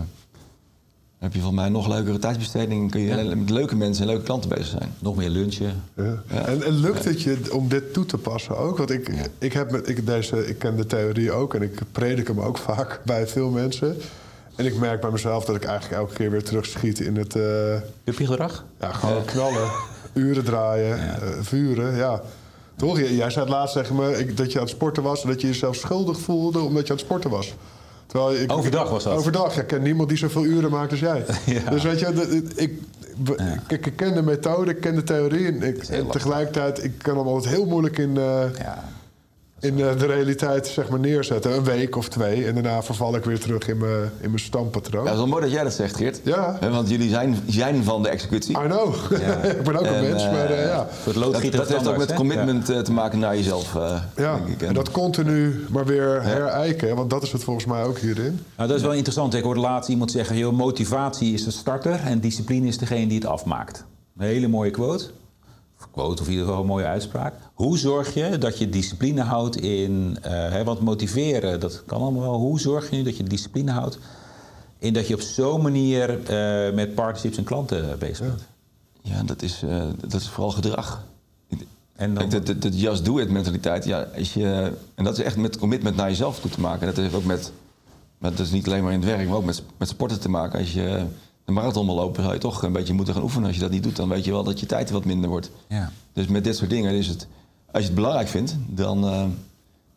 heb 1.20 1.32
je 1.32 1.40
volgens 1.40 1.60
mij 1.60 1.70
nog 1.70 1.88
leukere 1.88 2.18
tijdsbesteding. 2.18 2.90
Kun 2.90 3.00
je 3.00 3.34
met 3.34 3.50
leuke 3.50 3.76
mensen 3.76 4.02
en 4.02 4.08
leuke 4.08 4.24
klanten 4.24 4.50
bezig 4.50 4.66
zijn. 4.66 4.94
Nog 4.98 5.16
meer 5.16 5.28
lunchen. 5.28 5.82
Ja. 5.96 6.22
En, 6.26 6.62
en 6.62 6.72
lukt 6.72 7.04
het 7.04 7.22
je 7.22 7.38
om 7.52 7.68
dit 7.68 7.92
toe 7.92 8.06
te 8.06 8.18
passen 8.18 8.58
ook? 8.58 8.78
Want 8.78 8.90
ik, 8.90 9.10
ik, 9.38 9.52
heb 9.52 9.70
met, 9.70 9.88
ik, 9.88 10.06
deze, 10.06 10.46
ik 10.46 10.58
ken 10.58 10.76
de 10.76 10.86
theorie 10.86 11.32
ook 11.32 11.54
en 11.54 11.62
ik 11.62 11.80
predik 11.92 12.26
hem 12.26 12.40
ook 12.40 12.58
vaak 12.58 13.00
bij 13.04 13.26
veel 13.26 13.50
mensen. 13.50 13.96
En 14.56 14.66
ik 14.66 14.78
merk 14.78 15.00
bij 15.00 15.10
mezelf 15.10 15.44
dat 15.44 15.56
ik 15.56 15.64
eigenlijk 15.64 16.00
elke 16.00 16.14
keer 16.14 16.30
weer 16.30 16.44
terugschiet 16.44 17.00
in 17.00 17.16
het... 17.16 17.36
eh, 17.36 17.76
Puppygedrag? 18.04 18.64
ja, 18.80 18.92
gewoon 18.92 19.24
knallen, 19.24 19.70
uren 20.12 20.44
draaien, 20.44 20.98
eh, 20.98 21.28
vuren, 21.40 21.96
ja. 21.96 22.22
Toch? 22.76 22.98
Jij 22.98 23.30
zei 23.30 23.44
het 23.44 23.48
laatst 23.48 23.90
me 23.90 24.18
ik, 24.18 24.36
dat 24.36 24.52
je 24.52 24.58
aan 24.58 24.64
het 24.64 24.74
sporten 24.74 25.02
was... 25.02 25.22
en 25.22 25.28
dat 25.28 25.40
je 25.40 25.46
jezelf 25.46 25.76
schuldig 25.76 26.20
voelde 26.20 26.58
omdat 26.60 26.86
je 26.86 26.92
aan 26.92 26.98
het 26.98 27.06
sporten 27.06 27.30
was. 27.30 27.54
Terwijl 28.10 28.34
ik, 28.42 28.52
Overdag 28.52 28.90
was 28.90 29.04
dat. 29.04 29.16
Overdag. 29.16 29.54
Ja, 29.54 29.60
ik 29.60 29.66
ken 29.66 29.82
niemand 29.82 30.08
die 30.08 30.18
zoveel 30.18 30.44
uren 30.44 30.70
maakt 30.70 30.90
als 30.90 31.00
jij. 31.00 31.24
Ja. 31.46 31.70
Dus 31.70 31.82
weet 31.82 32.00
je, 32.00 32.42
ik, 32.56 32.72
ik, 33.68 33.92
ken 33.96 34.14
de 34.14 34.22
methode, 34.22 34.70
ik 34.70 34.80
ken 34.80 34.94
de 34.94 35.02
theorie... 35.02 35.46
en, 35.46 35.62
ik, 35.62 35.84
en 35.84 36.06
tegelijkertijd, 36.06 36.84
ik 36.84 36.92
kan 36.98 37.16
hem 37.16 37.26
altijd 37.26 37.54
heel 37.54 37.66
moeilijk 37.66 37.98
in... 37.98 38.16
eh, 38.16 38.42
Ja. 38.58 38.84
In 39.60 39.80
eh, 39.80 39.98
de 39.98 40.06
realiteit 40.06 40.66
zeg 40.66 40.88
maar, 40.88 40.98
neerzetten. 40.98 41.54
Een 41.54 41.64
week 41.64 41.96
of 41.96 42.08
twee. 42.08 42.46
En 42.46 42.54
daarna 42.54 42.82
verval 42.82 43.14
ik 43.16 43.24
weer 43.24 43.40
terug 43.40 43.68
in 43.68 43.78
mijn, 43.78 44.10
in 44.20 44.28
mijn 44.30 44.38
stampatroon. 44.38 45.04
Ja, 45.04 45.10
het 45.10 45.18
is 45.18 45.18
wel 45.18 45.30
mooi 45.30 45.42
dat 45.42 45.52
jij 45.52 45.62
dat 45.62 45.72
zegt, 45.72 45.96
Geert. 45.96 46.20
Ja. 46.24 46.56
Hè, 46.60 46.70
Want 46.70 46.88
jullie 46.90 47.08
zijn, 47.08 47.36
zijn 47.46 47.84
van 47.84 48.02
de 48.02 48.08
executie. 48.08 48.58
I 48.58 48.66
know. 48.66 48.94
ik 49.58 49.62
ben 49.62 49.76
ook 49.76 49.86
een 49.86 49.94
En, 49.94 50.02
mens, 50.02 50.22
eh, 50.24 50.32
maar 50.32 50.50
eh, 50.50 50.64
ja. 50.64 50.86
Het 50.90 51.04
Dat, 51.04 51.14
loodgieter 51.14 51.58
dat 51.58 51.68
heeft 51.68 51.88
ook 51.88 51.96
met 51.96 52.14
commitment 52.14 52.70
eh, 52.70 52.78
te 52.78 52.92
maken 52.92 53.18
naar 53.18 53.36
jezelf, 53.36 53.74
eh, 53.74 54.02
Ja, 54.16 54.36
denk 54.36 54.48
ik. 54.48 54.62
en 54.62 54.74
dat 54.74 54.90
continu 54.90 55.64
maar 55.70 55.86
weer 55.86 56.22
herijken. 56.22 56.96
Want 56.96 57.10
dat 57.10 57.22
is 57.22 57.32
het 57.32 57.44
volgens 57.44 57.66
mij 57.66 57.82
ook 57.84 57.98
hierin. 57.98 58.40
Nou, 58.56 58.68
dat 58.68 58.78
is 58.78 58.82
wel 58.82 58.92
interessant. 58.92 59.34
Ik 59.34 59.42
hoorde 59.42 59.60
laatst 59.60 59.90
iemand 59.90 60.10
zeggen: 60.10 60.36
joh, 60.36 60.52
motivatie 60.52 61.32
is 61.32 61.44
de 61.44 61.50
starter 61.50 62.00
en 62.04 62.20
discipline 62.20 62.66
is 62.66 62.78
degene 62.78 63.06
die 63.06 63.18
het 63.18 63.26
afmaakt. 63.26 63.84
Een 64.18 64.26
hele 64.26 64.48
mooie 64.48 64.70
quote. 64.70 65.04
Of 66.00 66.06
quote 66.06 66.22
of 66.22 66.26
in 66.26 66.32
ieder 66.32 66.46
geval 66.46 66.60
een 66.62 66.68
mooie 66.68 66.84
uitspraak. 66.84 67.34
Hoe 67.54 67.78
zorg 67.78 68.14
je 68.14 68.38
dat 68.38 68.58
je 68.58 68.68
discipline 68.68 69.22
houdt 69.22 69.56
in. 69.56 70.18
eh 70.22 70.32
hè, 70.32 70.64
want 70.64 70.80
motiveren, 70.80 71.60
dat 71.60 71.82
kan 71.86 72.00
allemaal 72.00 72.22
wel. 72.22 72.38
Hoe 72.38 72.60
zorg 72.60 72.90
je 72.90 72.96
nu 72.96 73.02
dat 73.02 73.16
je 73.16 73.22
discipline 73.22 73.70
houdt 73.70 73.98
in 74.78 74.92
dat 74.92 75.08
je 75.08 75.14
op 75.14 75.20
zo'n 75.20 75.62
manier 75.62 76.24
eh, 76.24 76.74
met 76.74 76.94
partnerships 76.94 77.36
en 77.36 77.44
klanten 77.44 77.98
bezig 77.98 78.26
bent? 78.26 78.42
Ja, 79.02 79.22
dat 79.22 79.42
is, 79.42 79.62
eh, 79.62 79.82
dat 80.06 80.20
is 80.20 80.28
vooral 80.28 80.50
gedrag. 80.50 81.04
En 81.96 82.14
dan, 82.14 82.28
Kijk, 82.28 82.46
de, 82.46 82.58
de, 82.58 82.70
de 82.70 82.78
just 82.78 83.04
do 83.04 83.18
it 83.18 83.30
mentaliteit, 83.30 83.84
ja, 83.84 84.06
als 84.16 84.34
je, 84.34 84.72
en 84.94 85.04
dat 85.04 85.18
is 85.18 85.24
echt 85.24 85.36
met 85.36 85.58
commitment 85.58 85.96
naar 85.96 86.08
jezelf 86.08 86.40
toe 86.40 86.50
te 86.50 86.60
maken. 86.60 86.86
Dat 86.86 86.96
heeft 86.96 87.14
ook 87.14 87.24
met, 87.24 87.52
met 88.18 88.36
dat 88.36 88.46
is 88.46 88.52
niet 88.52 88.66
alleen 88.66 88.82
maar 88.82 88.92
in 88.92 89.00
het 89.00 89.08
werk, 89.08 89.28
maar 89.28 89.36
ook 89.36 89.44
met, 89.44 89.62
met 89.76 89.88
sporten 89.88 90.20
te 90.20 90.28
maken. 90.28 90.58
Als 90.58 90.72
je 90.72 91.04
de 91.54 91.60
marathon 91.60 91.86
wil 91.86 91.94
lopen, 91.94 92.22
zou 92.22 92.34
je 92.34 92.40
toch 92.40 92.62
een 92.62 92.72
beetje 92.72 92.92
moeten 92.92 93.14
gaan 93.14 93.22
oefenen. 93.22 93.46
Als 93.46 93.54
je 93.54 93.62
dat 93.62 93.70
niet 93.70 93.82
doet, 93.82 93.96
dan 93.96 94.08
weet 94.08 94.24
je 94.24 94.30
wel 94.30 94.44
dat 94.44 94.60
je 94.60 94.66
tijd 94.66 94.90
wat 94.90 95.04
minder 95.04 95.30
wordt. 95.30 95.50
ja. 95.66 95.92
Dus 96.12 96.26
met 96.26 96.44
dit 96.44 96.56
soort 96.56 96.70
dingen 96.70 96.94
is 96.94 97.06
het, 97.06 97.26
als 97.70 97.82
je 97.82 97.88
het 97.88 97.94
belangrijk 97.94 98.28
vindt, 98.28 98.56
dan, 98.66 99.04
eh, 99.04 99.26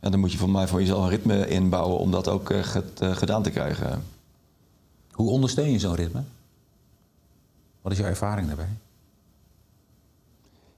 ja, 0.01 0.09
dan 0.09 0.19
moet 0.19 0.31
je 0.31 0.37
voor 0.37 0.49
mij 0.49 0.67
voor 0.67 0.79
jezelf 0.79 1.03
een 1.03 1.09
ritme 1.09 1.47
inbouwen 1.47 1.97
om 1.97 2.11
dat 2.11 2.27
ook 2.27 2.49
eh, 2.49 2.59
eh, 2.75 3.15
gedaan 3.15 3.43
te 3.43 3.49
krijgen. 3.49 4.03
Hoe 5.11 5.29
ondersteun 5.29 5.71
je 5.71 5.79
zo'n 5.79 5.95
ritme? 5.95 6.23
Wat 7.81 7.91
is 7.91 7.97
jouw 7.97 8.07
ervaring 8.07 8.47
daarbij? 8.47 8.69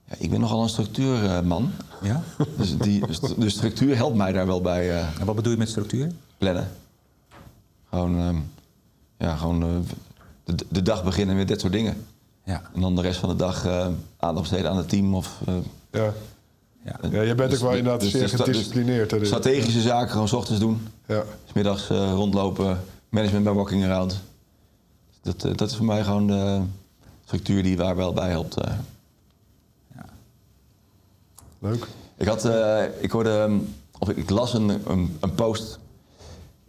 Ja, 0.05 0.15
ik 0.17 0.29
ben 0.29 0.39
nogal 0.39 0.63
een 0.63 0.69
structuurman. 0.69 1.71
Ja? 2.01 2.23
Dus 2.57 2.77
die, 2.77 3.03
de 3.37 3.49
structuur 3.49 3.95
helpt 3.95 4.15
mij 4.15 4.31
daar 4.31 4.47
wel 4.47 4.61
bij. 4.61 5.03
En 5.19 5.25
wat 5.25 5.35
bedoel 5.35 5.51
je 5.51 5.57
met 5.57 5.69
structuur? 5.69 6.11
plannen. 6.37 6.71
Gewoon, 7.89 8.17
ehm, 8.17 8.37
ja, 9.17 9.35
gewoon 9.35 9.85
de, 10.45 10.55
de 10.69 10.81
dag 10.81 11.03
beginnen 11.03 11.35
met 11.35 11.47
dit 11.47 11.61
soort 11.61 11.73
dingen. 11.73 12.05
Ja. 12.43 12.61
En 12.73 12.81
dan 12.81 12.95
de 12.95 13.01
rest 13.01 13.19
van 13.19 13.29
de 13.29 13.35
dag 13.35 13.65
eh 13.65 13.87
aandacht 14.17 14.49
besteden 14.49 14.71
aan 14.71 14.77
het 14.77 14.89
team. 14.89 15.15
Of, 15.15 15.39
eh, 15.45 15.53
Ja, 15.91 16.13
ja. 16.83 16.99
ja 17.11 17.21
je 17.21 17.35
bent 17.35 17.49
dus- 17.49 17.59
ook 17.59 17.67
wel 17.67 17.77
inderdaad 17.77 18.01
dus- 18.01 18.11
zeer 18.11 18.21
dus- 18.21 18.31
dus 18.31 18.39
gedisciplineerd. 18.41 19.15
strategische 19.21 19.81
zaken 19.81 20.09
gewoon 20.11 20.27
's 20.27 20.33
ochtends 20.33 20.59
doen. 20.59 20.87
Ja. 21.07 21.23
's 21.49 21.53
middags 21.53 21.89
eh, 21.89 22.11
rondlopen. 22.13 22.79
Management 23.09 23.43
bij 23.43 23.53
walking 23.53 23.83
around. 23.83 24.21
Dat, 25.21 25.41
dat 25.57 25.69
is 25.69 25.75
voor 25.75 25.85
mij 25.85 26.03
gewoon 26.03 26.27
de 26.27 26.61
structuur 27.25 27.63
die 27.63 27.77
waar 27.77 27.95
wel 27.95 28.13
bij 28.13 28.29
helpt. 28.29 28.57
eh. 28.57 28.71
Leuk. 31.59 31.87
Ik, 32.17 32.27
had, 32.27 32.45
eh, 32.45 32.83
ik, 32.99 33.11
hoorde, 33.11 33.29
ehm, 33.29 33.57
of 33.99 34.09
ik, 34.09 34.17
ik 34.17 34.29
las 34.29 34.53
een, 34.53 34.69
een, 34.91 35.17
een 35.19 35.35
post. 35.35 35.79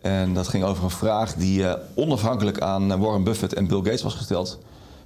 En 0.07 0.35
dat 0.35 0.49
ging 0.49 0.64
over 0.64 0.85
een 0.85 0.90
vraag 0.90 1.35
die 1.35 1.69
eh, 1.69 1.81
onafhankelijk 1.95 2.61
aan 2.61 2.92
eh, 2.92 2.99
Warren 2.99 3.25
Buffett 3.25 3.53
en 3.55 3.66
Bill 3.66 3.77
Gates 3.83 4.03
was 4.03 4.14
gesteld. 4.14 4.59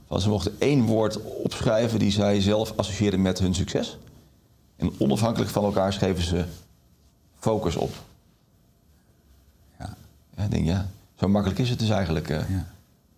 Van 0.08 0.20
ze 0.20 0.28
mochten 0.28 0.54
één 0.58 0.82
woord 0.82 1.18
opschrijven 1.42 1.98
die 1.98 2.10
zij 2.10 2.40
zelf 2.40 2.72
associeerden 2.76 3.22
met 3.22 3.38
hun 3.38 3.54
succes. 3.54 3.98
En 4.76 4.92
onafhankelijk 4.98 5.50
van 5.50 5.64
elkaar 5.64 5.92
schreven 5.92 6.22
ze 6.22 6.44
focus 7.38 7.76
op. 7.76 7.90
Ja. 9.78 9.94
Ja, 10.36 10.42
ik 10.44 10.50
denk, 10.50 10.66
ja, 10.66 10.88
zo 11.18 11.28
makkelijk 11.28 11.60
is 11.60 11.70
het 11.70 11.78
dus 11.78 11.88
eigenlijk. 11.90 12.28
eh. 12.28 12.38
Ja. 12.50 12.66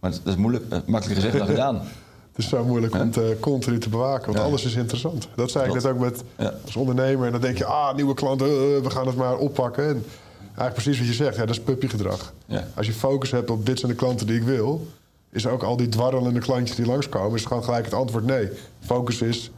Maar 0.00 0.10
dat 0.10 0.20
is 0.24 0.36
moeilijk, 0.36 0.70
makkelijker 0.70 1.14
gezegd 1.14 1.38
dan 1.38 1.46
gedaan. 1.46 1.74
Het 1.76 2.44
is 2.44 2.48
zo 2.48 2.64
moeilijk 2.64 2.94
om 2.94 3.00
het 3.00 3.16
eh, 3.16 3.24
continu 3.40 3.78
te 3.78 3.88
bewaken, 3.88 4.26
want 4.26 4.38
Ja. 4.38 4.44
alles 4.44 4.64
is 4.64 4.74
interessant. 4.74 5.28
Dat 5.34 5.50
zei 5.50 5.66
ik 5.68 5.74
net 5.74 5.86
ook 5.86 5.98
met 5.98 6.22
als 6.64 6.76
ondernemer. 6.76 7.26
En 7.26 7.32
dan 7.32 7.40
denk 7.40 7.58
je, 7.58 7.64
ah, 7.64 7.94
nieuwe 7.94 8.14
klanten, 8.14 8.46
we 8.82 8.90
gaan 8.90 9.06
het 9.06 9.16
maar 9.16 9.36
oppakken. 9.36 9.88
En 9.88 10.04
eigenlijk 10.54 10.74
precies 10.74 10.98
wat 10.98 11.06
je 11.06 11.24
zegt, 11.24 11.36
ja, 11.36 11.46
dat 11.46 11.56
is 11.56 11.60
puppygedrag. 11.60 12.32
Ja. 12.46 12.68
Als 12.74 12.86
je 12.86 12.92
focus 12.92 13.30
hebt 13.30 13.50
op 13.50 13.66
dit 13.66 13.78
zijn 13.78 13.92
de 13.92 13.98
klanten 13.98 14.26
die 14.26 14.36
ik 14.36 14.42
wil... 14.42 14.86
is 15.30 15.46
ook 15.46 15.62
al 15.62 15.76
die 15.76 15.88
dwarrelende 15.88 16.40
klantjes 16.40 16.76
die 16.76 16.86
langskomen... 16.86 17.38
is 17.38 17.44
gewoon 17.44 17.64
gelijk 17.64 17.84
het 17.84 17.94
antwoord 17.94 18.24
nee. 18.24 18.48
Focus 18.80 19.22
is, 19.22 19.50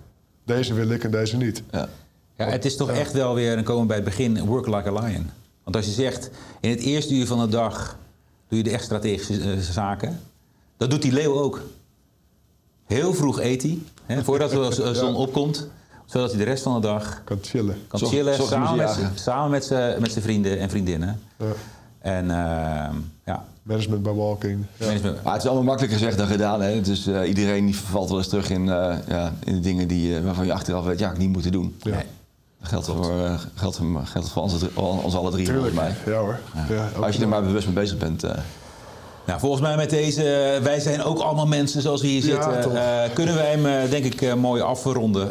deze 0.45 0.75
wil 0.75 0.91
ik 0.91 1.05
en 1.05 1.11
deze 1.11 1.37
niet. 1.37 1.63
Ja. 1.71 1.89
Ja, 2.37 2.47
het 2.47 2.65
is 2.65 2.77
toch 2.77 2.91
echt 2.91 3.13
wel 3.13 3.35
weer, 3.35 3.55
dan 3.55 3.65
komen 3.65 3.83
we 3.83 3.87
bij 3.87 3.97
het 3.97 4.05
begin, 4.05 4.45
work 4.45 4.67
like 4.67 4.89
a 4.89 4.93
lion. 4.93 5.31
Want 5.65 5.77
als 5.77 5.85
je 5.85 5.91
zegt, 5.91 6.31
in 6.61 6.71
het 6.71 6.81
eerste 6.81 7.15
uur 7.15 7.27
van 7.27 7.39
de 7.39 7.49
dag 7.49 7.99
doe 8.49 8.59
je 8.59 8.65
de 8.65 8.71
echt 8.71 8.85
strategische 8.85 9.53
eh, 9.53 9.59
zaken. 9.59 10.21
Dat 10.77 10.91
doet 10.91 11.03
die 11.03 11.13
leeuw 11.13 11.41
ook. 11.41 11.63
Heel 12.85 13.15
vroeg 13.15 13.41
eet 13.41 13.63
hij, 13.63 13.79
hè, 14.07 14.25
voordat 14.25 14.51
de 14.77 14.95
zon 14.95 15.15
opkomt. 15.15 15.69
Zodat 16.05 16.29
hij 16.31 16.39
de 16.39 16.45
rest 16.45 16.63
van 16.63 16.75
de 16.75 16.81
dag 16.81 17.21
Kan 17.25 17.39
chillen. 17.43 17.77
kan 17.89 17.99
Zo- 17.99 18.07
chillen 18.07 18.35
zo 18.35 18.45
samen 18.47 18.77
met, 18.77 18.99
samen 19.15 19.51
met 19.51 19.65
zijn 20.13 20.23
vrienden 20.25 20.59
en 20.59 20.71
vriendinnen. 20.71 21.21
Ja. 21.39 21.45
En 21.99 22.31
ehm, 22.31 22.95
ja, 23.25 23.45
Management 23.63 24.03
bij 24.03 24.13
walking. 24.13 24.65
Ja. 24.77 24.87
management- 24.87 25.23
Maar 25.23 25.33
het 25.33 25.43
is 25.43 25.49
allemaal 25.49 25.67
makkelijker 25.67 25.99
gezegd 25.99 26.19
dan 26.19 26.27
gedaan. 26.27 26.63
Hè? 26.63 26.81
Dus 26.81 27.07
eh, 27.07 27.29
iedereen 27.29 27.65
die 27.67 27.77
valt 27.77 28.09
wel 28.09 28.19
eens 28.19 28.29
terug 28.29 28.51
in, 28.51 28.69
eh, 28.69 28.95
ja, 29.09 29.33
in 29.45 29.55
de 29.55 29.61
dingen 29.61 29.89
die, 29.89 30.17
eh, 30.17 30.25
waarvan 30.25 30.47
je 30.47 30.53
achteraf 30.53 30.85
weet, 30.85 30.99
ja, 30.99 31.11
ik 31.11 31.19
niet 31.19 31.33
moeten 31.33 31.53
doen. 31.53 31.77
Ja. 31.83 31.91
Nee. 31.95 32.05
Dat 32.61 32.69
geldt 32.69 32.87
voor, 32.87 33.19
eh, 33.25 33.39
geldt 33.55 33.77
voor, 33.77 34.01
geldt 34.05 34.29
voor 34.29 34.43
ons, 34.43 34.55
ons 34.75 35.15
alle 35.15 35.31
drie, 35.31 35.45
Tuurlijk. 35.47 35.75
volgens 35.75 35.95
mij. 36.05 36.15
Ja 36.15 36.21
hoor. 36.21 36.39
Ja, 36.69 36.89
Als 37.03 37.17
je 37.17 37.23
er 37.23 37.29
maar 37.29 37.43
bewust 37.43 37.67
mee 37.67 37.75
bezig 37.75 37.99
bent. 37.99 38.25
Nou, 39.27 39.41
volgens 39.41 39.63
mij 39.63 39.77
met 39.77 39.91
deze, 39.91 40.23
eh, 40.35 40.63
wij 40.63 40.81
zijn 40.81 41.03
ook 41.03 41.19
allemaal 41.19 41.47
mensen 41.47 41.83
zoals 41.83 42.01
we 42.01 42.07
hier 42.07 42.27
Ja, 42.27 42.43
zitten, 42.43 42.61
toch. 42.63 42.75
eh, 42.75 43.01
kunnen 43.15 43.35
wij 43.35 43.51
hem 43.51 43.67
eh, 43.67 43.91
denk 43.91 44.05
ik 44.05 44.23
eh, 44.23 44.35
mooi 44.35 44.63
afronden. 44.63 45.27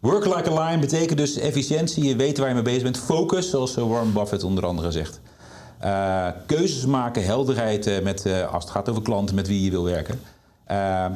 Work 0.00 0.24
like 0.24 0.50
a 0.50 0.64
lion 0.66 0.80
betekent 0.80 1.18
dus 1.18 1.36
efficiëntie, 1.38 2.04
je 2.04 2.16
weet 2.16 2.38
waar 2.38 2.48
je 2.48 2.54
mee 2.54 2.62
bezig 2.62 2.82
bent. 2.82 2.98
Focus, 2.98 3.50
zoals 3.50 3.74
Warren 3.74 4.12
Buffett 4.12 4.42
onder 4.44 4.66
andere 4.66 4.90
zegt. 4.90 5.20
Eh, 5.78 6.26
keuzes 6.46 6.86
maken, 6.86 7.24
helderheid 7.24 7.86
eh, 7.86 8.02
met, 8.02 8.26
als 8.52 8.64
het 8.64 8.72
gaat 8.72 8.88
over 8.88 9.02
klanten 9.02 9.34
met 9.34 9.48
wie 9.48 9.64
je 9.64 9.70
wil 9.70 9.84
werken. 9.84 10.20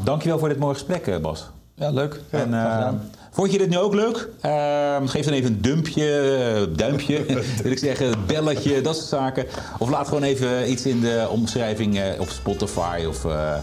Dankjewel 0.05 0.39
voor 0.39 0.49
dit 0.49 0.59
mooie 0.59 0.75
gesprek, 0.75 1.23
Bas. 1.23 1.47
ja, 1.75 1.91
leuk. 1.91 2.21
En, 2.31 2.49
graag 2.49 2.67
eh, 2.67 2.75
gedaan. 2.75 3.11
Vond 3.31 3.53
je 3.53 3.59
dit 3.59 3.69
nu 3.69 3.79
ook 3.79 3.95
leuk? 3.95 4.29
Eh, 4.41 4.97
geef 5.05 5.25
dan 5.25 5.35
even 5.35 5.51
een 5.51 5.61
dumpje, 5.61 6.21
eh, 6.21 6.77
duimpje, 6.77 7.25
wil 7.63 7.73
ik 7.73 7.79
zeggen, 7.79 8.27
belletje, 8.27 8.81
dat 8.81 8.97
soort 8.97 9.09
zaken. 9.09 9.47
Of 9.79 9.89
laat 9.91 10.09
gewoon 10.09 10.23
even 10.23 10.71
iets 10.71 10.87
in 10.87 11.01
de 11.01 11.27
omschrijving 11.31 11.99
eh, 11.99 12.21
op 12.21 12.29
Spotify 12.29 13.05
of 13.09 13.25
eh, 13.25 13.57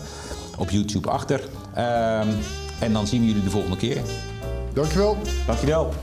op 0.57 0.69
YouTube 0.69 1.09
achter. 1.09 1.41
Ehm, 1.73 2.27
en 2.79 2.93
dan 2.93 3.07
zien 3.07 3.21
we 3.21 3.27
jullie 3.27 3.43
de 3.43 3.49
volgende 3.49 3.77
keer. 3.77 4.01
Dankjewel. 4.73 5.17
Dankjewel. 5.45 5.93